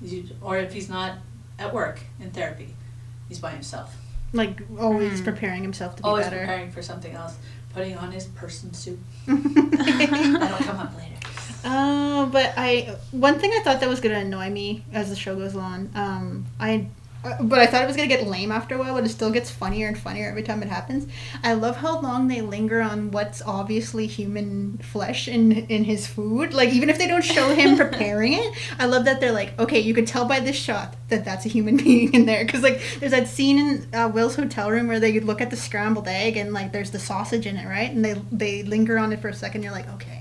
you, 0.01 0.25
or 0.41 0.57
if 0.57 0.73
he's 0.73 0.89
not 0.89 1.17
at 1.59 1.73
work 1.73 1.99
in 2.19 2.29
therapy 2.31 2.73
he's 3.29 3.39
by 3.39 3.51
himself 3.51 3.95
Like 4.33 4.61
always 4.79 5.19
Hmm. 5.19 5.25
preparing 5.25 5.61
himself 5.63 5.95
to 5.97 6.01
be 6.03 6.07
always 6.07 6.25
better. 6.25 6.39
preparing 6.39 6.71
for 6.71 6.81
something 6.81 7.13
else 7.13 7.35
putting 7.73 7.95
on 7.97 8.11
his 8.11 8.25
person 8.25 8.73
suit 8.73 8.99
that'll 9.27 10.57
come 10.65 10.79
up 10.79 10.95
later 10.97 11.15
Uh, 11.63 12.25
but 12.25 12.53
I 12.57 12.95
one 13.11 13.37
thing 13.39 13.51
I 13.53 13.61
thought 13.63 13.79
that 13.81 13.87
was 13.89 13.99
gonna 14.01 14.19
annoy 14.19 14.49
me 14.49 14.83
as 14.93 15.09
the 15.09 15.15
show 15.15 15.35
goes 15.35 15.55
on. 15.55 15.91
Um, 15.93 16.45
I. 16.59 16.87
uh, 17.23 17.41
But 17.41 17.59
I 17.59 17.67
thought 17.67 17.83
it 17.83 17.87
was 17.87 17.95
gonna 17.95 18.07
get 18.07 18.27
lame 18.27 18.51
after 18.51 18.75
a 18.75 18.77
while, 18.79 18.95
but 18.95 19.03
it 19.05 19.09
still 19.09 19.31
gets 19.31 19.51
funnier 19.51 19.87
and 19.87 19.97
funnier 19.97 20.27
every 20.29 20.43
time 20.43 20.63
it 20.63 20.69
happens. 20.69 21.07
I 21.43 21.53
love 21.53 21.77
how 21.77 21.99
long 21.99 22.27
they 22.27 22.41
linger 22.41 22.81
on 22.81 23.11
what's 23.11 23.41
obviously 23.41 24.07
human 24.07 24.79
flesh 24.79 25.27
in 25.27 25.51
in 25.51 25.83
his 25.83 26.07
food. 26.07 26.53
Like 26.53 26.69
even 26.69 26.89
if 26.89 26.97
they 26.97 27.07
don't 27.07 27.23
show 27.23 27.53
him 27.53 27.77
preparing 27.83 28.33
it, 28.33 28.53
I 28.79 28.85
love 28.85 29.05
that 29.05 29.19
they're 29.19 29.31
like, 29.31 29.57
okay, 29.59 29.79
you 29.79 29.93
could 29.93 30.07
tell 30.07 30.25
by 30.25 30.39
this 30.39 30.55
shot 30.55 30.95
that 31.09 31.23
that's 31.25 31.45
a 31.45 31.49
human 31.49 31.77
being 31.83 32.13
in 32.13 32.25
there. 32.25 32.43
Because 32.45 32.63
like 32.63 32.81
there's 32.99 33.11
that 33.11 33.27
scene 33.27 33.59
in 33.59 33.87
uh, 33.93 34.09
Will's 34.13 34.35
hotel 34.35 34.71
room 34.71 34.87
where 34.87 34.99
they 34.99 35.19
look 35.19 35.41
at 35.41 35.49
the 35.49 35.57
scrambled 35.57 36.07
egg 36.07 36.37
and 36.37 36.53
like 36.53 36.71
there's 36.71 36.91
the 36.91 36.99
sausage 36.99 37.45
in 37.45 37.57
it, 37.57 37.67
right? 37.67 37.91
And 37.91 38.03
they 38.03 38.13
they 38.31 38.63
linger 38.63 38.97
on 38.97 39.13
it 39.13 39.21
for 39.21 39.29
a 39.29 39.33
second. 39.33 39.63
You're 39.63 39.71
like, 39.73 39.89
okay, 39.93 40.20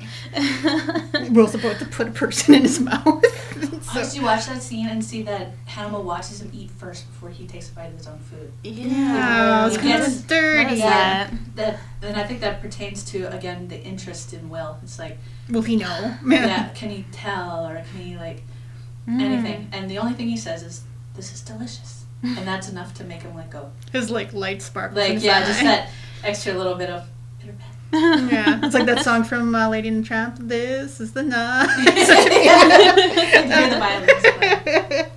Will's 1.31 1.55
about 1.55 1.79
to 1.79 1.87
put 1.87 2.09
a 2.09 2.11
person 2.11 2.55
in 2.55 2.63
his 2.63 2.81
mouth. 2.81 3.05
Oh, 3.07 3.21
So- 3.83 4.03
did 4.05 4.15
you 4.15 4.23
watch 4.23 4.47
that 4.47 4.63
scene 4.63 4.87
and 4.89 5.05
see 5.05 5.23
that 5.23 5.53
Hannibal 5.65 6.03
watches 6.05 6.41
him 6.41 6.51
eat 6.55 6.71
first 6.71 7.07
before 7.11 7.31
he 7.31 7.47
takes 7.47 7.71
a 7.71 7.73
bite 7.75 7.87
of 7.87 7.97
his 7.99 8.07
own 8.07 8.19
food? 8.21 8.53
Yeah, 8.63 9.67
it's 9.67 9.77
He 9.77 9.83
kind 9.91 10.03
of 10.05 10.27
dirty. 10.29 10.77
Yeah. 10.77 11.31
That 11.57 11.81
and 12.03 12.17
I 12.17 12.25
think 12.25 12.41
that 12.41 12.61
pertains 12.63 13.03
to 13.07 13.25
again 13.35 13.67
the 13.69 13.81
interest 13.83 14.33
in 14.33 14.49
Will. 14.49 14.79
It's 14.83 14.99
like 14.99 15.19
Will 15.49 15.63
he 15.63 15.75
know? 15.77 16.15
yeah, 16.27 16.69
can 16.69 16.91
he 16.91 17.05
tell 17.11 17.67
or 17.67 17.75
can 17.93 18.01
he 18.01 18.17
like 18.17 18.43
Mm. 19.09 19.21
anything? 19.23 19.69
And 19.73 19.91
the 19.91 19.97
only 19.99 20.13
thing 20.13 20.29
he 20.29 20.37
says 20.37 20.63
is, 20.63 20.83
"This 21.17 21.33
is 21.33 21.41
delicious," 21.41 22.05
and 22.23 22.47
that's 22.47 22.69
enough 22.69 22.93
to 22.95 23.05
make 23.05 23.23
him 23.23 23.35
let 23.35 23.49
go. 23.51 23.71
His 23.93 24.11
like 24.11 24.33
light 24.35 24.61
sparkles. 24.63 24.99
Like 24.99 25.13
his 25.15 25.25
yeah, 25.25 25.45
just 25.45 25.61
that 25.63 25.89
extra 26.23 26.53
little 26.53 26.75
bit 26.75 26.91
of 26.91 27.03
bitter 27.03 27.09
pet. 27.09 27.20
Yeah, 27.93 28.61
it's 28.63 28.75
like 28.75 28.87
that 28.87 29.05
song 29.05 29.25
from 29.25 29.55
uh, 29.55 29.69
Lady 29.69 29.89
and 29.89 30.05
the 30.05 30.07
Tramp. 30.07 30.37
This 30.39 31.01
is 31.01 31.13
the 31.13 31.23
night. 31.23 31.69
Hear 33.51 33.71
the 33.71 33.79
violins 33.79 34.13
play. 34.39 35.11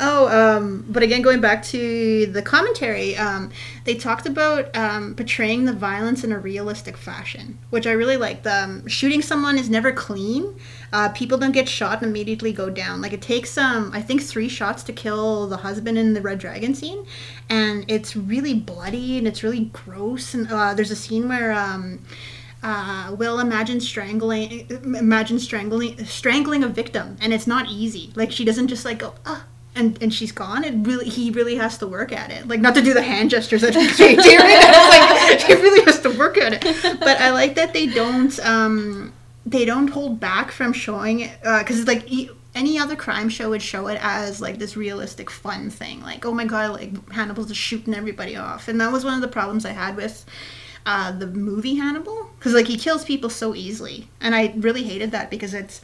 Oh, 0.00 0.28
um, 0.28 0.84
but 0.88 1.02
again, 1.02 1.22
going 1.22 1.40
back 1.40 1.62
to 1.64 2.26
the 2.26 2.40
commentary, 2.40 3.16
um, 3.16 3.50
they 3.84 3.94
talked 3.94 4.26
about 4.26 4.74
um, 4.76 5.14
portraying 5.14 5.64
the 5.64 5.72
violence 5.72 6.22
in 6.22 6.30
a 6.30 6.38
realistic 6.38 6.96
fashion, 6.96 7.58
which 7.70 7.86
I 7.86 7.92
really 7.92 8.16
liked. 8.16 8.46
Um, 8.46 8.86
shooting 8.86 9.22
someone 9.22 9.58
is 9.58 9.68
never 9.68 9.92
clean. 9.92 10.54
Uh, 10.92 11.08
people 11.10 11.36
don't 11.36 11.52
get 11.52 11.68
shot 11.68 12.00
and 12.00 12.10
immediately 12.10 12.52
go 12.52 12.70
down. 12.70 13.00
Like 13.00 13.12
it 13.12 13.22
takes, 13.22 13.58
um, 13.58 13.90
I 13.92 14.00
think, 14.00 14.22
three 14.22 14.48
shots 14.48 14.82
to 14.84 14.92
kill 14.92 15.48
the 15.48 15.58
husband 15.58 15.98
in 15.98 16.14
the 16.14 16.20
Red 16.20 16.38
Dragon 16.38 16.74
scene, 16.74 17.04
and 17.48 17.84
it's 17.88 18.14
really 18.14 18.54
bloody 18.54 19.18
and 19.18 19.26
it's 19.26 19.42
really 19.42 19.64
gross. 19.66 20.32
And 20.34 20.50
uh, 20.50 20.74
there's 20.74 20.90
a 20.90 20.96
scene 20.96 21.28
where. 21.28 21.52
Um, 21.52 22.00
uh, 22.62 23.14
will 23.18 23.38
imagine 23.38 23.80
strangling 23.80 24.66
imagine 24.84 25.38
strangling 25.38 26.04
strangling 26.04 26.62
a 26.62 26.68
victim 26.68 27.16
and 27.20 27.32
it's 27.32 27.46
not 27.46 27.68
easy 27.68 28.12
like 28.16 28.30
she 28.30 28.44
doesn't 28.44 28.68
just 28.68 28.84
like 28.84 28.98
go 28.98 29.14
ah 29.24 29.46
and 29.74 30.00
and 30.02 30.12
she's 30.12 30.32
gone, 30.32 30.64
it 30.64 30.74
really 30.86 31.08
he 31.08 31.30
really 31.30 31.56
has 31.56 31.78
to 31.78 31.86
work 31.86 32.12
at 32.12 32.30
it. 32.30 32.48
Like 32.48 32.60
not 32.60 32.74
to 32.74 32.82
do 32.82 32.94
the 32.94 33.02
hand 33.02 33.30
gestures 33.30 33.62
that 33.62 33.74
JJ 33.74 33.96
did. 33.96 34.18
like 35.30 35.40
he 35.40 35.54
really 35.54 35.84
has 35.84 36.00
to 36.00 36.10
work 36.10 36.36
at 36.38 36.54
it. 36.54 37.00
But 37.00 37.20
I 37.20 37.30
like 37.30 37.54
that 37.54 37.72
they 37.72 37.86
don't 37.86 38.38
um 38.40 39.12
they 39.46 39.64
don't 39.64 39.88
hold 39.88 40.20
back 40.20 40.50
from 40.50 40.72
showing 40.72 41.20
it 41.20 41.32
because 41.40 41.86
like. 41.86 42.10
E- 42.10 42.30
any 42.52 42.80
other 42.80 42.96
crime 42.96 43.28
show 43.28 43.50
would 43.50 43.62
show 43.62 43.86
it 43.86 43.96
as 44.02 44.40
like 44.40 44.58
this 44.58 44.76
realistic 44.76 45.30
fun 45.30 45.70
thing 45.70 46.00
like 46.00 46.26
oh 46.26 46.32
my 46.32 46.44
god 46.44 46.72
like 46.72 47.12
hannibal's 47.12 47.46
just 47.46 47.60
shooting 47.60 47.94
everybody 47.94 48.34
off 48.34 48.66
and 48.66 48.80
that 48.80 48.90
was 48.90 49.04
one 49.04 49.14
of 49.14 49.20
the 49.20 49.28
problems 49.28 49.64
i 49.64 49.70
had 49.70 49.94
with 49.94 50.26
uh, 50.86 51.12
the 51.12 51.26
movie 51.26 51.76
hannibal 51.76 52.30
because 52.38 52.54
like 52.54 52.66
he 52.66 52.76
kills 52.76 53.04
people 53.04 53.30
so 53.30 53.54
easily. 53.54 54.08
And 54.20 54.34
i 54.34 54.52
really 54.56 54.84
hated 54.84 55.10
that 55.12 55.30
because 55.30 55.54
it's 55.54 55.80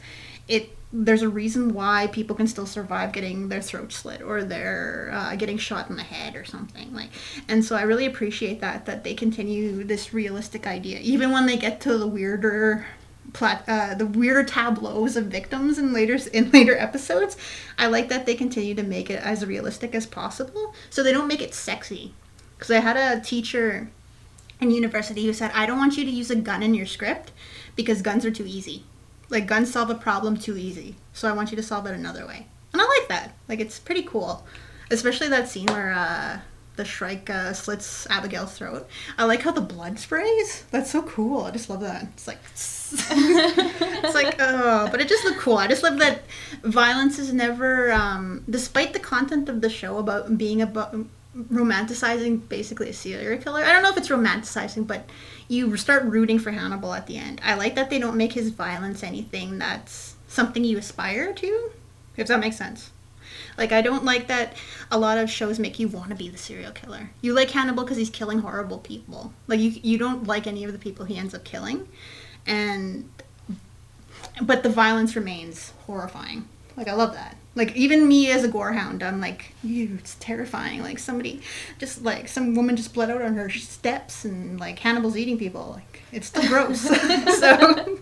it 0.47 0.75
there's 0.93 1.21
a 1.21 1.29
reason 1.29 1.73
why 1.73 2.07
people 2.07 2.35
can 2.35 2.47
still 2.47 2.65
survive 2.65 3.11
getting 3.11 3.49
their 3.49 3.61
throat 3.61 3.91
slit 3.91 4.21
or 4.21 4.43
they're 4.43 5.09
uh, 5.13 5.35
getting 5.35 5.57
shot 5.57 5.89
in 5.89 5.97
the 5.97 6.03
head 6.03 6.33
or 6.35 6.45
something 6.45 6.93
like 6.93 7.09
and 7.49 7.65
so 7.65 7.75
i 7.75 7.81
really 7.81 8.05
appreciate 8.05 8.61
that 8.61 8.85
that 8.85 9.03
they 9.03 9.13
continue 9.13 9.83
this 9.83 10.13
realistic 10.13 10.65
idea 10.65 10.97
even 10.99 11.29
when 11.31 11.45
they 11.45 11.57
get 11.57 11.81
to 11.81 11.97
the 11.97 12.07
weirder 12.07 12.85
plat- 13.33 13.63
uh, 13.67 13.93
the 13.95 14.05
weirder 14.05 14.43
tableaus 14.43 15.15
of 15.15 15.25
victims 15.25 15.77
in 15.77 15.93
later 15.93 16.17
in 16.33 16.51
later 16.51 16.77
episodes. 16.77 17.37
I 17.77 17.87
like 17.87 18.09
that 18.09 18.25
they 18.25 18.35
continue 18.35 18.75
to 18.75 18.83
make 18.83 19.09
it 19.09 19.21
as 19.21 19.45
realistic 19.45 19.93
as 19.95 20.05
possible 20.05 20.73
so 20.89 21.03
they 21.03 21.11
don't 21.11 21.27
make 21.27 21.41
it 21.41 21.53
sexy. 21.53 22.13
Because 22.57 22.71
i 22.71 22.79
had 22.79 22.97
a 22.97 23.21
teacher 23.21 23.89
in 24.59 24.71
university 24.71 25.25
who 25.25 25.33
said 25.33 25.51
i 25.53 25.65
don't 25.65 25.77
want 25.77 25.97
you 25.97 26.03
to 26.03 26.11
use 26.11 26.29
a 26.29 26.35
gun 26.35 26.63
in 26.63 26.73
your 26.73 26.85
script 26.85 27.31
because 27.75 28.01
guns 28.01 28.25
are 28.25 28.31
too 28.31 28.45
easy 28.45 28.83
like 29.29 29.45
guns 29.45 29.71
solve 29.71 29.89
a 29.89 29.95
problem 29.95 30.37
too 30.37 30.57
easy. 30.57 30.95
So 31.13 31.27
I 31.27 31.33
want 31.33 31.51
you 31.51 31.57
to 31.57 31.63
solve 31.63 31.85
it 31.87 31.93
another 31.93 32.25
way. 32.25 32.47
And 32.73 32.81
I 32.81 32.85
like 32.85 33.09
that. 33.09 33.33
Like 33.47 33.59
it's 33.59 33.79
pretty 33.79 34.03
cool. 34.03 34.45
Especially 34.89 35.27
that 35.29 35.49
scene 35.49 35.67
where 35.67 35.91
uh, 35.91 36.39
the 36.77 36.85
Shrike 36.85 37.29
uh, 37.29 37.51
slits 37.53 38.07
Abigail's 38.09 38.57
throat. 38.57 38.87
I 39.17 39.25
like 39.25 39.41
how 39.41 39.51
the 39.51 39.61
blood 39.61 39.99
sprays. 39.99 40.63
That's 40.71 40.91
so 40.91 41.01
cool. 41.01 41.43
I 41.43 41.51
just 41.51 41.69
love 41.69 41.81
that. 41.81 42.07
It's 42.13 42.27
like 42.27 42.39
it's 42.53 44.15
like 44.15 44.37
oh, 44.39 44.87
but 44.89 45.01
it 45.01 45.09
just 45.09 45.25
looked 45.25 45.39
cool. 45.39 45.57
I 45.57 45.67
just 45.67 45.83
love 45.83 45.97
that 45.99 46.21
violence 46.63 47.19
is 47.19 47.33
never, 47.33 47.91
um, 47.91 48.45
despite 48.49 48.93
the 48.93 48.99
content 48.99 49.49
of 49.49 49.59
the 49.59 49.69
show 49.69 49.97
about 49.97 50.37
being 50.37 50.61
about 50.61 50.95
romanticizing 51.37 52.47
basically 52.49 52.89
a 52.89 52.93
serial 52.93 53.41
killer. 53.41 53.63
I 53.63 53.71
don't 53.71 53.83
know 53.83 53.89
if 53.89 53.97
it's 53.97 54.09
romanticizing, 54.09 54.87
but 54.87 55.09
you 55.47 55.75
start 55.77 56.03
rooting 56.05 56.39
for 56.39 56.51
Hannibal 56.51 56.93
at 56.93 57.07
the 57.07 57.17
end. 57.17 57.41
I 57.43 57.53
like 57.55 57.75
that 57.75 57.89
they 57.89 57.99
don't 57.99 58.17
make 58.17 58.33
his 58.33 58.49
violence 58.49 59.03
anything 59.03 59.59
that's 59.59 60.15
something 60.27 60.63
you 60.63 60.77
aspire 60.77 61.33
to, 61.33 61.71
if 62.15 62.27
that 62.27 62.39
makes 62.39 62.57
sense. 62.57 62.91
Like 63.57 63.71
I 63.71 63.81
don't 63.81 64.05
like 64.05 64.27
that 64.27 64.53
a 64.91 64.97
lot 64.97 65.17
of 65.17 65.29
shows 65.29 65.59
make 65.59 65.79
you 65.79 65.87
want 65.87 66.09
to 66.09 66.15
be 66.15 66.29
the 66.29 66.37
serial 66.37 66.71
killer. 66.71 67.11
You 67.21 67.33
like 67.33 67.51
Hannibal 67.51 67.83
because 67.83 67.97
he's 67.97 68.09
killing 68.09 68.39
horrible 68.39 68.79
people. 68.79 69.33
Like 69.47 69.59
you 69.59 69.71
you 69.81 69.97
don't 69.97 70.25
like 70.25 70.47
any 70.47 70.63
of 70.63 70.73
the 70.73 70.79
people 70.79 71.05
he 71.05 71.17
ends 71.17 71.33
up 71.33 71.43
killing, 71.43 71.87
and 72.45 73.09
but 74.41 74.63
the 74.63 74.69
violence 74.69 75.15
remains 75.15 75.73
horrifying. 75.85 76.47
Like 76.75 76.87
I 76.87 76.93
love 76.93 77.13
that. 77.13 77.35
Like 77.57 77.75
even 77.75 78.07
me 78.07 78.29
as 78.29 78.43
a 78.43 78.49
gorehound, 78.49 79.01
I'm 79.01 79.19
like, 79.19 79.51
ew, 79.63 79.95
it's 79.97 80.15
terrifying. 80.19 80.83
Like 80.83 80.99
somebody, 80.99 81.41
just 81.79 82.03
like 82.03 82.27
some 82.27 82.53
woman 82.53 82.75
just 82.75 82.93
bled 82.93 83.09
out 83.09 83.23
on 83.23 83.35
her 83.35 83.49
steps, 83.49 84.25
and 84.25 84.59
like 84.59 84.77
Hannibal's 84.77 85.17
eating 85.17 85.39
people. 85.39 85.71
Like 85.73 86.03
it's 86.11 86.27
still 86.27 86.47
gross. 86.47 86.81
so. 87.39 87.97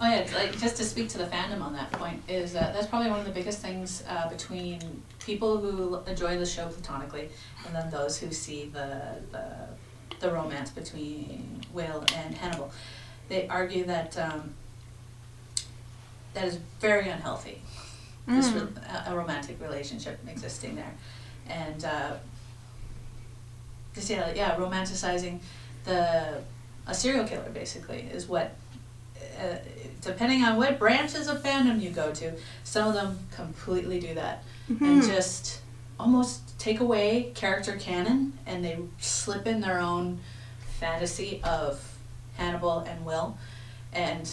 Oh 0.00 0.08
yeah, 0.08 0.26
like 0.34 0.58
just 0.58 0.78
to 0.78 0.84
speak 0.84 1.10
to 1.10 1.18
the 1.18 1.26
fandom 1.26 1.60
on 1.60 1.74
that 1.74 1.92
point 1.92 2.22
is 2.26 2.56
uh, 2.56 2.70
that's 2.72 2.86
probably 2.86 3.10
one 3.10 3.20
of 3.20 3.26
the 3.26 3.32
biggest 3.32 3.58
things 3.58 4.02
uh, 4.08 4.30
between 4.30 4.80
people 5.18 5.58
who 5.58 6.00
enjoy 6.10 6.38
the 6.38 6.46
show 6.46 6.66
platonically 6.68 7.28
and 7.66 7.76
then 7.76 7.90
those 7.90 8.18
who 8.18 8.32
see 8.32 8.70
the 8.72 9.16
the, 9.30 9.46
the 10.20 10.32
romance 10.32 10.70
between 10.70 11.60
Will 11.74 12.02
and 12.16 12.34
Hannibal. 12.34 12.72
They 13.28 13.46
argue 13.46 13.84
that 13.84 14.16
um, 14.18 14.54
that 16.32 16.46
is 16.46 16.58
very 16.80 17.10
unhealthy 17.10 17.60
this 17.60 17.89
Mm. 18.30 18.54
re- 18.76 18.82
a- 18.88 19.12
a 19.12 19.16
romantic 19.16 19.60
relationship 19.60 20.18
existing 20.28 20.76
there, 20.76 20.92
and 21.48 21.84
uh, 21.84 22.12
just 23.94 24.10
yeah, 24.10 24.32
yeah, 24.34 24.56
romanticizing 24.56 25.40
the 25.84 26.42
a 26.86 26.94
serial 26.94 27.26
killer 27.26 27.50
basically 27.52 28.00
is 28.12 28.28
what. 28.28 28.54
Uh, 29.38 29.54
depending 30.02 30.42
on 30.44 30.56
what 30.56 30.78
branches 30.78 31.28
of 31.28 31.42
fandom 31.42 31.80
you 31.80 31.90
go 31.90 32.10
to, 32.12 32.32
some 32.64 32.88
of 32.88 32.94
them 32.94 33.18
completely 33.30 33.98
do 34.00 34.14
that 34.14 34.42
and 34.68 35.02
Mhm. 35.02 35.06
just 35.06 35.60
almost 35.98 36.58
take 36.58 36.80
away 36.80 37.30
character 37.34 37.76
canon 37.76 38.38
and 38.46 38.64
they 38.64 38.78
slip 38.98 39.46
in 39.46 39.60
their 39.60 39.78
own 39.78 40.18
fantasy 40.78 41.40
of 41.44 41.80
Hannibal 42.36 42.80
and 42.80 43.04
Will, 43.04 43.36
and 43.92 44.30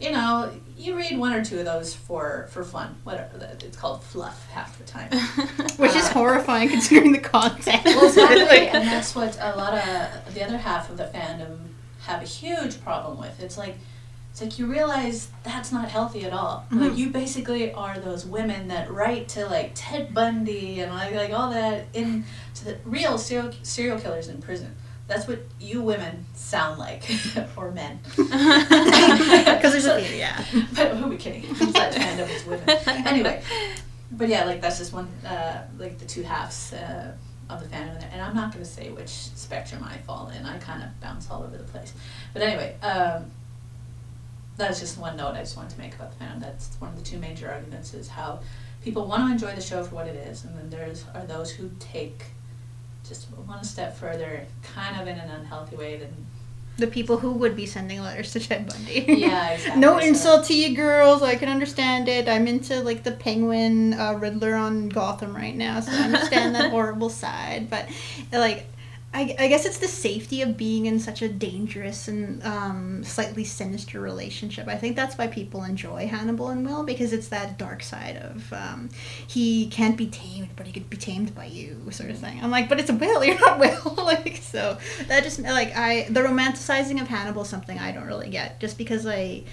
you 0.00 0.10
know, 0.10 0.50
you 0.76 0.96
read 0.96 1.16
one 1.18 1.32
or 1.32 1.44
two 1.44 1.58
of 1.60 1.64
those 1.64 1.94
for 1.94 2.48
for 2.50 2.64
fun. 2.64 2.96
Whatever 3.04 3.56
it's 3.60 3.76
called 3.76 4.02
fluff 4.02 4.46
half 4.50 4.76
the 4.78 4.84
time. 4.84 5.10
which 5.76 5.94
is 5.94 6.08
horrifying 6.08 6.68
considering 6.68 7.12
the 7.12 7.18
content. 7.20 7.82
well, 7.84 8.06
exactly, 8.06 8.42
Like- 8.44 8.74
and 8.74 8.86
that's 8.86 9.14
what 9.14 9.36
a 9.40 9.56
lot 9.56 9.74
of 9.74 10.34
the 10.34 10.44
other 10.44 10.58
half 10.58 10.90
of 10.90 10.96
the 10.96 11.04
fandom 11.04 11.58
have 12.06 12.22
a 12.22 12.26
huge 12.26 12.82
problem 12.82 13.18
with. 13.20 13.40
It's 13.40 13.56
like 13.56 13.76
it's 14.32 14.40
like 14.42 14.58
you 14.58 14.66
realize 14.66 15.28
that's 15.44 15.70
not 15.70 15.88
healthy 15.88 16.24
at 16.24 16.32
all. 16.32 16.66
Like 16.72 16.90
Mhm. 16.92 16.96
you 16.98 17.10
basically 17.10 17.72
are 17.72 17.96
those 18.00 18.26
women 18.26 18.66
that 18.68 18.90
write 18.90 19.28
to 19.30 19.46
like 19.46 19.70
Ted 19.76 20.12
Bundy 20.12 20.80
and 20.80 20.92
like 20.92 21.14
like 21.14 21.32
all 21.32 21.50
that 21.52 21.86
in 21.92 22.24
to 22.56 22.64
the 22.64 22.78
real 22.84 23.16
serial 23.16 23.52
serial 23.62 23.98
killers 24.00 24.26
in 24.26 24.42
prison. 24.42 24.74
That's 25.06 25.28
what 25.28 25.40
you 25.60 25.82
women 25.82 26.24
sound 26.34 26.78
like, 26.78 27.02
or 27.56 27.70
men. 27.70 28.00
Because 28.16 29.72
there's 29.72 29.86
a 29.86 30.00
few, 30.00 30.16
yeah. 30.16 30.44
But 30.74 30.96
who 30.96 31.06
are 31.06 31.08
we 31.08 31.16
kidding? 31.16 31.42
Such 31.54 31.94
fandom 31.94 32.28
is 32.28 32.44
women. 32.44 32.68
Anyway, 33.06 33.42
but 34.10 34.28
yeah, 34.28 34.44
like 34.44 34.60
that's 34.60 34.78
just 34.78 34.92
one, 34.92 35.08
uh, 35.26 35.62
like 35.78 35.98
the 35.98 36.04
two 36.04 36.22
halves 36.22 36.72
uh, 36.72 37.12
of 37.48 37.60
the 37.60 37.66
fandom 37.66 37.98
there. 38.00 38.10
And 38.12 38.20
I'm 38.20 38.34
not 38.34 38.52
going 38.52 38.64
to 38.64 38.70
say 38.70 38.90
which 38.90 39.08
spectrum 39.08 39.82
I 39.84 39.98
fall 39.98 40.28
in. 40.28 40.44
I 40.44 40.58
kind 40.58 40.82
of 40.82 40.88
bounce 41.00 41.30
all 41.30 41.42
over 41.42 41.56
the 41.56 41.64
place. 41.64 41.92
But 42.32 42.42
anyway, 42.42 42.76
um, 42.82 43.30
that's 44.56 44.80
just 44.80 44.98
one 44.98 45.16
note 45.16 45.34
I 45.34 45.40
just 45.40 45.56
wanted 45.56 45.70
to 45.70 45.78
make 45.78 45.94
about 45.94 46.18
the 46.18 46.24
fandom. 46.24 46.40
That's 46.40 46.76
one 46.78 46.90
of 46.90 46.96
the 46.96 47.04
two 47.04 47.18
major 47.18 47.50
arguments 47.50 47.94
is 47.94 48.08
how 48.08 48.40
people 48.82 49.06
want 49.06 49.26
to 49.26 49.32
enjoy 49.32 49.54
the 49.54 49.62
show 49.62 49.82
for 49.82 49.94
what 49.94 50.06
it 50.06 50.16
is, 50.16 50.44
and 50.44 50.56
then 50.56 50.70
there's 50.70 51.04
are 51.14 51.24
those 51.24 51.50
who 51.50 51.70
take 51.78 52.24
just 53.08 53.26
one 53.30 53.62
step 53.64 53.96
further, 53.96 54.46
kind 54.62 55.00
of 55.00 55.06
in 55.08 55.18
an 55.18 55.30
unhealthy 55.30 55.76
way. 55.76 55.96
Than 55.98 56.26
The 56.78 56.86
people 56.86 57.18
who 57.18 57.32
would 57.32 57.54
be 57.54 57.66
sending 57.66 58.00
letters 58.02 58.32
to 58.32 58.40
Ted 58.40 58.68
Bundy. 58.68 59.04
Yeah, 59.08 59.50
exactly, 59.50 59.80
no 59.80 60.00
so- 60.00 60.06
insult 60.06 60.44
to 60.46 60.54
you 60.56 60.74
girls. 60.74 61.22
I 61.22 61.36
can 61.36 61.48
understand 61.48 62.08
it. 62.08 62.28
I'm 62.28 62.46
into 62.48 62.80
like 62.80 63.02
the 63.04 63.12
Penguin 63.12 63.94
uh, 63.94 64.14
Riddler 64.14 64.54
on 64.54 64.88
Gotham 64.88 65.34
right 65.36 65.54
now, 65.54 65.80
so 65.80 65.92
I 65.92 65.96
understand 66.04 66.54
that 66.56 66.70
horrible 66.76 67.10
side. 67.10 67.68
But 67.70 67.86
like, 68.32 68.66
I, 69.14 69.36
I 69.38 69.46
guess 69.46 69.64
it's 69.64 69.78
the 69.78 69.86
safety 69.86 70.42
of 70.42 70.56
being 70.56 70.86
in 70.86 70.98
such 70.98 71.22
a 71.22 71.28
dangerous 71.28 72.08
and 72.08 72.42
um, 72.42 73.04
slightly 73.04 73.44
sinister 73.44 74.00
relationship. 74.00 74.66
I 74.66 74.76
think 74.76 74.96
that's 74.96 75.16
why 75.16 75.28
people 75.28 75.62
enjoy 75.62 76.08
Hannibal 76.08 76.48
and 76.48 76.66
Will 76.66 76.82
because 76.82 77.12
it's 77.12 77.28
that 77.28 77.56
dark 77.56 77.84
side 77.84 78.16
of 78.16 78.52
um, 78.52 78.88
he 79.24 79.68
can't 79.68 79.96
be 79.96 80.08
tamed, 80.08 80.48
but 80.56 80.66
he 80.66 80.72
could 80.72 80.90
be 80.90 80.96
tamed 80.96 81.32
by 81.32 81.44
you, 81.44 81.80
sort 81.92 82.10
of 82.10 82.18
thing. 82.18 82.40
I'm 82.42 82.50
like, 82.50 82.68
but 82.68 82.80
it's 82.80 82.90
Will, 82.90 83.24
you're 83.24 83.38
not 83.38 83.60
Will. 83.60 83.94
like, 84.04 84.38
so 84.38 84.78
that 85.06 85.22
just 85.22 85.38
like 85.38 85.76
I 85.76 86.08
the 86.10 86.20
romanticizing 86.20 87.00
of 87.00 87.06
Hannibal 87.06 87.42
is 87.42 87.48
something 87.48 87.78
I 87.78 87.92
don't 87.92 88.06
really 88.06 88.30
get, 88.30 88.58
just 88.58 88.76
because 88.76 89.06
I 89.06 89.44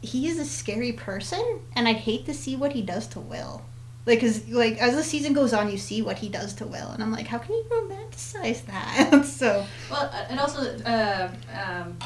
he 0.00 0.28
is 0.28 0.38
a 0.38 0.46
scary 0.46 0.92
person, 0.92 1.60
and 1.76 1.86
I'd 1.86 1.96
hate 1.96 2.24
to 2.24 2.32
see 2.32 2.56
what 2.56 2.72
he 2.72 2.80
does 2.80 3.06
to 3.08 3.20
Will. 3.20 3.66
Like, 4.08 4.20
cause 4.20 4.48
like 4.48 4.78
as 4.78 4.94
the 4.96 5.04
season 5.04 5.34
goes 5.34 5.52
on, 5.52 5.70
you 5.70 5.76
see 5.76 6.00
what 6.02 6.16
he 6.18 6.28
does 6.30 6.54
to 6.54 6.66
Will, 6.66 6.88
and 6.92 7.02
I'm 7.02 7.12
like, 7.12 7.26
how 7.26 7.36
can 7.38 7.52
you 7.54 7.64
romanticize 7.70 8.64
that? 8.66 9.24
so 9.40 9.66
Well, 9.90 10.10
uh, 10.12 10.32
it 10.32 10.38
also 10.38 10.60
uh, 10.84 11.28
um, 11.52 11.98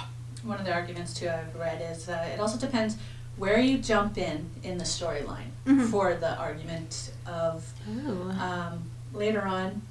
one 0.42 0.59
of 0.59 0.66
the 0.66 0.72
arguments 0.72 1.14
too 1.14 1.28
I've 1.28 1.55
read 1.55 1.80
is 1.92 2.09
uh, 2.09 2.28
it 2.34 2.40
also 2.40 2.59
depends 2.59 2.96
where 3.36 3.61
you 3.61 3.78
jump 3.78 4.18
in 4.18 4.50
in 4.64 4.78
the 4.78 4.84
storyline 4.84 5.50
Mhm. 5.64 5.88
for 5.90 6.14
the 6.14 6.36
argument 6.36 7.12
of 7.24 7.72
um, 8.40 8.82
later 9.14 9.42
on. 9.42 9.82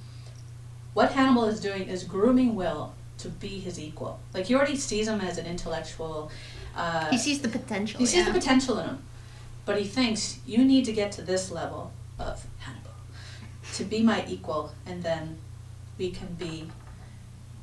What 0.94 1.14
Hannibal 1.14 1.46
is 1.46 1.62
doing 1.62 1.84
is 1.88 2.04
grooming 2.04 2.56
Will 2.56 2.94
to 3.20 3.30
be 3.30 3.48
his 3.68 3.80
equal. 3.80 4.20
Like 4.34 4.46
he 4.48 4.56
already 4.56 4.76
sees 4.76 5.08
him 5.08 5.22
as 5.22 5.38
an 5.38 5.46
intellectual. 5.46 6.30
Uh, 6.76 7.10
he 7.10 7.18
sees 7.18 7.40
the 7.42 7.48
potential. 7.50 8.00
he 8.00 8.06
sees 8.06 8.26
the 8.26 8.34
potential 8.34 8.78
in 8.80 8.86
him, 8.90 9.00
but 9.66 9.80
he 9.80 9.86
thinks 9.86 10.40
you 10.46 10.66
need 10.66 10.84
to 10.86 10.92
get 10.92 11.14
to 11.14 11.22
this 11.22 11.50
level 11.52 11.92
of 12.22 12.46
Hannibal 12.60 12.92
to 13.74 13.84
be 13.84 14.02
my 14.02 14.26
equal, 14.28 14.74
and 14.86 15.04
then 15.04 15.38
we 15.98 16.12
can 16.12 16.34
be 16.34 16.70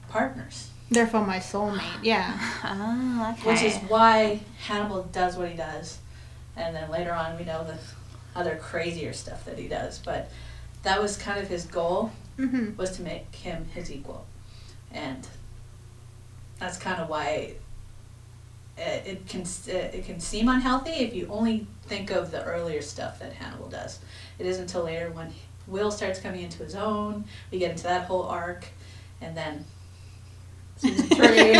partners. 0.08 0.70
Therefore, 0.90 1.26
my 1.26 1.38
soulmate. 1.38 2.02
Yeah. 2.02 2.38
Oh, 2.64 3.34
okay. 3.38 3.50
Which 3.50 3.62
is 3.62 3.76
why 3.88 4.40
Hannibal 4.66 5.02
does 5.04 5.36
what 5.36 5.48
he 5.50 5.56
does, 5.56 5.98
and 6.56 6.74
then 6.74 6.90
later 6.90 7.12
on 7.12 7.38
we 7.38 7.44
know 7.44 7.64
the 7.64 7.78
other 8.38 8.56
crazier 8.56 9.12
stuff 9.12 9.44
that 9.44 9.58
he 9.58 9.68
does. 9.68 9.98
But 9.98 10.30
that 10.82 11.00
was 11.02 11.16
kind 11.16 11.40
of 11.40 11.48
his 11.48 11.64
goal 11.66 12.12
Mm-hmm. 12.38 12.76
was 12.76 12.92
to 12.92 13.02
make 13.02 13.34
him 13.34 13.64
his 13.74 13.90
equal, 13.90 14.24
and 14.92 15.26
that's 16.60 16.78
kind 16.78 17.02
of 17.02 17.08
why 17.08 17.54
it, 18.76 19.06
it 19.06 19.26
can 19.28 19.44
it 19.66 20.06
can 20.06 20.20
seem 20.20 20.48
unhealthy 20.48 20.92
if 20.92 21.14
you 21.16 21.26
only 21.30 21.66
think 21.86 22.12
of 22.12 22.30
the 22.30 22.44
earlier 22.44 22.80
stuff 22.80 23.18
that 23.18 23.32
Hannibal 23.32 23.68
does. 23.68 23.98
It 24.38 24.46
isn't 24.46 24.62
until 24.62 24.84
later 24.84 25.10
when 25.10 25.32
Will 25.66 25.90
starts 25.90 26.18
coming 26.20 26.42
into 26.42 26.62
his 26.62 26.74
own, 26.74 27.24
we 27.50 27.58
get 27.58 27.70
into 27.72 27.84
that 27.84 28.06
whole 28.06 28.22
arc, 28.24 28.66
and 29.20 29.36
then 29.36 29.64
season 30.76 31.06
three, 31.16 31.54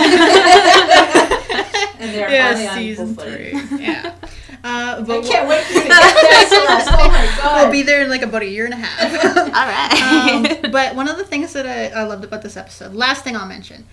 and 1.99 2.15
they're 2.15 2.29
finally 2.29 2.67
on 2.69 2.79
equal 2.79 3.07
season 3.07 3.15
footing. 3.15 3.59
three. 3.61 3.85
Yeah. 3.85 4.15
Uh, 4.65 4.97
I 4.99 5.03
but 5.03 5.25
can't 5.25 5.49
wait 5.49 5.63
for 5.63 5.73
you 5.75 5.83
to 5.83 5.89
get 5.89 6.15
there, 6.21 6.49
Celeste. 6.49 6.89
Oh 6.93 7.09
my 7.09 7.33
god. 7.41 7.63
we'll 7.63 7.71
be 7.71 7.83
there 7.83 8.03
in 8.03 8.11
like 8.11 8.23
about 8.23 8.43
a 8.43 8.47
year 8.47 8.65
and 8.65 8.75
a 8.75 8.77
half. 8.77 9.25
All 9.37 9.53
right. 9.53 10.65
um, 10.65 10.73
but 10.73 10.97
one 10.97 11.07
of 11.09 11.17
the 11.17 11.23
things 11.23 11.53
that 11.53 11.65
I, 11.65 11.87
I 12.01 12.03
loved 12.03 12.25
about 12.25 12.43
this 12.43 12.57
episode, 12.57 12.93
last 12.93 13.23
thing 13.23 13.37
I'll 13.37 13.47
mention, 13.47 13.87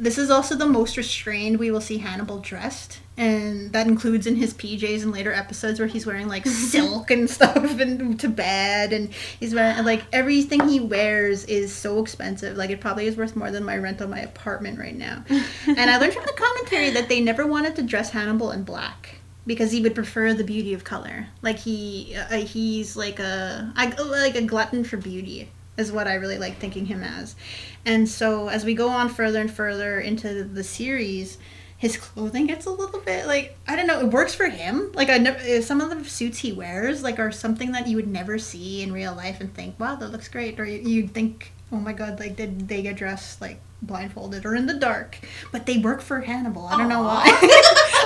this 0.00 0.16
is 0.16 0.30
also 0.30 0.54
the 0.56 0.66
most 0.66 0.96
restrained 0.96 1.58
we 1.58 1.70
will 1.70 1.80
see 1.82 1.98
Hannibal 1.98 2.38
dressed, 2.38 3.00
and 3.18 3.70
that 3.72 3.86
includes 3.86 4.26
in 4.26 4.34
his 4.34 4.54
PJs 4.54 5.02
in 5.02 5.12
later 5.12 5.30
episodes 5.30 5.78
where 5.78 5.86
he's 5.86 6.06
wearing 6.06 6.26
like 6.26 6.46
silk 6.46 7.10
and 7.10 7.28
stuff 7.28 7.78
and 7.78 8.18
to 8.18 8.28
bed, 8.28 8.94
and 8.94 9.12
he's 9.38 9.54
wearing 9.54 9.84
like 9.84 10.02
everything 10.10 10.66
he 10.66 10.80
wears 10.80 11.44
is 11.44 11.70
so 11.72 12.00
expensive, 12.00 12.56
like 12.56 12.70
it 12.70 12.80
probably 12.80 13.06
is 13.06 13.16
worth 13.16 13.36
more 13.36 13.50
than 13.50 13.62
my 13.62 13.76
rent 13.76 14.00
on 14.00 14.08
my 14.08 14.20
apartment 14.20 14.78
right 14.78 14.96
now. 14.96 15.22
and 15.28 15.90
I 15.90 15.98
learned 15.98 16.14
from 16.14 16.24
the 16.24 16.32
commentary 16.32 16.88
that 16.90 17.10
they 17.10 17.20
never 17.20 17.46
wanted 17.46 17.76
to 17.76 17.82
dress 17.82 18.08
Hannibal 18.10 18.52
in 18.52 18.64
black 18.64 19.16
because 19.46 19.70
he 19.70 19.82
would 19.82 19.94
prefer 19.94 20.32
the 20.32 20.44
beauty 20.44 20.72
of 20.72 20.82
color. 20.82 21.26
Like 21.42 21.58
he 21.58 22.16
uh, 22.16 22.38
he's 22.38 22.96
like 22.96 23.18
a 23.18 23.70
I, 23.76 23.88
like 24.00 24.34
a 24.34 24.42
glutton 24.42 24.82
for 24.82 24.96
beauty 24.96 25.50
is 25.76 25.92
what 25.92 26.06
I 26.06 26.14
really 26.14 26.38
like 26.38 26.58
thinking 26.58 26.86
him 26.86 27.02
as. 27.02 27.36
And 27.84 28.08
so 28.08 28.48
as 28.48 28.64
we 28.64 28.74
go 28.74 28.88
on 28.88 29.08
further 29.08 29.40
and 29.40 29.50
further 29.50 30.00
into 30.00 30.44
the 30.44 30.64
series, 30.64 31.38
his 31.80 31.96
clothing 31.96 32.46
gets 32.46 32.66
a 32.66 32.70
little 32.70 33.00
bit 33.00 33.26
like 33.26 33.56
I 33.66 33.74
don't 33.74 33.86
know. 33.86 34.00
It 34.00 34.10
works 34.10 34.34
for 34.34 34.46
him. 34.48 34.92
Like 34.92 35.08
I 35.08 35.16
never 35.16 35.38
eh, 35.40 35.62
some 35.62 35.80
of 35.80 35.88
the 35.88 36.04
suits 36.04 36.38
he 36.38 36.52
wears 36.52 37.02
like 37.02 37.18
are 37.18 37.32
something 37.32 37.72
that 37.72 37.86
you 37.86 37.96
would 37.96 38.06
never 38.06 38.38
see 38.38 38.82
in 38.82 38.92
real 38.92 39.14
life 39.14 39.40
and 39.40 39.52
think, 39.54 39.80
wow, 39.80 39.96
that 39.96 40.12
looks 40.12 40.28
great. 40.28 40.60
Or 40.60 40.66
you, 40.66 40.78
you'd 40.78 41.14
think, 41.14 41.52
oh 41.72 41.76
my 41.76 41.94
god, 41.94 42.20
like 42.20 42.36
did 42.36 42.68
they 42.68 42.82
get 42.82 42.96
dressed 42.96 43.40
like 43.40 43.60
blindfolded 43.80 44.44
or 44.44 44.54
in 44.54 44.66
the 44.66 44.74
dark? 44.74 45.18
But 45.52 45.64
they 45.64 45.78
work 45.78 46.02
for 46.02 46.20
Hannibal. 46.20 46.66
I 46.66 46.76
don't 46.76 46.88
know 46.90 47.02
why. 47.02 47.22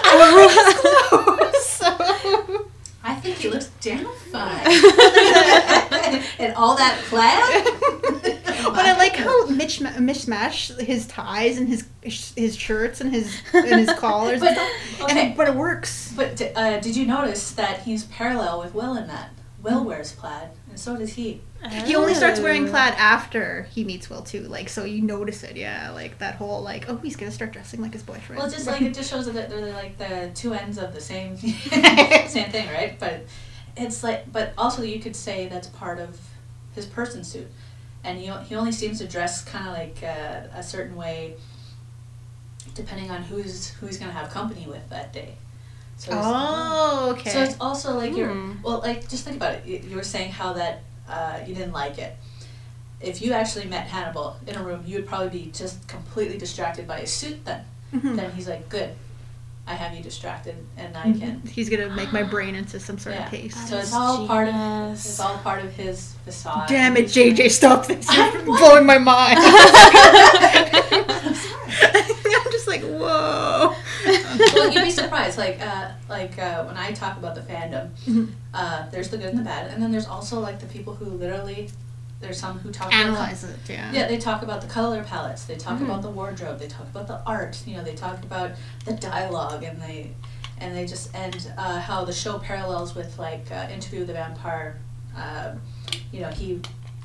I 0.05 0.19
love 0.21 0.51
his 0.53 0.75
clothes. 0.81 1.51
So. 1.65 2.71
I 3.07 3.14
think 3.16 3.36
he 3.36 3.50
looks 3.50 3.70
damn 3.80 4.07
fine. 4.32 4.66
and 6.38 6.55
all 6.57 6.74
that 6.76 6.98
plaid. 7.05 7.64
But 8.64 8.86
I 8.86 8.96
like 8.96 9.14
how 9.14 9.46
Mitch 9.46 9.80
mishmash 9.80 10.80
his 10.80 11.07
ties 11.07 11.59
and 11.59 11.68
his 11.68 11.86
his 12.02 12.57
shirts 12.57 13.00
and 13.02 13.12
his 13.12 13.40
and 13.52 13.66
his 13.80 13.92
collars. 13.92 14.40
But 14.40 14.57
and 14.57 14.57
stuff. 14.57 15.02
Okay, 15.11 15.30
it, 15.32 15.36
but 15.36 15.48
it 15.48 15.55
works. 15.55 16.12
but 16.16 16.40
uh, 16.57 16.80
did 16.80 16.96
you 16.96 17.05
notice 17.07 17.50
that 17.52 17.82
he's 17.82 18.05
parallel 18.05 18.59
with 18.61 18.74
Will 18.74 18.96
in 18.96 19.07
that? 19.09 19.30
Will 19.62 19.84
wears 19.84 20.12
plaid, 20.12 20.48
and 20.70 20.78
so 20.80 20.96
does 20.96 21.12
he. 21.14 21.40
He 21.71 21.97
only 21.97 22.15
starts 22.15 22.41
wearing 22.41 22.67
Oh. 22.69 22.71
plaid 22.71 22.95
after 22.99 23.62
he 23.75 23.85
meets 23.85 24.11
Will 24.11 24.23
too. 24.23 24.43
Like 24.43 24.69
so 24.69 24.85
you 24.85 25.01
notice 25.03 25.43
it, 25.43 25.57
yeah. 25.57 25.91
Like 25.91 26.19
that 26.19 26.35
whole 26.37 26.62
like 26.62 26.89
oh 26.91 26.97
he's 26.99 27.17
gonna 27.17 27.31
start 27.33 27.53
dressing 27.53 27.81
like 27.81 27.93
his 27.93 28.03
boyfriend. 28.03 28.41
Well, 28.41 28.51
just 28.51 28.67
like 28.67 28.83
it 28.83 28.93
just 28.95 29.11
shows 29.11 29.31
that 29.33 29.49
they're 29.51 29.73
like 29.73 29.97
the 29.99 30.31
two 30.35 30.53
ends 30.53 30.79
of 30.79 30.93
the 30.95 31.01
same 31.01 31.37
same 31.39 32.51
thing, 32.51 32.69
right? 32.69 32.97
But 33.01 33.25
it's 33.77 34.03
like, 34.05 34.31
but 34.31 34.53
also 34.59 34.83
you 34.83 35.01
could 35.01 35.17
say 35.17 35.49
that's 35.49 35.69
part 35.69 35.99
of 35.99 36.21
his 36.75 36.87
person 36.87 37.25
suit, 37.25 37.49
and 38.05 38.19
he 38.19 38.31
he 38.47 38.55
only 38.55 38.73
seems 38.73 38.99
to 38.99 39.07
dress 39.09 39.43
kind 39.45 39.67
of 39.67 39.73
like 39.75 39.99
uh, 40.03 40.49
a 40.59 40.62
certain 40.62 40.97
way, 40.97 41.35
depending 42.75 43.11
on 43.11 43.23
who's 43.23 43.69
who 43.71 43.87
he's 43.87 43.99
gonna 43.99 44.12
have 44.12 44.31
company 44.31 44.67
with 44.67 44.89
that 44.91 45.12
day. 45.12 45.35
So 45.97 46.11
it's- 46.11 46.25
oh 46.27 47.11
okay. 47.12 47.31
So 47.31 47.43
it's 47.43 47.57
also 47.61 47.95
like 47.97 48.17
you're 48.17 48.33
Hmm. 48.33 48.62
well, 48.62 48.81
like 48.81 49.09
just 49.09 49.25
think 49.25 49.37
about 49.37 49.55
it. 49.55 49.65
You, 49.67 49.81
you 49.91 49.97
were 49.97 50.03
saying 50.03 50.33
how 50.33 50.53
that 50.55 50.83
uh, 51.09 51.38
you 51.46 51.55
didn't 51.55 51.72
like 51.72 51.98
it. 51.98 52.16
If 53.00 53.20
you 53.20 53.32
actually 53.32 53.66
met 53.66 53.86
Hannibal 53.86 54.36
in 54.46 54.57
a 54.57 54.62
room, 54.62 54.82
you 54.86 54.96
would 54.96 55.07
probably 55.07 55.28
be 55.28 55.50
just 55.52 55.86
completely 55.88 56.38
distracted 56.38 56.86
by 56.88 57.00
his 57.00 57.11
suit. 57.12 57.44
Then, 57.44 57.64
Mhm. 57.94 58.16
then 58.16 58.32
he's 58.32 58.48
like, 58.48 58.68
"Good, 58.70 58.94
I 59.66 59.74
have 59.74 59.94
you 59.94 60.02
distracted, 60.02 60.57
and 60.78 60.96
I 60.96 61.02
Mhm. 61.09 61.20
can." 61.20 61.42
He's 61.46 61.68
gonna 61.68 61.90
make 61.90 62.12
my 62.12 62.22
brain 62.34 62.55
into 62.55 62.80
some 62.80 62.98
sort 62.98 63.14
Yeah. 63.16 63.24
of 63.26 63.30
paste. 63.30 63.68
So 63.68 63.76
it's 63.78 63.92
all 63.92 64.26
part 64.26 64.48
of 64.48 64.55
Genius. 64.55 65.05
it's 65.05 65.20
all 65.20 65.36
part 65.38 65.62
of 65.64 65.72
his 65.72 66.14
facade. 66.24 66.66
Damn 66.68 66.96
it, 66.96 67.07
JJ, 67.09 67.48
stop 67.50 67.86
this! 67.86 68.07
I- 68.11 68.32
You're 68.32 68.44
blowing 68.59 68.86
my 68.86 68.98
mind. 68.98 69.38
I'm. 69.42 71.34
I'm 72.44 72.52
just 72.52 72.66
like 72.68 72.82
whoa. 72.82 73.74
Well, 74.07 74.72
you'd 74.72 74.82
be 74.84 74.90
surprised. 74.90 75.38
Like, 75.38 75.61
uh, 75.61 75.90
like 76.09 76.38
uh, 76.38 76.64
when 76.64 76.76
I 76.76 76.92
talk 76.92 77.16
about 77.16 77.34
the 77.34 77.40
fandom, 77.42 77.90
Mhm. 78.07 78.32
uh, 78.52 78.88
there's 78.90 79.09
the 79.11 79.16
good 79.18 79.28
and 79.30 79.38
the 79.38 79.42
bad, 79.42 79.70
and 79.70 79.82
then 79.82 79.90
there's 79.92 80.07
also 80.07 80.40
like 80.40 80.59
the 80.61 80.66
people 80.66 80.94
who 80.94 81.07
literally, 81.07 81.70
there's 82.20 82.38
some 82.38 82.59
who 82.59 82.70
talk 82.70 82.88
about 82.88 83.00
Analyze 83.00 83.44
it, 83.44 83.57
yeah. 83.68 83.92
Yeah, 83.92 84.07
they 84.09 84.18
talk 84.18 84.42
about 84.42 84.61
the 84.61 84.66
color 84.66 85.02
palettes. 85.05 85.44
They 85.44 85.57
talk 85.57 85.78
Mhm. 85.78 85.84
about 85.84 86.02
the 86.02 86.11
wardrobe. 86.11 86.59
They 86.59 86.68
talk 86.68 86.86
about 86.88 87.07
the 87.07 87.20
art. 87.26 87.62
You 87.66 87.76
know, 87.76 87.84
they 87.84 87.94
talk 87.94 88.22
about 88.22 88.52
the 88.84 88.92
dialogue, 88.94 89.62
and 89.62 89.80
they, 89.80 90.12
and 90.59 90.76
they 90.76 90.86
just 90.86 91.14
and 91.14 91.50
uh, 91.59 91.80
how 91.80 92.05
the 92.05 92.12
show 92.12 92.38
parallels 92.38 92.94
with 92.94 93.18
like 93.18 93.46
uh, 93.50 93.66
Interview 93.72 94.00
with 94.00 94.09
the 94.09 94.14
Vampire. 94.14 94.78
Um, 95.16 95.61
you 96.12 96.20
know, 96.20 96.28
he, 96.30 96.61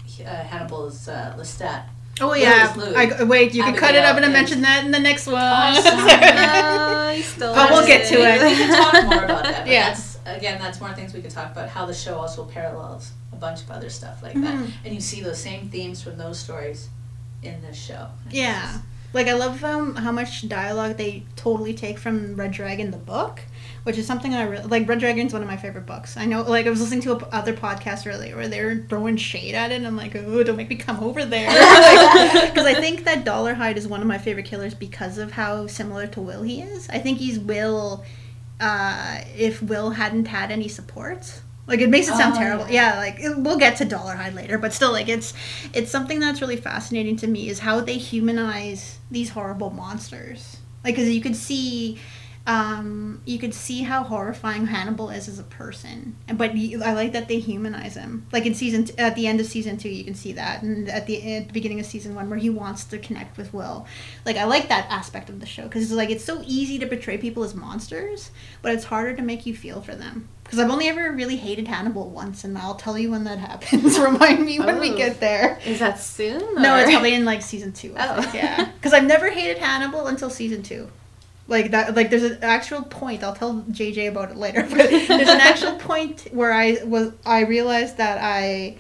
he 0.06 0.24
uh, 0.24 0.44
Hannibal's 0.44 1.08
uh, 1.08 1.36
Lestat. 1.38 1.84
Oh 2.22 2.34
yeah. 2.34 2.74
I, 2.96 3.24
wait, 3.24 3.54
you 3.54 3.64
can 3.64 3.76
cut 3.76 3.96
it. 3.96 4.04
I'm 4.04 4.16
gonna 4.16 4.30
mention 4.30 4.62
that 4.62 4.84
in 4.86 4.92
the 4.92 5.00
next 5.00 5.28
one. 5.28 5.36
Oh, 5.42 7.14
But 7.40 7.72
we'll 7.72 7.88
get 7.88 8.08
to 8.10 8.16
it. 8.16 8.42
We 8.42 8.56
can 8.56 8.70
talk 8.76 9.04
more 9.06 9.24
about 9.24 9.44
that. 9.44 9.60
But 9.66 9.68
Yeah. 9.68 9.90
That's 9.90 10.18
again, 10.26 10.60
that's 10.60 10.80
more 10.80 10.94
things 10.94 11.14
we 11.14 11.22
could 11.22 11.32
talk 11.32 11.52
about. 11.52 11.70
How 11.70 11.86
the 11.86 11.94
show 11.94 12.18
also 12.18 12.46
parallels 12.46 13.12
a 13.34 13.36
bunch 13.36 13.62
of 13.62 13.72
other 13.72 13.90
stuff 13.90 14.22
like 14.22 14.36
Mhm. 14.36 14.44
that, 14.44 14.74
and 14.86 14.94
you 14.94 15.02
see 15.02 15.22
those 15.22 15.40
same 15.40 15.70
themes 15.70 16.02
from 16.02 16.18
those 16.18 16.40
stories 16.40 16.90
in 17.42 17.62
this 17.62 17.78
show. 17.78 18.08
And 18.26 18.34
Yeah. 18.34 18.80
Like 19.12 19.28
I 19.28 19.34
love 19.34 19.64
um, 19.64 19.96
how 19.96 20.12
much 20.12 20.48
dialogue 20.48 20.98
they 20.98 21.24
totally 21.36 21.74
take 21.74 21.98
from 21.98 22.36
Red 22.36 22.52
Dragon 22.52 22.92
the 22.92 22.98
book, 22.98 23.42
which 23.90 23.98
is 23.98 24.06
something 24.06 24.36
I 24.36 24.44
really 24.44 24.66
like. 24.66 24.88
Red 24.88 25.00
Dragon's 25.00 25.34
one 25.34 25.42
of 25.42 25.48
my 25.48 25.58
favorite 25.58 25.88
books. 25.88 26.16
I 26.16 26.26
know, 26.26 26.44
like 26.44 26.68
I 26.68 26.70
was 26.70 26.80
listening 26.80 27.02
to 27.02 27.14
a 27.14 27.16
p- 27.20 27.26
other 27.32 27.54
podcast 27.54 28.06
earlier 28.06 28.36
where 28.36 28.48
they 28.48 28.64
were 28.64 28.86
throwing 28.88 29.18
shade 29.18 29.56
at 29.56 29.72
it, 29.72 29.76
and 29.78 29.88
I'm 29.88 29.98
like, 29.98 30.16
oh, 30.16 30.44
don't 30.44 30.58
make 30.58 30.70
me 30.70 30.76
come 30.76 31.00
over 31.04 31.26
there, 31.26 31.48
because 31.50 32.68
I 32.68 32.76
think 32.80 33.04
that 33.06 33.26
Dolarhyde 33.26 33.78
is 33.78 33.88
one 33.88 34.02
of 34.02 34.06
my 34.08 34.20
favorite 34.20 34.46
killers 34.46 34.76
because 34.76 35.18
of 35.18 35.32
how 35.32 35.66
similar 35.66 36.06
to 36.06 36.22
Will 36.22 36.44
he 36.44 36.62
is. 36.62 36.88
I 36.90 37.00
think 37.00 37.18
he's 37.18 37.40
Will, 37.40 38.06
uh, 38.60 39.22
if 39.36 39.64
Will 39.64 39.90
hadn't 39.90 40.26
had 40.28 40.52
any 40.52 40.68
support. 40.68 41.42
Like 41.66 41.80
it 41.82 41.90
makes 41.90 42.08
it 42.08 42.16
sound 42.16 42.36
Oh, 42.36 42.40
terrible. 42.40 42.68
yeah. 42.70 42.98
Like 42.98 43.20
it- 43.20 43.38
we'll 43.40 43.58
get 43.58 43.78
to 43.78 43.86
Dollar 43.86 44.16
Dolarhyde 44.16 44.36
later, 44.36 44.60
but 44.60 44.72
still, 44.74 44.92
like 44.92 45.08
it's 45.10 45.34
it's 45.74 45.90
something 45.92 46.20
that's 46.20 46.42
really 46.42 46.58
fascinating 46.58 47.16
to 47.18 47.28
me 47.28 47.50
is 47.50 47.60
how 47.60 47.80
they 47.80 47.98
humanize 47.98 49.00
these 49.10 49.32
horrible 49.32 49.72
monsters. 49.72 50.58
Like, 50.84 50.96
because 50.96 51.10
you 51.10 51.22
could 51.22 51.36
see, 51.36 51.98
um, 52.50 53.22
you 53.26 53.38
could 53.38 53.54
see 53.54 53.84
how 53.84 54.02
horrifying 54.04 54.66
Hannibal 54.66 55.10
is 55.12 55.28
as 55.28 55.38
a 55.38 55.44
person, 55.44 56.16
but 56.34 56.58
you, 56.58 56.82
I 56.84 56.94
like 56.94 57.12
that 57.14 57.28
they 57.28 57.38
humanize 57.38 57.94
him. 57.96 58.26
Like 58.32 58.48
in 58.48 58.56
season 58.56 58.86
t- 58.86 58.98
at 58.98 59.16
the 59.16 59.28
end 59.28 59.40
of 59.40 59.46
season 59.46 59.78
two, 59.78 59.90
you 59.90 60.04
can 60.04 60.16
see 60.16 60.34
that, 60.34 60.64
and 60.64 60.90
at 60.90 61.06
the 61.06 61.36
at 61.36 61.48
the 61.48 61.54
beginning 61.54 61.80
of 61.80 61.86
season 61.86 62.16
one, 62.16 62.28
where 62.28 62.40
he 62.40 62.50
wants 62.50 62.86
to 62.86 62.98
connect 62.98 63.38
with 63.38 63.54
Will. 63.54 63.86
Like 64.26 64.36
I 64.36 64.46
like 64.46 64.68
that 64.70 64.88
aspect 64.90 65.30
of 65.30 65.40
the 65.40 65.46
show 65.46 65.64
because 65.64 65.84
it's 65.84 65.92
like 65.92 66.10
it's 66.10 66.24
so 66.26 66.42
easy 66.46 66.80
to 66.80 66.88
portray 66.88 67.20
people 67.20 67.44
as 67.44 67.54
monsters, 67.54 68.32
but 68.64 68.74
it's 68.74 68.86
harder 68.86 69.16
to 69.16 69.22
make 69.22 69.46
you 69.46 69.56
feel 69.56 69.82
for 69.82 69.94
them. 69.94 70.28
Because 70.44 70.58
I've 70.58 70.72
only 70.72 70.88
ever 70.88 71.12
really 71.12 71.36
hated 71.38 71.68
Hannibal 71.68 72.10
once, 72.10 72.44
and 72.44 72.58
I'll 72.58 72.74
tell 72.74 72.98
you 72.98 73.12
when 73.12 73.26
that 73.26 73.38
happens. 73.50 74.00
Remind 74.00 74.44
me 74.44 74.60
when 74.60 74.80
we 74.80 74.92
Oh. 74.94 74.98
get 74.98 75.20
there. 75.20 75.60
Is 75.64 75.78
that 75.78 76.00
soon? 76.00 76.40
No, 76.56 76.78
it's 76.78 76.90
probably 76.90 77.14
in 77.14 77.26
like 77.26 77.44
season 77.44 77.74
two. 77.74 77.94
I 77.96 78.08
Oh. 78.18 78.22
think, 78.24 78.34
yeah. 78.34 78.72
Because 78.74 78.94
I've 78.94 79.06
never 79.06 79.30
hated 79.30 79.60
Hannibal 79.60 80.08
until 80.08 80.32
season 80.32 80.64
two. 80.64 80.90
Like 81.50 81.72
that, 81.72 81.96
like 81.96 82.10
there's 82.12 82.24
an 82.24 82.38
actual 82.44 82.84
point. 82.84 83.24
I'll 83.24 83.36
tell 83.36 83.56
JJ 83.64 84.10
about 84.10 84.32
it 84.32 84.38
later. 84.38 84.62
But 84.70 84.90
there's 84.90 85.10
an 85.10 85.42
actual 85.42 85.74
point 85.92 86.28
where 86.32 86.54
I 86.54 86.78
was 86.86 87.12
I 87.26 87.42
realized 87.42 87.98
that 87.98 88.20
I 88.22 88.78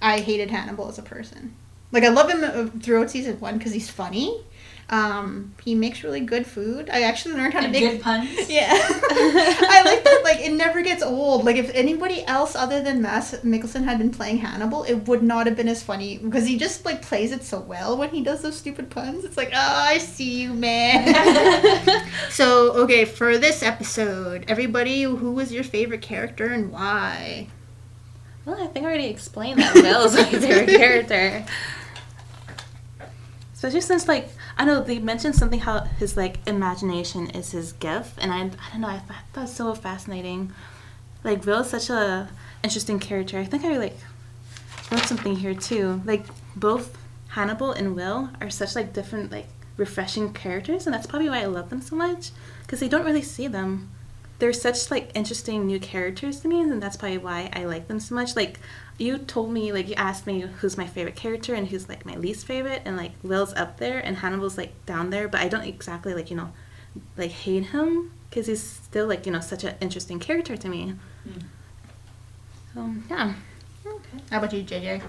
I 0.00 0.20
hated 0.20 0.50
Hannibal 0.50 0.88
as 0.88 0.98
a 0.98 1.02
person. 1.02 1.54
Like 1.90 2.04
I 2.04 2.08
love 2.08 2.30
him 2.30 2.44
uh, 2.44 2.70
throughout 2.80 3.10
season 3.10 3.38
one 3.40 3.58
because 3.58 3.72
he's 3.72 3.90
funny. 3.90 4.42
Um, 4.90 5.54
he 5.64 5.74
makes 5.74 6.04
really 6.04 6.20
good 6.20 6.46
food. 6.46 6.90
I 6.90 7.02
actually 7.02 7.34
learned 7.36 7.54
how 7.54 7.60
to 7.60 7.68
make 7.68 7.80
good 7.90 8.02
puns. 8.02 8.50
yeah. 8.50 8.68
I 8.70 9.82
like 9.84 10.04
that 10.04 10.20
like 10.24 10.40
it 10.40 10.52
never 10.52 10.82
gets 10.82 11.02
old. 11.02 11.44
Like 11.44 11.56
if 11.56 11.70
anybody 11.74 12.24
else 12.26 12.54
other 12.54 12.82
than 12.82 13.00
Mads 13.00 13.32
Mikkelsen 13.40 13.84
had 13.84 13.98
been 13.98 14.10
playing 14.10 14.38
Hannibal, 14.38 14.84
it 14.84 15.08
would 15.08 15.22
not 15.22 15.46
have 15.46 15.56
been 15.56 15.68
as 15.68 15.82
funny 15.82 16.18
because 16.18 16.46
he 16.46 16.58
just 16.58 16.84
like 16.84 17.00
plays 17.00 17.32
it 17.32 17.42
so 17.44 17.60
well 17.60 17.96
when 17.96 18.10
he 18.10 18.22
does 18.22 18.42
those 18.42 18.56
stupid 18.56 18.90
puns. 18.90 19.24
It's 19.24 19.38
like, 19.38 19.50
"Oh, 19.54 19.58
I 19.58 19.98
see 19.98 20.42
you, 20.42 20.52
man." 20.52 22.06
so, 22.30 22.72
okay, 22.82 23.06
for 23.06 23.38
this 23.38 23.62
episode, 23.62 24.44
everybody, 24.48 25.02
who 25.02 25.32
was 25.32 25.50
your 25.50 25.64
favorite 25.64 26.02
character 26.02 26.46
and 26.46 26.70
why? 26.70 27.48
Well, 28.44 28.62
I 28.62 28.66
think 28.66 28.84
I 28.84 28.88
already 28.88 29.06
explained 29.06 29.60
that 29.60 29.74
Will 29.74 30.04
is 30.04 30.14
my 30.14 30.24
favorite 30.24 30.68
character. 30.76 31.46
Especially 33.54 33.80
since, 33.80 34.06
like, 34.06 34.28
I 34.56 34.64
know 34.64 34.82
they 34.82 34.98
mentioned 34.98 35.34
something 35.34 35.60
how 35.60 35.80
his 35.80 36.16
like 36.16 36.38
imagination 36.46 37.30
is 37.30 37.50
his 37.52 37.72
gift, 37.72 38.18
and 38.18 38.32
I, 38.32 38.38
I 38.38 38.70
don't 38.72 38.80
know, 38.80 38.88
I 38.88 38.98
thought 38.98 39.24
that 39.32 39.40
was 39.42 39.54
so 39.54 39.74
fascinating. 39.74 40.52
Like, 41.22 41.44
Will 41.44 41.60
is 41.60 41.70
such 41.70 41.90
a 41.90 42.28
interesting 42.62 42.98
character. 43.00 43.38
I 43.38 43.44
think 43.44 43.64
I 43.64 43.76
like 43.78 43.96
wrote 44.90 45.02
something 45.06 45.36
here 45.36 45.54
too. 45.54 46.02
Like, 46.04 46.24
both 46.54 46.96
Hannibal 47.28 47.72
and 47.72 47.96
Will 47.96 48.30
are 48.40 48.50
such 48.50 48.74
like 48.76 48.92
different, 48.92 49.32
like 49.32 49.46
refreshing 49.76 50.32
characters, 50.32 50.86
and 50.86 50.94
that's 50.94 51.06
probably 51.06 51.28
why 51.28 51.40
I 51.40 51.46
love 51.46 51.70
them 51.70 51.80
so 51.80 51.96
much 51.96 52.30
because 52.62 52.80
they 52.80 52.88
don't 52.88 53.04
really 53.04 53.22
see 53.22 53.48
them 53.48 53.90
they're 54.38 54.52
such 54.52 54.90
like 54.90 55.10
interesting 55.14 55.66
new 55.66 55.78
characters 55.78 56.40
to 56.40 56.48
me 56.48 56.60
and 56.60 56.82
that's 56.82 56.96
probably 56.96 57.18
why 57.18 57.48
i 57.52 57.64
like 57.64 57.88
them 57.88 58.00
so 58.00 58.14
much 58.14 58.34
like 58.36 58.58
you 58.98 59.18
told 59.18 59.50
me 59.50 59.72
like 59.72 59.88
you 59.88 59.94
asked 59.94 60.26
me 60.26 60.40
who's 60.40 60.76
my 60.76 60.86
favorite 60.86 61.16
character 61.16 61.54
and 61.54 61.68
who's 61.68 61.88
like 61.88 62.06
my 62.06 62.14
least 62.14 62.46
favorite 62.46 62.82
and 62.84 62.96
like 62.96 63.12
will's 63.22 63.52
up 63.54 63.78
there 63.78 63.98
and 63.98 64.18
hannibal's 64.18 64.56
like 64.56 64.72
down 64.86 65.10
there 65.10 65.28
but 65.28 65.40
i 65.40 65.48
don't 65.48 65.64
exactly 65.64 66.14
like 66.14 66.30
you 66.30 66.36
know 66.36 66.52
like 67.16 67.30
hate 67.30 67.66
him 67.66 68.12
because 68.30 68.46
he's 68.46 68.62
still 68.62 69.06
like 69.06 69.26
you 69.26 69.32
know 69.32 69.40
such 69.40 69.64
an 69.64 69.74
interesting 69.80 70.18
character 70.18 70.56
to 70.56 70.68
me 70.68 70.94
mm. 71.28 71.42
so 72.72 72.94
yeah 73.10 73.34
okay 73.84 74.18
how 74.30 74.38
about 74.38 74.52
you 74.52 74.62
jj 74.62 75.02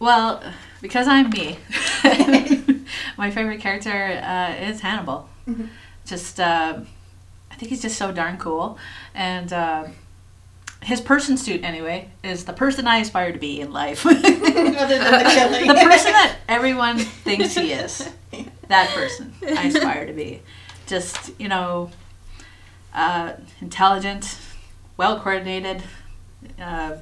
well 0.00 0.42
because 0.82 1.06
i'm 1.06 1.30
me 1.30 1.56
my 3.16 3.30
favorite 3.30 3.60
character 3.60 4.20
uh, 4.22 4.52
is 4.54 4.80
hannibal 4.80 5.28
mm-hmm. 5.46 5.66
just 6.04 6.40
uh, 6.40 6.80
I 7.54 7.56
think 7.56 7.70
he's 7.70 7.82
just 7.82 7.96
so 7.96 8.10
darn 8.10 8.36
cool. 8.36 8.78
And 9.14 9.52
uh, 9.52 9.86
his 10.84 11.00
person 11.00 11.38
suit, 11.38 11.64
anyway, 11.64 12.10
is 12.22 12.44
the 12.44 12.52
person 12.52 12.86
I 12.86 12.98
aspire 12.98 13.32
to 13.32 13.38
be 13.38 13.60
in 13.60 13.72
life. 13.72 14.04
Other 14.06 14.20
than 14.20 14.34
the 14.34 15.30
killing. 15.34 15.66
the 15.66 15.74
person 15.74 16.12
that 16.12 16.36
everyone 16.46 16.98
thinks 16.98 17.54
he 17.54 17.72
is. 17.72 18.10
That 18.68 18.90
person 18.90 19.32
I 19.42 19.68
aspire 19.68 20.06
to 20.06 20.12
be. 20.12 20.42
Just, 20.86 21.32
you 21.40 21.48
know, 21.48 21.90
uh, 22.92 23.32
intelligent, 23.62 24.38
well 24.98 25.18
coordinated, 25.20 25.82
uh, 26.60 26.98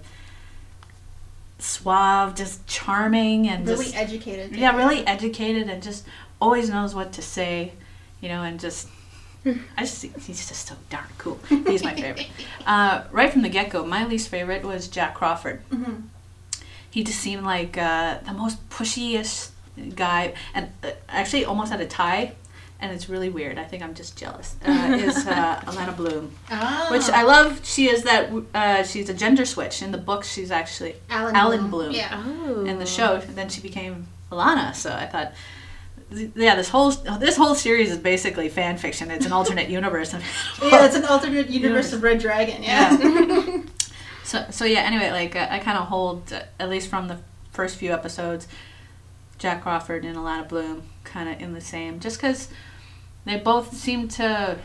suave, 1.58 2.36
just 2.36 2.64
charming, 2.68 3.48
and 3.48 3.66
really 3.66 3.86
just, 3.86 3.96
educated. 3.96 4.54
Yeah, 4.54 4.76
really 4.76 5.04
educated, 5.06 5.68
and 5.68 5.82
just 5.82 6.06
always 6.40 6.70
knows 6.70 6.94
what 6.94 7.12
to 7.14 7.22
say, 7.22 7.72
you 8.20 8.28
know, 8.28 8.44
and 8.44 8.60
just 8.60 8.88
I 9.76 9.80
just 9.80 10.02
he's 10.02 10.48
just 10.48 10.68
so 10.68 10.76
darn 10.90 11.06
cool. 11.18 11.38
He's 11.48 11.82
my 11.82 11.94
favorite. 11.94 12.28
Uh, 12.66 13.04
right 13.10 13.32
from 13.32 13.42
the 13.42 13.48
get 13.48 13.70
go, 13.70 13.84
my 13.84 14.06
least 14.06 14.28
favorite 14.28 14.64
was 14.64 14.88
Jack 14.88 15.14
Crawford. 15.14 15.62
Mm-hmm. 15.70 16.06
He 16.90 17.02
just 17.02 17.18
seemed 17.18 17.44
like 17.44 17.76
uh, 17.76 18.18
the 18.24 18.32
most 18.32 18.68
pushiest 18.70 19.50
guy, 19.96 20.34
and 20.54 20.70
uh, 20.84 20.90
actually 21.08 21.44
almost 21.44 21.72
had 21.72 21.80
a 21.80 21.86
tie. 21.86 22.34
And 22.78 22.90
it's 22.90 23.08
really 23.08 23.28
weird. 23.28 23.58
I 23.58 23.64
think 23.64 23.80
I'm 23.80 23.94
just 23.94 24.18
jealous. 24.18 24.56
Uh, 24.66 24.98
is 25.00 25.24
uh, 25.26 25.60
Alana 25.66 25.96
Bloom, 25.96 26.32
oh. 26.50 26.88
which 26.90 27.08
I 27.08 27.22
love. 27.22 27.64
She 27.64 27.88
is 27.88 28.02
that. 28.02 28.30
Uh, 28.54 28.82
she's 28.82 29.08
a 29.08 29.14
gender 29.14 29.44
switch 29.44 29.82
in 29.82 29.92
the 29.92 29.98
book. 29.98 30.24
She's 30.24 30.50
actually 30.50 30.96
Alan, 31.08 31.36
Alan 31.36 31.70
Bloom. 31.70 31.70
Bloom. 31.70 31.92
Yeah. 31.92 32.22
Oh. 32.24 32.64
In 32.64 32.80
the 32.80 32.86
show, 32.86 33.14
and 33.14 33.36
then 33.36 33.48
she 33.48 33.60
became 33.60 34.08
Alana. 34.32 34.74
So 34.74 34.92
I 34.92 35.06
thought 35.06 35.32
yeah, 36.34 36.54
this 36.54 36.68
whole 36.68 36.90
this 36.90 37.36
whole 37.36 37.54
series 37.54 37.90
is 37.90 37.98
basically 37.98 38.48
fan 38.48 38.78
fiction. 38.78 39.10
It's 39.10 39.26
an 39.26 39.32
alternate 39.32 39.68
universe. 39.80 40.12
yeah, 40.12 40.86
it's 40.86 40.96
an 40.96 41.04
alternate 41.04 41.48
universe, 41.50 41.92
of 41.92 42.02
Red 42.02 42.20
Dragon. 42.20 42.62
Yeah. 42.62 42.98
yeah. 42.98 43.62
so 44.24 44.46
so 44.50 44.64
yeah. 44.64 44.80
Anyway, 44.80 45.10
like 45.10 45.36
uh, 45.36 45.48
I 45.50 45.58
kind 45.58 45.78
of 45.78 45.88
hold 45.88 46.32
uh, 46.32 46.42
at 46.58 46.68
least 46.68 46.88
from 46.88 47.08
the 47.08 47.18
first 47.50 47.76
few 47.76 47.92
episodes, 47.92 48.48
Jack 49.38 49.62
Crawford 49.62 50.04
and 50.04 50.16
Alana 50.16 50.48
Bloom 50.48 50.82
kind 51.04 51.28
of 51.28 51.40
in 51.40 51.52
the 51.54 51.60
same, 51.60 52.00
just 52.00 52.18
because 52.18 52.48
they 53.24 53.36
both 53.36 53.74
seem 53.74 54.08
to. 54.08 54.58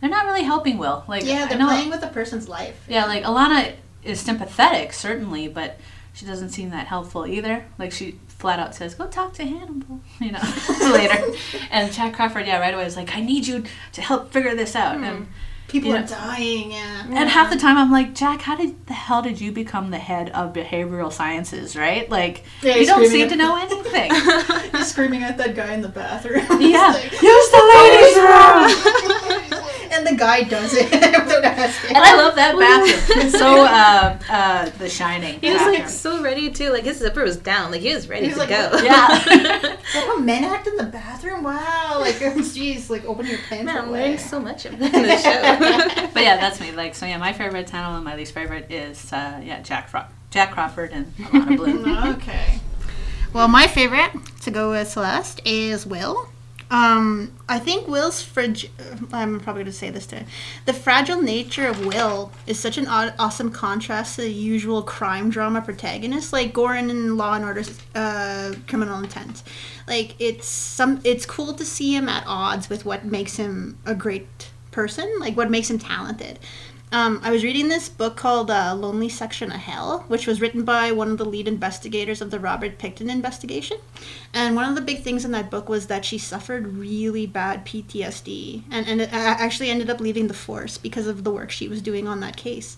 They're 0.00 0.10
not 0.10 0.26
really 0.26 0.42
helping 0.42 0.78
Will. 0.78 1.04
Like 1.06 1.24
yeah, 1.24 1.46
they're 1.46 1.58
playing 1.58 1.90
with 1.90 2.02
a 2.02 2.08
person's 2.08 2.48
life. 2.48 2.84
Yeah, 2.88 3.06
like 3.06 3.22
Alana 3.22 3.74
is 4.02 4.20
sympathetic 4.20 4.92
certainly, 4.92 5.46
but 5.46 5.78
she 6.12 6.26
doesn't 6.26 6.50
seem 6.50 6.70
that 6.70 6.86
helpful 6.86 7.26
either. 7.26 7.64
Like 7.78 7.92
she 7.92 8.18
flat 8.28 8.58
out 8.58 8.74
says, 8.74 8.94
"Go 8.94 9.06
talk 9.06 9.32
to 9.34 9.44
Hannibal," 9.44 10.00
you 10.20 10.32
know, 10.32 10.40
later. 10.92 11.32
And 11.70 11.92
Jack 11.92 12.14
Crawford, 12.14 12.46
yeah, 12.46 12.58
right 12.58 12.74
away 12.74 12.86
is 12.86 12.96
like, 12.96 13.16
"I 13.16 13.20
need 13.20 13.46
you 13.46 13.64
to 13.92 14.02
help 14.02 14.32
figure 14.32 14.54
this 14.54 14.76
out." 14.76 14.98
Mm. 14.98 15.02
And 15.04 15.26
people 15.68 15.88
you 15.88 15.94
know, 15.94 16.04
are 16.04 16.06
dying, 16.06 16.72
yeah. 16.72 17.06
And 17.08 17.30
half 17.30 17.50
the 17.50 17.56
time, 17.56 17.78
I'm 17.78 17.90
like, 17.90 18.14
Jack, 18.14 18.42
how 18.42 18.56
did 18.56 18.86
the 18.86 18.92
hell 18.92 19.22
did 19.22 19.40
you 19.40 19.52
become 19.52 19.90
the 19.90 19.98
head 19.98 20.28
of 20.30 20.52
behavioral 20.52 21.10
sciences? 21.10 21.76
Right? 21.76 22.10
Like, 22.10 22.44
yeah, 22.62 22.76
you 22.76 22.84
don't 22.84 23.06
seem 23.08 23.28
to 23.30 23.36
know 23.36 23.56
anything. 23.60 24.10
he's 24.72 24.88
screaming 24.88 25.22
at 25.22 25.38
that 25.38 25.56
guy 25.56 25.72
in 25.72 25.80
the 25.80 25.88
bathroom. 25.88 26.44
Yeah, 26.60 26.92
like, 26.92 27.10
use 27.10 27.50
the 27.50 27.62
ladies' 27.74 28.16
room. 28.16 29.21
And 29.92 30.06
the 30.06 30.14
guy 30.16 30.42
does 30.42 30.72
it 30.74 30.90
without 30.90 31.44
asking. 31.44 31.96
And 31.96 32.04
I 32.04 32.16
love 32.16 32.34
that 32.36 32.58
bathroom. 32.58 33.30
so 33.30 33.64
uh, 33.64 34.18
uh, 34.30 34.68
The 34.78 34.88
Shining. 34.88 35.40
He 35.40 35.52
was 35.52 35.62
like 35.62 35.88
so 35.88 36.22
ready 36.22 36.50
to 36.50 36.70
like 36.70 36.84
his 36.84 36.98
zipper 36.98 37.22
was 37.22 37.36
down, 37.36 37.70
like 37.70 37.80
he 37.80 37.94
was 37.94 38.08
ready 38.08 38.28
he 38.28 38.34
was 38.34 38.46
to 38.46 38.50
like, 38.50 38.72
go. 38.72 38.78
Yeah. 38.82 39.76
how 39.92 40.18
men 40.18 40.44
act 40.44 40.66
in 40.66 40.76
the 40.76 40.84
bathroom. 40.84 41.42
Wow, 41.42 41.98
like 42.00 42.14
jeez, 42.16 42.90
like 42.90 43.04
open 43.04 43.26
your 43.26 43.38
pants. 43.48 43.64
Man, 43.64 43.76
I'm 43.76 43.90
learning 43.92 44.18
so 44.18 44.40
much 44.40 44.64
of 44.66 44.78
the 44.78 44.86
show. 44.88 46.08
but 46.12 46.22
yeah, 46.22 46.36
that's 46.36 46.60
me. 46.60 46.72
Like 46.72 46.94
so, 46.94 47.06
yeah, 47.06 47.18
my 47.18 47.32
favorite 47.32 47.66
channel 47.68 47.94
and 47.94 48.04
my 48.04 48.16
least 48.16 48.32
favorite 48.34 48.70
is 48.70 49.12
uh, 49.12 49.40
yeah 49.42 49.60
Jack 49.62 49.88
Fro- 49.88 50.06
Jack 50.30 50.52
Crawford 50.52 50.90
and 50.92 51.14
Alana 51.16 51.56
Bloom. 51.56 51.88
okay. 52.14 52.60
Well, 53.32 53.48
my 53.48 53.66
favorite 53.66 54.10
to 54.42 54.50
go 54.50 54.70
with 54.70 54.88
Celeste 54.88 55.40
is 55.44 55.86
Will. 55.86 56.28
Um, 56.72 57.34
I 57.50 57.58
think 57.58 57.86
Will's 57.86 58.22
fragile. 58.22 58.70
I'm 59.12 59.38
probably 59.40 59.62
going 59.62 59.72
to 59.72 59.78
say 59.78 59.90
this 59.90 60.06
too. 60.06 60.20
The 60.64 60.72
fragile 60.72 61.20
nature 61.20 61.68
of 61.68 61.84
Will 61.84 62.32
is 62.46 62.58
such 62.58 62.78
an 62.78 62.88
awesome 62.88 63.50
contrast 63.50 64.16
to 64.16 64.22
the 64.22 64.32
usual 64.32 64.82
crime 64.82 65.28
drama 65.28 65.60
protagonist, 65.60 66.32
like 66.32 66.54
Goren 66.54 66.88
in 66.88 67.18
Law 67.18 67.34
and 67.34 67.44
Order: 67.44 67.62
uh, 67.94 68.54
Criminal 68.68 69.00
Intent. 69.00 69.42
Like 69.86 70.14
it's 70.18 70.48
some. 70.48 71.02
It's 71.04 71.26
cool 71.26 71.52
to 71.52 71.64
see 71.64 71.94
him 71.94 72.08
at 72.08 72.24
odds 72.26 72.70
with 72.70 72.86
what 72.86 73.04
makes 73.04 73.36
him 73.36 73.78
a 73.84 73.94
great 73.94 74.50
person, 74.70 75.12
like 75.20 75.36
what 75.36 75.50
makes 75.50 75.68
him 75.68 75.78
talented. 75.78 76.38
Um, 76.92 77.20
I 77.22 77.30
was 77.30 77.42
reading 77.42 77.68
this 77.68 77.88
book 77.88 78.18
called 78.18 78.50
uh, 78.50 78.74
Lonely 78.74 79.08
Section 79.08 79.50
of 79.50 79.58
Hell, 79.58 80.04
which 80.08 80.26
was 80.26 80.42
written 80.42 80.62
by 80.62 80.92
one 80.92 81.10
of 81.10 81.16
the 81.16 81.24
lead 81.24 81.48
investigators 81.48 82.20
of 82.20 82.30
the 82.30 82.38
Robert 82.38 82.78
Pickton 82.78 83.08
investigation. 83.08 83.78
And 84.34 84.54
one 84.54 84.68
of 84.68 84.74
the 84.74 84.82
big 84.82 85.02
things 85.02 85.24
in 85.24 85.30
that 85.30 85.50
book 85.50 85.70
was 85.70 85.86
that 85.86 86.04
she 86.04 86.18
suffered 86.18 86.66
really 86.66 87.24
bad 87.24 87.64
PTSD 87.64 88.64
and, 88.70 88.86
and 88.86 89.00
actually 89.10 89.70
ended 89.70 89.88
up 89.88 90.00
leaving 90.00 90.28
the 90.28 90.34
force 90.34 90.76
because 90.76 91.06
of 91.06 91.24
the 91.24 91.30
work 91.30 91.50
she 91.50 91.66
was 91.66 91.80
doing 91.80 92.06
on 92.06 92.20
that 92.20 92.36
case. 92.36 92.76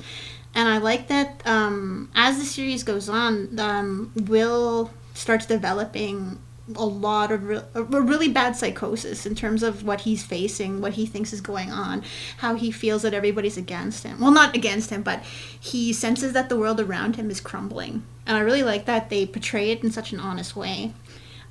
And 0.54 0.68
I 0.68 0.78
like 0.78 1.08
that 1.08 1.42
um, 1.44 2.08
as 2.14 2.38
the 2.38 2.44
series 2.44 2.84
goes 2.84 3.08
on, 3.08 3.58
um, 3.58 4.12
Will 4.14 4.92
starts 5.14 5.46
developing 5.46 6.38
a 6.76 6.84
lot 6.84 7.30
of 7.30 7.44
re- 7.44 7.62
a 7.74 7.82
really 7.82 8.28
bad 8.28 8.56
psychosis 8.56 9.26
in 9.26 9.34
terms 9.34 9.62
of 9.62 9.84
what 9.84 10.02
he's 10.02 10.24
facing, 10.24 10.80
what 10.80 10.94
he 10.94 11.04
thinks 11.04 11.32
is 11.32 11.40
going 11.40 11.70
on, 11.70 12.02
how 12.38 12.54
he 12.54 12.70
feels 12.70 13.02
that 13.02 13.14
everybody's 13.14 13.56
against 13.56 14.02
him. 14.02 14.20
Well, 14.20 14.30
not 14.30 14.54
against 14.54 14.90
him, 14.90 15.02
but 15.02 15.22
he 15.22 15.92
senses 15.92 16.32
that 16.32 16.48
the 16.48 16.56
world 16.56 16.80
around 16.80 17.16
him 17.16 17.30
is 17.30 17.40
crumbling. 17.40 18.02
And 18.26 18.36
I 18.36 18.40
really 18.40 18.62
like 18.62 18.86
that 18.86 19.10
they 19.10 19.26
portray 19.26 19.70
it 19.70 19.84
in 19.84 19.90
such 19.90 20.12
an 20.12 20.20
honest 20.20 20.56
way 20.56 20.94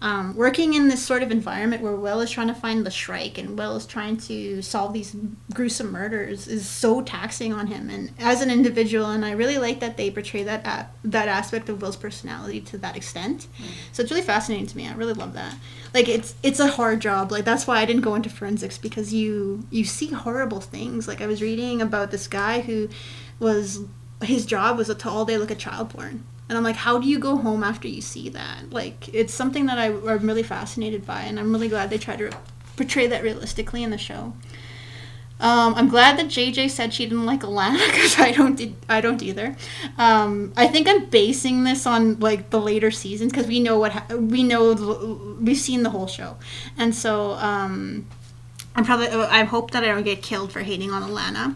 um, 0.03 0.35
working 0.35 0.73
in 0.73 0.89
this 0.89 1.01
sort 1.01 1.23
of 1.23 1.31
environment 1.31 1.81
where 1.81 1.95
Will 1.95 2.19
is 2.19 2.29
trying 2.29 2.49
to 2.49 2.53
find 2.53 2.85
the 2.85 2.91
Shrike 2.91 3.37
and 3.37 3.57
Will 3.57 3.77
is 3.77 3.85
trying 3.85 4.17
to 4.17 4.61
solve 4.61 4.91
these 4.91 5.15
gruesome 5.53 5.93
murders 5.93 6.45
is 6.45 6.67
so 6.67 7.01
taxing 7.01 7.53
on 7.53 7.67
him 7.67 7.89
and 7.89 8.11
as 8.19 8.41
an 8.41 8.51
individual. 8.51 9.11
And 9.11 9.23
I 9.23 9.31
really 9.31 9.57
like 9.57 9.79
that 9.79 9.95
they 9.95 10.11
portray 10.11 10.43
that 10.43 10.89
that 11.05 11.27
aspect 11.29 11.69
of 11.69 11.81
Will's 11.81 11.95
personality 11.95 12.59
to 12.59 12.77
that 12.79 12.97
extent. 12.97 13.47
Mm. 13.57 13.65
So 13.93 14.03
it's 14.03 14.11
really 14.11 14.23
fascinating 14.23 14.67
to 14.67 14.75
me. 14.75 14.89
I 14.89 14.93
really 14.93 15.13
love 15.13 15.31
that. 15.35 15.55
Like 15.93 16.09
it's 16.09 16.35
it's 16.43 16.59
a 16.59 16.67
hard 16.67 16.99
job. 16.99 17.31
Like 17.31 17.45
that's 17.45 17.65
why 17.65 17.79
I 17.79 17.85
didn't 17.85 18.01
go 18.01 18.15
into 18.15 18.29
forensics 18.29 18.77
because 18.77 19.13
you 19.13 19.65
you 19.71 19.85
see 19.85 20.07
horrible 20.07 20.59
things. 20.59 21.07
Like 21.07 21.21
I 21.21 21.27
was 21.27 21.41
reading 21.41 21.81
about 21.81 22.11
this 22.11 22.27
guy 22.27 22.59
who 22.59 22.89
was 23.39 23.79
his 24.21 24.45
job 24.45 24.77
was 24.77 24.93
to 24.93 25.09
all 25.09 25.23
day 25.23 25.37
look 25.37 25.51
at 25.51 25.59
child 25.59 25.91
porn 25.91 26.25
and 26.53 26.57
I'm 26.59 26.63
like, 26.63 26.75
how 26.75 26.99
do 26.99 27.07
you 27.09 27.17
go 27.17 27.35
home 27.35 27.63
after 27.63 27.87
you 27.87 27.99
see 27.99 28.29
that? 28.29 28.69
Like, 28.69 29.09
it's 29.11 29.33
something 29.33 29.65
that 29.65 29.79
I, 29.79 29.87
am 29.87 30.27
really 30.27 30.43
fascinated 30.43 31.03
by, 31.03 31.21
and 31.21 31.39
I'm 31.39 31.51
really 31.51 31.67
glad 31.67 31.89
they 31.89 31.97
try 31.97 32.15
to 32.15 32.29
portray 32.75 33.07
that 33.07 33.23
realistically 33.23 33.81
in 33.81 33.89
the 33.89 33.97
show. 33.97 34.33
Um, 35.39 35.73
I'm 35.73 35.89
glad 35.89 36.19
that 36.19 36.27
JJ 36.27 36.69
said 36.69 36.93
she 36.93 37.05
didn't 37.05 37.25
like 37.25 37.41
Alana 37.41 37.83
because 37.91 38.19
I 38.19 38.31
don't 38.31 38.75
I 38.87 39.01
don't 39.01 39.23
either. 39.23 39.55
Um, 39.97 40.53
I 40.55 40.67
think 40.67 40.87
I'm 40.87 41.05
basing 41.05 41.63
this 41.63 41.87
on 41.87 42.19
like 42.19 42.51
the 42.51 42.61
later 42.61 42.91
seasons 42.91 43.31
because 43.31 43.47
we 43.47 43.59
know 43.59 43.79
what 43.79 43.93
ha- 43.93 44.15
we 44.15 44.43
know 44.43 45.37
we've 45.41 45.57
seen 45.57 45.81
the 45.81 45.89
whole 45.89 46.07
show, 46.07 46.37
and 46.77 46.93
so 46.93 47.31
um, 47.31 48.05
I'm 48.75 48.83
probably. 48.83 49.07
I 49.07 49.43
hope 49.43 49.71
that 49.71 49.83
I 49.83 49.87
don't 49.87 50.03
get 50.03 50.23
killed 50.23 50.51
for 50.51 50.61
hating 50.61 50.91
on 50.91 51.03
Alana. 51.03 51.53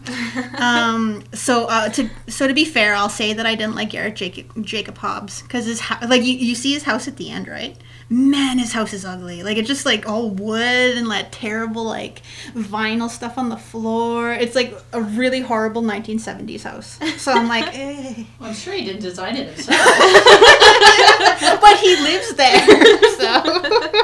um, 0.60 1.24
so 1.32 1.66
uh, 1.66 1.88
to 1.90 2.08
so 2.28 2.46
to 2.46 2.54
be 2.54 2.64
fair, 2.64 2.94
I'll 2.94 3.08
say 3.08 3.32
that 3.32 3.44
I 3.44 3.54
didn't 3.56 3.74
like 3.74 3.90
Garrett 3.90 4.14
Jacob, 4.16 4.64
Jacob 4.64 4.98
Hobbs 4.98 5.42
because 5.42 5.66
his 5.66 5.80
hou- 5.80 6.06
like 6.06 6.22
you, 6.22 6.34
you 6.34 6.54
see 6.54 6.72
his 6.72 6.84
house 6.84 7.08
at 7.08 7.16
the 7.16 7.30
end, 7.30 7.48
right? 7.48 7.76
Man, 8.10 8.58
his 8.58 8.72
house 8.72 8.94
is 8.94 9.04
ugly. 9.04 9.42
Like 9.42 9.58
it's 9.58 9.68
just 9.68 9.84
like 9.84 10.08
all 10.08 10.30
wood 10.30 10.96
and 10.96 11.10
that 11.10 11.30
terrible 11.30 11.84
like 11.84 12.22
vinyl 12.54 13.10
stuff 13.10 13.36
on 13.36 13.50
the 13.50 13.56
floor. 13.58 14.32
It's 14.32 14.54
like 14.54 14.74
a 14.94 15.02
really 15.02 15.40
horrible 15.40 15.82
1970s 15.82 16.62
house. 16.62 16.98
So 17.18 17.32
I'm 17.32 17.48
like, 17.48 17.66
eh. 17.78 18.24
Well, 18.40 18.48
I'm 18.48 18.54
sure 18.54 18.72
he 18.72 18.84
didn't 18.84 19.02
design 19.02 19.36
it 19.36 19.48
himself. 19.48 19.78
but 21.60 21.76
he 21.78 21.96
lives 21.96 22.34
there. 22.34 22.98
So 23.18 23.42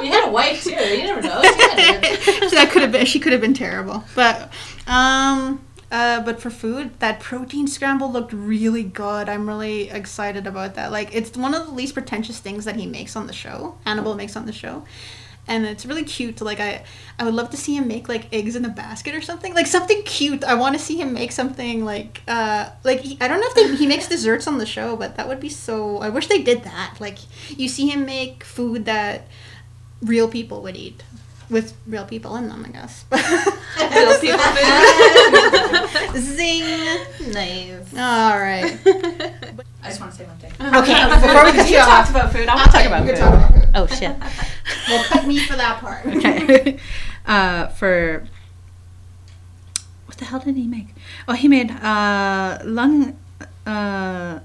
he 0.01 0.09
had 0.09 0.29
a 0.29 0.31
wife 0.33 0.65
too. 0.65 0.71
You 0.73 1.05
never 1.05 1.23
know. 1.23 1.41
He 1.41 2.49
so 2.49 2.57
that 2.57 2.69
could 2.73 2.83
have 2.83 2.91
been 2.91 3.07
she 3.07 3.21
could 3.21 3.33
have 3.33 3.41
been 3.41 3.55
terrible. 3.55 4.03
But 4.17 4.53
um 4.89 5.64
uh, 5.95 6.21
but 6.23 6.41
for 6.41 6.51
food, 6.51 6.99
that 6.99 7.21
protein 7.21 7.69
scramble 7.69 8.11
looked 8.11 8.33
really 8.33 8.83
good. 8.83 9.29
I'm 9.29 9.47
really 9.47 9.91
excited 9.91 10.45
about 10.45 10.75
that. 10.75 10.91
Like, 10.91 11.15
it's 11.15 11.37
one 11.37 11.55
of 11.55 11.67
the 11.67 11.73
least 11.73 11.95
pretentious 11.95 12.41
things 12.41 12.65
that 12.65 12.75
he 12.75 12.85
makes 12.85 13.15
on 13.15 13.29
the 13.29 13.33
show. 13.33 13.79
Hannibal 13.85 14.17
makes 14.17 14.35
on 14.35 14.45
the 14.45 14.53
show, 14.53 14.85
and 15.47 15.65
it's 15.65 15.87
really 15.87 16.03
cute. 16.03 16.41
Like, 16.41 16.59
I, 16.59 16.83
I 17.17 17.23
would 17.25 17.35
love 17.35 17.51
to 17.51 17.57
see 17.57 17.77
him 17.77 17.87
make 17.87 18.09
like 18.09 18.27
eggs 18.35 18.57
in 18.57 18.65
a 18.65 18.71
basket 18.71 19.15
or 19.15 19.21
something. 19.21 19.55
Like 19.55 19.69
something 19.69 20.03
cute. 20.03 20.43
I 20.43 20.55
want 20.55 20.75
to 20.77 20.81
see 20.83 20.97
him 20.97 21.13
make 21.13 21.31
something 21.31 21.85
like, 21.85 22.23
uh, 22.27 22.71
like 22.83 22.99
he, 23.03 23.17
I 23.21 23.29
don't 23.29 23.41
know 23.41 23.47
if 23.47 23.55
they, 23.55 23.77
he 23.77 23.87
makes 23.87 24.09
desserts 24.09 24.49
on 24.49 24.59
the 24.59 24.67
show, 24.67 24.97
but 24.97 25.17
that 25.17 25.29
would 25.29 25.39
be 25.39 25.49
so. 25.49 25.99
I 25.99 26.09
wish 26.09 26.27
they 26.27 26.43
did 26.43 26.65
that. 26.65 26.97
Like, 26.99 27.19
you 27.57 27.69
see 27.69 27.87
him 27.89 28.05
make 28.05 28.43
food 28.43 28.85
that 28.87 29.29
real 30.03 30.27
people 30.27 30.61
would 30.63 30.77
eat 30.77 31.05
with 31.51 31.75
real 31.87 32.05
people 32.05 32.37
in 32.37 32.49
them, 32.49 32.65
I 32.67 32.71
guess. 32.71 33.05
Real 33.13 34.19
people 34.19 34.39
food. 34.39 36.17
Zing. 36.21 36.65
nice. 37.33 37.93
All 37.93 38.39
right. 38.39 38.79
I 39.83 39.89
just 39.89 40.01
want 40.01 40.13
to 40.13 40.19
say 40.19 40.25
one 40.25 40.39
thing. 40.39 40.53
Okay. 40.61 41.05
Before 41.21 41.45
we 41.45 41.53
cut 41.53 41.69
you 41.69 41.77
you 41.77 41.85
talked 41.85 42.11
about 42.11 42.33
food. 42.33 42.49
I 42.49 42.55
want 42.55 42.71
to 42.71 42.73
talk 42.73 42.87
about 42.87 43.07
food. 43.07 43.17
talk 43.17 43.35
about 43.35 43.53
food. 43.53 43.69
Oh 43.75 43.87
shit. 43.87 44.17
Well, 44.89 45.05
cut 45.05 45.27
me 45.27 45.39
for 45.39 45.57
that 45.57 45.81
part. 45.81 46.07
Okay. 46.07 46.79
uh, 47.27 47.67
for 47.69 48.27
what 50.07 50.19
the 50.19 50.25
hell 50.27 50.41
did 50.41 50.57
he 50.57 50.67
make? 50.67 50.89
Oh, 51.27 51.33
he 51.33 51.49
made 51.49 51.73
uh, 51.73 52.59
lung, 52.65 53.19
uh, 53.67 54.39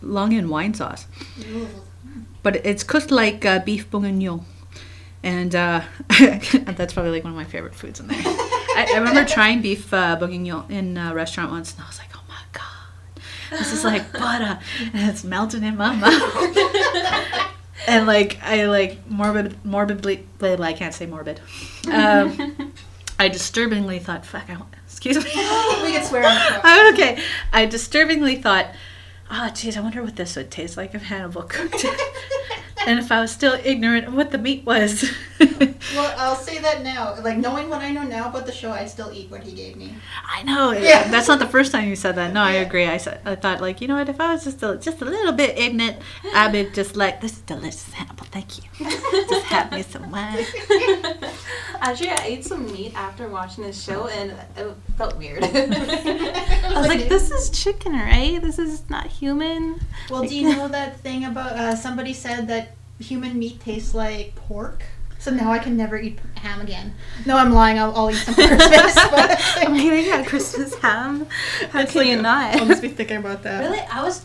lung 0.00 0.32
and 0.32 0.48
wine 0.48 0.74
sauce. 0.74 1.06
But 2.44 2.64
it's 2.64 2.84
cooked 2.84 3.10
like 3.10 3.44
uh, 3.44 3.58
beef 3.58 3.90
bourguignon, 3.90 4.44
and 5.22 5.54
uh, 5.54 5.82
that's 6.20 6.92
probably 6.92 7.12
like 7.12 7.24
one 7.24 7.32
of 7.32 7.36
my 7.36 7.44
favorite 7.44 7.74
foods 7.74 8.00
in 8.00 8.08
there. 8.08 8.18
I, 8.20 8.92
I 8.94 8.98
remember 8.98 9.24
trying 9.24 9.62
beef 9.62 9.92
uh, 9.92 10.16
bourguignon 10.16 10.70
in 10.70 10.96
a 10.96 11.14
restaurant 11.14 11.50
once, 11.50 11.72
and 11.74 11.82
I 11.82 11.86
was 11.86 11.98
like, 11.98 12.10
"Oh 12.14 12.22
my 12.28 12.40
god, 12.52 13.22
this 13.50 13.72
is 13.72 13.84
like 13.84 14.12
butter, 14.12 14.58
and 14.92 15.10
it's 15.10 15.24
melting 15.24 15.64
in 15.64 15.76
my 15.76 15.94
mouth." 15.94 17.52
and 17.88 18.06
like 18.06 18.38
I 18.42 18.66
like 18.66 19.08
morbid, 19.08 19.64
morbidly, 19.64 20.26
I 20.40 20.72
can't 20.72 20.94
say 20.94 21.06
morbid. 21.06 21.40
Um, 21.90 22.72
I 23.18 23.28
disturbingly 23.28 23.98
thought, 23.98 24.24
"Fuck, 24.24 24.48
I 24.48 24.56
want." 24.56 24.74
Excuse 25.00 25.24
me. 25.24 25.30
we 25.82 25.92
can 25.92 26.04
swear 26.04 26.26
on 26.26 26.92
okay. 26.92 27.22
I 27.52 27.66
disturbingly 27.66 28.34
thought, 28.34 28.66
oh, 29.30 29.48
geez, 29.54 29.76
I 29.76 29.80
wonder 29.80 30.02
what 30.02 30.16
this 30.16 30.34
would 30.34 30.50
taste 30.50 30.76
like 30.76 30.92
if 30.92 31.02
Hannibal 31.02 31.42
cooked 31.42 31.84
it. 31.84 32.00
And 32.86 32.98
if 32.98 33.10
I 33.12 33.20
was 33.20 33.30
still 33.30 33.58
ignorant 33.64 34.06
of 34.08 34.14
what 34.14 34.30
the 34.30 34.38
meat 34.38 34.64
was. 34.64 35.04
Well, 35.94 36.12
I'll 36.18 36.36
say 36.36 36.58
that 36.58 36.82
now. 36.82 37.14
Like 37.22 37.38
knowing 37.38 37.68
what 37.68 37.80
I 37.80 37.90
know 37.90 38.02
now 38.02 38.28
about 38.28 38.46
the 38.46 38.52
show, 38.52 38.72
I'd 38.72 38.90
still 38.90 39.10
eat 39.12 39.30
what 39.30 39.42
he 39.44 39.52
gave 39.52 39.76
me. 39.76 39.94
I 40.28 40.42
know. 40.42 40.72
Yeah. 40.72 41.08
That's 41.08 41.28
not 41.28 41.38
the 41.38 41.46
first 41.46 41.70
time 41.72 41.88
you 41.88 41.96
said 41.96 42.16
that. 42.16 42.32
No, 42.32 42.42
I 42.42 42.54
Yeah. 42.54 42.60
agree. 42.66 42.86
I 42.86 42.96
said, 42.98 43.20
I 43.24 43.34
thought, 43.36 43.60
like, 43.60 43.80
you 43.80 43.88
know 43.88 43.96
what? 43.96 44.08
If 44.08 44.20
I 44.20 44.32
was 44.32 44.44
just 44.44 44.62
a, 44.62 44.76
just 44.76 45.00
a 45.00 45.04
little 45.04 45.32
bit 45.32 45.56
ignorant, 45.56 45.96
I 46.34 46.48
would 46.48 46.74
just 46.74 46.96
like, 46.96 47.20
this 47.20 47.32
is 47.32 47.38
delicious, 47.42 47.92
Hannibal. 47.92 48.26
Thank 48.26 48.58
you. 48.58 48.64
just 49.28 49.46
have 49.46 49.70
me 49.72 49.82
some 49.82 50.10
wine. 50.10 50.44
Actually, 51.80 52.10
I 52.10 52.22
ate 52.24 52.44
some 52.44 52.66
meat 52.72 52.92
after 52.94 53.28
watching 53.28 53.64
this 53.64 53.80
show, 53.82 54.08
and 54.08 54.32
it 54.56 54.74
felt 54.96 55.16
weird. 55.16 55.44
I 55.44 55.48
I 55.48 56.78
was 56.80 56.88
like, 56.88 57.08
"This 57.08 57.30
is 57.30 57.50
chicken, 57.50 57.92
right? 57.92 58.40
This 58.42 58.58
is 58.58 58.88
not 58.90 59.06
human." 59.06 59.80
Well, 60.10 60.24
do 60.24 60.34
you 60.34 60.54
know 60.56 60.68
that 60.68 61.00
thing 61.00 61.24
about 61.24 61.52
uh, 61.52 61.76
somebody 61.76 62.12
said 62.12 62.48
that 62.48 62.67
human 63.00 63.38
meat 63.38 63.60
tastes 63.60 63.94
like 63.94 64.34
pork? 64.34 64.82
So 65.20 65.32
now 65.32 65.50
I 65.50 65.58
can 65.58 65.76
never 65.76 65.98
eat 65.98 66.18
ham 66.36 66.60
again. 66.60 66.94
No, 67.26 67.36
I'm 67.36 67.52
lying. 67.52 67.76
I'll, 67.78 67.92
I'll 67.96 68.10
eat 68.10 68.14
some 68.18 68.34
for 68.34 68.46
Christmas. 68.46 68.94
But 68.94 69.40
I'm 69.56 69.72
like, 69.74 69.82
"They 69.82 70.06
got 70.06 70.26
Christmas 70.26 70.74
ham. 70.76 71.26
How 71.70 71.80
It's 71.80 71.92
can 71.92 72.02
like- 72.02 72.10
you 72.10 72.22
not?" 72.22 72.54
I'll 72.56 72.66
just 72.66 72.82
be 72.82 72.88
thinking 72.88 73.16
about 73.16 73.42
that. 73.42 73.60
Really, 73.60 73.80
I 73.80 74.02
was. 74.04 74.24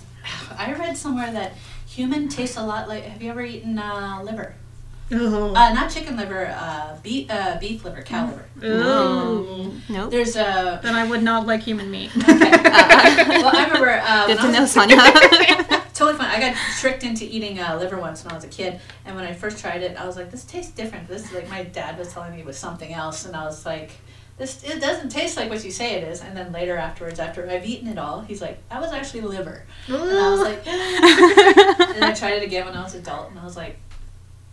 I 0.56 0.72
read 0.74 0.96
somewhere 0.96 1.32
that 1.32 1.54
human 1.88 2.30
tastes 2.30 2.58
a 2.58 2.64
lot 2.64 2.88
like. 2.88 3.04
Have 3.06 3.22
you 3.24 3.32
ever 3.32 3.42
eaten 3.42 3.80
uh, 3.80 4.22
liver? 4.24 4.54
Oh. 5.12 5.50
Uh, 5.56 5.74
not 5.74 5.90
chicken 5.92 6.16
liver. 6.16 6.48
Uh, 6.56 6.96
beef. 7.02 7.30
Uh, 7.30 7.58
beef 7.60 7.84
liver. 7.84 8.04
Cow 8.04 8.28
liver. 8.28 8.46
Ooh. 8.64 9.74
Nope. 9.90 10.12
There's 10.12 10.36
a. 10.36 10.80
Then 10.84 10.94
I 10.96 11.10
would 11.10 11.24
not 11.24 11.48
like 11.48 11.62
human 11.62 11.90
meat. 11.90 12.12
well, 12.16 12.26
I 12.30 13.66
remember. 13.68 14.00
Uh, 14.06 14.28
Good 14.28 14.38
when 14.38 14.38
to 14.38 14.44
I 14.48 14.52
know, 14.52 14.62
was- 14.62 14.72
Sonia. 14.78 14.98
Totally 15.94 16.18
fine. 16.18 16.30
I 16.30 16.40
got 16.40 16.56
tricked 16.80 17.04
into 17.04 17.26
eating 17.26 17.60
uh, 17.60 17.78
liver 17.78 17.98
once 17.98 18.24
when 18.24 18.32
I 18.32 18.36
was 18.36 18.44
a 18.44 18.50
kid, 18.50 18.80
and 19.06 19.16
when 19.16 19.26
I 19.26 19.34
first 19.34 19.60
tried 19.60 19.82
it, 19.84 19.98
I 19.98 20.06
was 20.06 20.16
like, 20.16 20.32
"This 20.32 20.44
tastes 20.44 20.72
different." 20.72 21.08
This 21.08 21.26
is 21.26 21.32
like 21.34 21.50
my 21.50 21.64
dad 21.64 21.98
was 21.98 22.12
telling 22.14 22.34
me 22.34 22.40
it 22.40 22.46
was 22.46 22.58
something 22.58 22.94
else, 22.94 23.26
and 23.26 23.36
I 23.36 23.46
was 23.46 23.66
like, 23.66 23.92
"This 24.38 24.64
it 24.64 24.82
doesn't 24.82 25.10
taste 25.10 25.38
like 25.38 25.50
what 25.50 25.64
you 25.64 25.72
say 25.72 25.96
it 25.96 26.04
is." 26.04 26.22
And 26.22 26.36
then 26.36 26.52
later 26.52 26.78
afterwards, 26.78 27.20
after 27.20 27.50
I've 27.50 27.66
eaten 27.66 27.88
it 27.88 27.98
all, 27.98 28.22
he's 28.22 28.42
like, 28.42 28.68
"That 28.70 28.82
was 28.82 28.92
actually 28.92 29.22
liver," 29.22 29.66
and 29.88 29.96
I 29.96 30.32
was 30.32 30.42
like, 30.42 30.66
and 31.96 32.04
I 32.04 32.14
tried 32.14 32.34
it 32.34 32.44
again 32.44 32.66
when 32.66 32.76
I 32.76 32.84
was 32.84 32.96
adult, 32.96 33.30
and 33.30 33.40
I 33.40 33.44
was 33.44 33.58
like. 33.58 33.78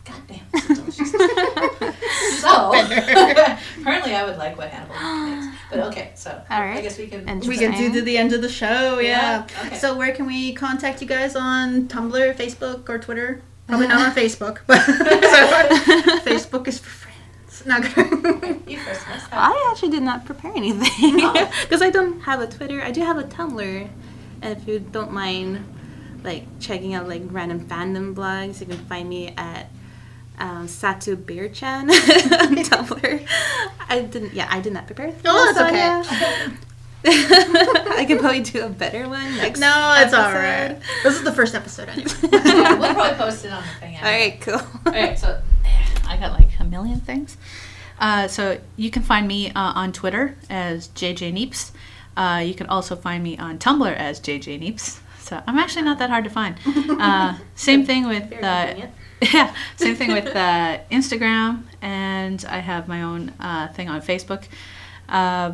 God 0.04 0.22
damn, 0.28 0.74
delicious. 0.74 1.10
so, 2.40 2.72
apparently 3.80 4.14
I 4.14 4.24
would 4.24 4.38
like 4.38 4.56
what 4.56 4.70
Hannibal 4.70 4.94
makes. 5.28 5.56
But 5.70 5.78
okay, 5.88 6.12
so 6.14 6.30
All 6.50 6.60
I 6.62 6.80
guess 6.80 6.98
we 6.98 7.06
can. 7.06 7.40
We 7.40 7.56
can 7.58 7.72
do 7.72 7.92
to 7.92 8.02
the 8.02 8.16
end 8.16 8.32
of 8.32 8.40
the 8.42 8.48
show, 8.48 8.98
yeah. 8.98 9.46
Yeah, 9.46 9.66
okay. 9.66 9.76
So 9.76 9.96
where 9.96 10.12
can 10.12 10.26
we 10.26 10.52
contact 10.54 11.00
you 11.02 11.06
guys 11.06 11.36
on 11.36 11.86
Tumblr, 11.88 12.34
Facebook, 12.36 12.88
or 12.88 12.98
Twitter? 12.98 13.42
Probably 13.68 13.86
not 13.88 14.00
on 14.08 14.14
Facebook, 14.22 14.58
but 14.66 14.80
so, 14.84 14.94
Facebook 16.28 16.66
is 16.66 16.78
for 16.78 16.90
friends. 16.90 17.66
Not 17.66 17.82
good. 17.94 18.62
You 18.66 18.78
first, 18.78 19.02
I 19.32 19.68
actually 19.70 19.90
did 19.90 20.02
not 20.02 20.24
prepare 20.24 20.52
anything 20.56 21.20
Oh. 21.20 21.52
because 21.62 21.82
I 21.82 21.90
don't 21.90 22.20
have 22.20 22.40
a 22.40 22.46
Twitter. 22.46 22.80
I 22.82 22.90
do 22.90 23.02
have 23.02 23.18
a 23.18 23.24
Tumblr, 23.24 23.88
and 24.42 24.56
if 24.58 24.66
you 24.66 24.78
don't 24.78 25.12
mind, 25.12 25.62
like 26.24 26.46
checking 26.58 26.94
out 26.94 27.06
like 27.06 27.22
random 27.26 27.66
fandom 27.68 28.14
blogs, 28.14 28.60
you 28.60 28.66
can 28.66 28.78
find 28.86 29.08
me 29.08 29.34
at 29.36 29.68
um, 30.40 30.66
Satu 30.66 31.14
Beer 31.24 31.48
Chan 31.48 31.88
on 31.90 32.56
Tumblr. 32.56 33.26
I 33.88 34.00
didn't. 34.00 34.34
Yeah, 34.34 34.48
I 34.50 34.60
did 34.60 34.72
not 34.72 34.86
prepare. 34.86 35.14
Oh, 35.24 35.52
that's 35.54 35.58
Sonia. 35.58 36.58
I 37.06 38.04
can 38.06 38.18
probably 38.18 38.40
do 38.42 38.62
a 38.64 38.68
better 38.68 39.08
one 39.08 39.36
next. 39.36 39.58
no, 39.60 39.94
it's 39.98 40.12
all 40.12 40.24
episode. 40.26 40.74
right. 40.74 40.82
This 41.02 41.14
is 41.16 41.22
the 41.24 41.32
first 41.32 41.54
episode 41.54 41.88
anyway. 41.88 42.10
Yeah, 42.30 42.74
we'll 42.78 42.92
probably 42.92 43.16
post 43.16 43.44
it 43.44 43.52
on 43.52 43.62
the 43.62 43.68
thing. 43.80 43.96
All 43.96 44.02
right, 44.02 44.40
cool. 44.40 44.60
All 44.86 44.92
right, 44.92 45.18
so 45.18 45.40
I 46.06 46.16
got 46.18 46.32
like 46.32 46.48
a 46.58 46.64
million 46.64 47.00
things. 47.00 47.36
Uh, 47.98 48.28
so 48.28 48.60
you 48.76 48.90
can 48.90 49.02
find 49.02 49.26
me 49.28 49.50
uh, 49.50 49.72
on 49.74 49.92
Twitter 49.92 50.36
as 50.50 50.88
JJ 50.88 51.32
Neeps. 51.34 51.70
Uh, 52.16 52.40
you 52.40 52.54
can 52.54 52.66
also 52.66 52.96
find 52.96 53.22
me 53.22 53.38
on 53.38 53.58
Tumblr 53.58 53.94
as 53.96 54.20
JJ 54.20 54.60
Neeps. 54.60 55.00
So 55.20 55.42
I'm 55.46 55.58
actually 55.58 55.82
not 55.82 55.98
that 56.00 56.10
hard 56.10 56.24
to 56.24 56.30
find. 56.30 56.56
Uh, 57.00 57.38
same 57.54 57.86
thing 57.86 58.06
with 58.08 58.28
Very 58.28 58.42
uh, 58.42 58.66
convenient. 58.66 58.94
Yeah, 59.22 59.54
same 59.76 59.96
thing 59.96 60.12
with 60.12 60.28
uh, 60.28 60.78
Instagram, 60.90 61.64
and 61.82 62.44
I 62.48 62.58
have 62.58 62.88
my 62.88 63.02
own 63.02 63.32
uh, 63.40 63.68
thing 63.68 63.88
on 63.88 64.00
Facebook. 64.00 64.44
Uh, 65.08 65.52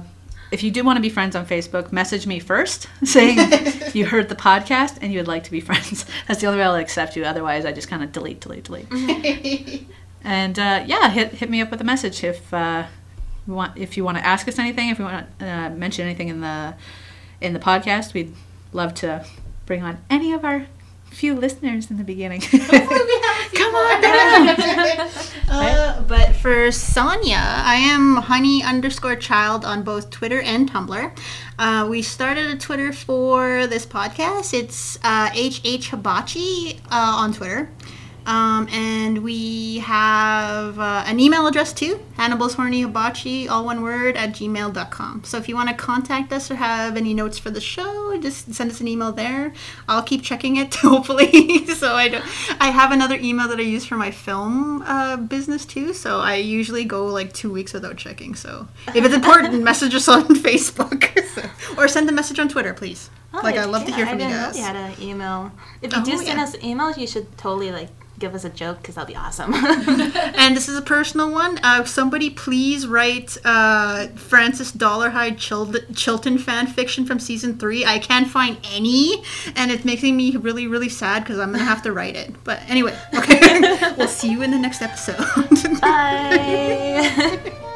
if 0.53 0.63
you 0.63 0.71
do 0.71 0.85
want 0.85 0.97
to 0.97 1.01
be 1.01 1.09
friends 1.09 1.35
on 1.35 1.47
Facebook, 1.47 1.91
message 1.91 2.27
me 2.27 2.39
first 2.39 2.89
saying 3.05 3.39
you 3.95 4.07
heard 4.07 4.29
the 4.29 4.37
podcast 4.37 4.99
and 5.01 5.13
you 5.13 5.19
would 5.19 5.29
like 5.29 5.45
to 5.45 5.51
be 5.51 5.61
friends. 5.71 6.07
That's 6.29 6.41
the 6.41 6.47
only 6.47 6.61
way 6.61 6.65
I'll 6.65 6.77
accept 6.77 7.17
you. 7.17 7.25
Otherwise, 7.25 7.65
I 7.65 7.73
just 7.73 7.89
kind 7.89 8.03
of 8.03 8.13
delete, 8.13 8.41
delete, 8.41 8.65
delete. 8.65 9.89
And 10.23 10.59
uh, 10.59 10.85
yeah, 10.87 11.11
hit 11.11 11.33
hit 11.33 11.51
me 11.51 11.61
up 11.61 11.71
with 11.71 11.81
a 11.81 11.85
message 11.85 12.23
if 12.25 12.53
uh, 12.53 12.87
you 13.47 13.55
want 13.55 13.77
if 13.77 13.97
you 13.97 14.05
want 14.05 14.19
to 14.19 14.27
ask 14.27 14.49
us 14.49 14.59
anything, 14.59 14.89
if 14.89 14.99
you 14.99 15.05
want 15.05 15.39
to 15.39 15.47
uh, 15.47 15.71
mention 15.71 16.05
anything 16.05 16.29
in 16.29 16.41
the 16.41 16.75
in 17.41 17.53
the 17.53 17.61
podcast. 17.61 18.15
We'd 18.15 18.35
love 18.73 18.95
to 18.95 19.25
bring 19.67 19.83
on 19.83 19.99
any 20.11 20.33
of 20.33 20.45
our 20.45 20.67
few 21.11 21.35
listeners 21.35 21.91
in 21.91 21.97
the 21.97 22.05
beginning. 22.05 22.43
Come 23.55 23.75
on 23.75 24.01
down. 24.97 25.09
Uh, 25.49 26.03
but 26.03 26.35
for 26.37 26.71
Sonia, 26.73 27.39
I 27.41 27.77
am 27.77 28.17
honey 28.17 28.63
underscore 28.63 29.17
child 29.17 29.65
on 29.65 29.83
both 29.83 30.11
Twitter 30.11 30.41
and 30.41 30.71
Tumblr. 30.71 31.17
Uh, 31.59 31.87
we 31.89 32.03
started 32.03 32.51
a 32.51 32.57
Twitter 32.57 32.93
for 32.93 33.67
this 33.67 33.87
podcast. 33.87 34.53
It's 34.53 34.99
uh, 35.03 35.31
HH 35.31 35.91
Hibachi 35.91 36.81
uh, 36.91 37.15
on 37.19 37.33
Twitter. 37.33 37.71
Um, 38.27 38.69
and 38.71 39.23
we 39.23 39.79
have 39.79 40.79
uh, 40.79 41.05
an 41.07 41.21
email 41.21 41.47
address 41.47 41.73
too 41.73 42.01
Hannibal's 42.17 42.55
Horny 42.55 42.83
Hibachi, 42.83 43.49
all 43.49 43.65
one 43.65 43.83
word, 43.83 44.17
at 44.17 44.31
gmail.com. 44.31 45.23
So 45.25 45.39
if 45.39 45.49
you 45.49 45.55
want 45.55 45.69
to 45.69 45.75
contact 45.77 46.33
us 46.33 46.51
or 46.51 46.57
have 46.57 46.97
any 46.97 47.15
notes 47.15 47.39
for 47.39 47.51
the 47.51 47.61
show, 47.61 48.19
just 48.21 48.53
send 48.53 48.71
us 48.71 48.81
an 48.81 48.89
email 48.89 49.13
there. 49.13 49.53
I'll 49.89 50.03
keep 50.03 50.23
checking 50.23 50.57
it, 50.57 50.75
hopefully. 50.83 51.67
so 51.67 51.95
I, 51.95 52.09
don't, 52.09 52.25
I 52.61 52.71
have 52.71 52.91
another 52.93 53.17
email 53.17 53.47
that 53.49 53.59
I 53.59 53.63
use 53.63 53.85
for 53.85 53.97
my 53.97 54.11
film 54.11 54.83
uh, 54.83 55.17
business 55.19 55.65
too. 55.65 55.93
So 55.95 56.19
I 56.21 56.35
usually 56.37 56.85
go 56.85 57.07
like 57.07 57.33
two 57.33 57.53
weeks 57.53 57.73
without 57.73 57.97
checking. 57.97 58.35
So 58.35 58.67
if 58.89 59.05
it's 59.05 59.15
important, 59.15 59.63
message 59.73 59.95
us 59.95 60.09
on 60.09 60.25
Facebook 60.49 61.03
So- 61.35 61.77
or 61.81 61.87
send 61.87 62.09
a 62.09 62.13
message 62.13 62.39
on 62.41 62.49
Twitter, 62.49 62.75
please. 62.75 63.09
Oh, 63.35 63.41
like, 63.43 63.57
I'd 63.57 63.67
love 63.67 63.85
to 63.85 63.93
hear 63.93 64.07
from 64.07 64.19
I 64.19 64.23
you 64.23 64.29
didn't 64.31 64.33
know 64.41 64.47
guys. 64.47 64.57
you 64.57 64.63
had 64.65 64.77
an 64.77 64.95
email. 65.03 65.53
If 65.83 65.93
you 65.93 65.99
Oh, 66.01 66.05
do 66.05 66.17
send 66.17 66.39
yeah. 66.39 66.45
us 66.45 66.57
emails, 66.57 66.97
you 66.97 67.07
should 67.07 67.37
totally 67.37 67.71
like 67.71 67.91
give 68.19 68.35
us 68.35 68.45
a 68.45 68.51
joke 68.51 68.79
because 68.79 68.95
that'll 68.95 69.09
be 69.09 69.17
awesome. 69.17 69.53
And 70.37 70.57
this 70.57 70.69
is 70.69 70.77
a 70.77 70.83
personal 70.83 71.31
one. 71.33 71.59
Uh, 71.63 71.85
somebody 71.85 72.31
please 72.31 72.87
write 72.87 73.37
uh, 73.45 74.09
Francis 74.09 74.73
Dolarhyde 74.73 75.39
Chil- 75.39 75.75
Chilton 75.95 76.39
fan 76.39 76.67
fiction 76.67 77.07
from 77.07 77.19
season 77.19 77.59
three. 77.59 77.85
I 77.85 77.99
can't 77.99 78.29
find 78.29 78.59
any, 78.73 79.23
and 79.55 79.71
it's 79.71 79.85
making 79.85 80.17
me 80.17 80.37
really, 80.37 80.67
really 80.67 80.89
sad 80.89 81.23
because 81.23 81.39
I'm 81.39 81.53
gonna 81.53 81.65
have 81.65 81.83
to 81.83 81.93
write 81.93 82.17
it. 82.17 82.35
But 82.45 82.61
anyway, 82.69 82.97
okay, 83.15 83.95
we'll 83.97 84.09
see 84.09 84.31
you 84.31 84.43
in 84.43 84.51
the 84.51 84.59
next 84.59 84.83
episode. 84.83 85.81
Bye. 85.81 87.53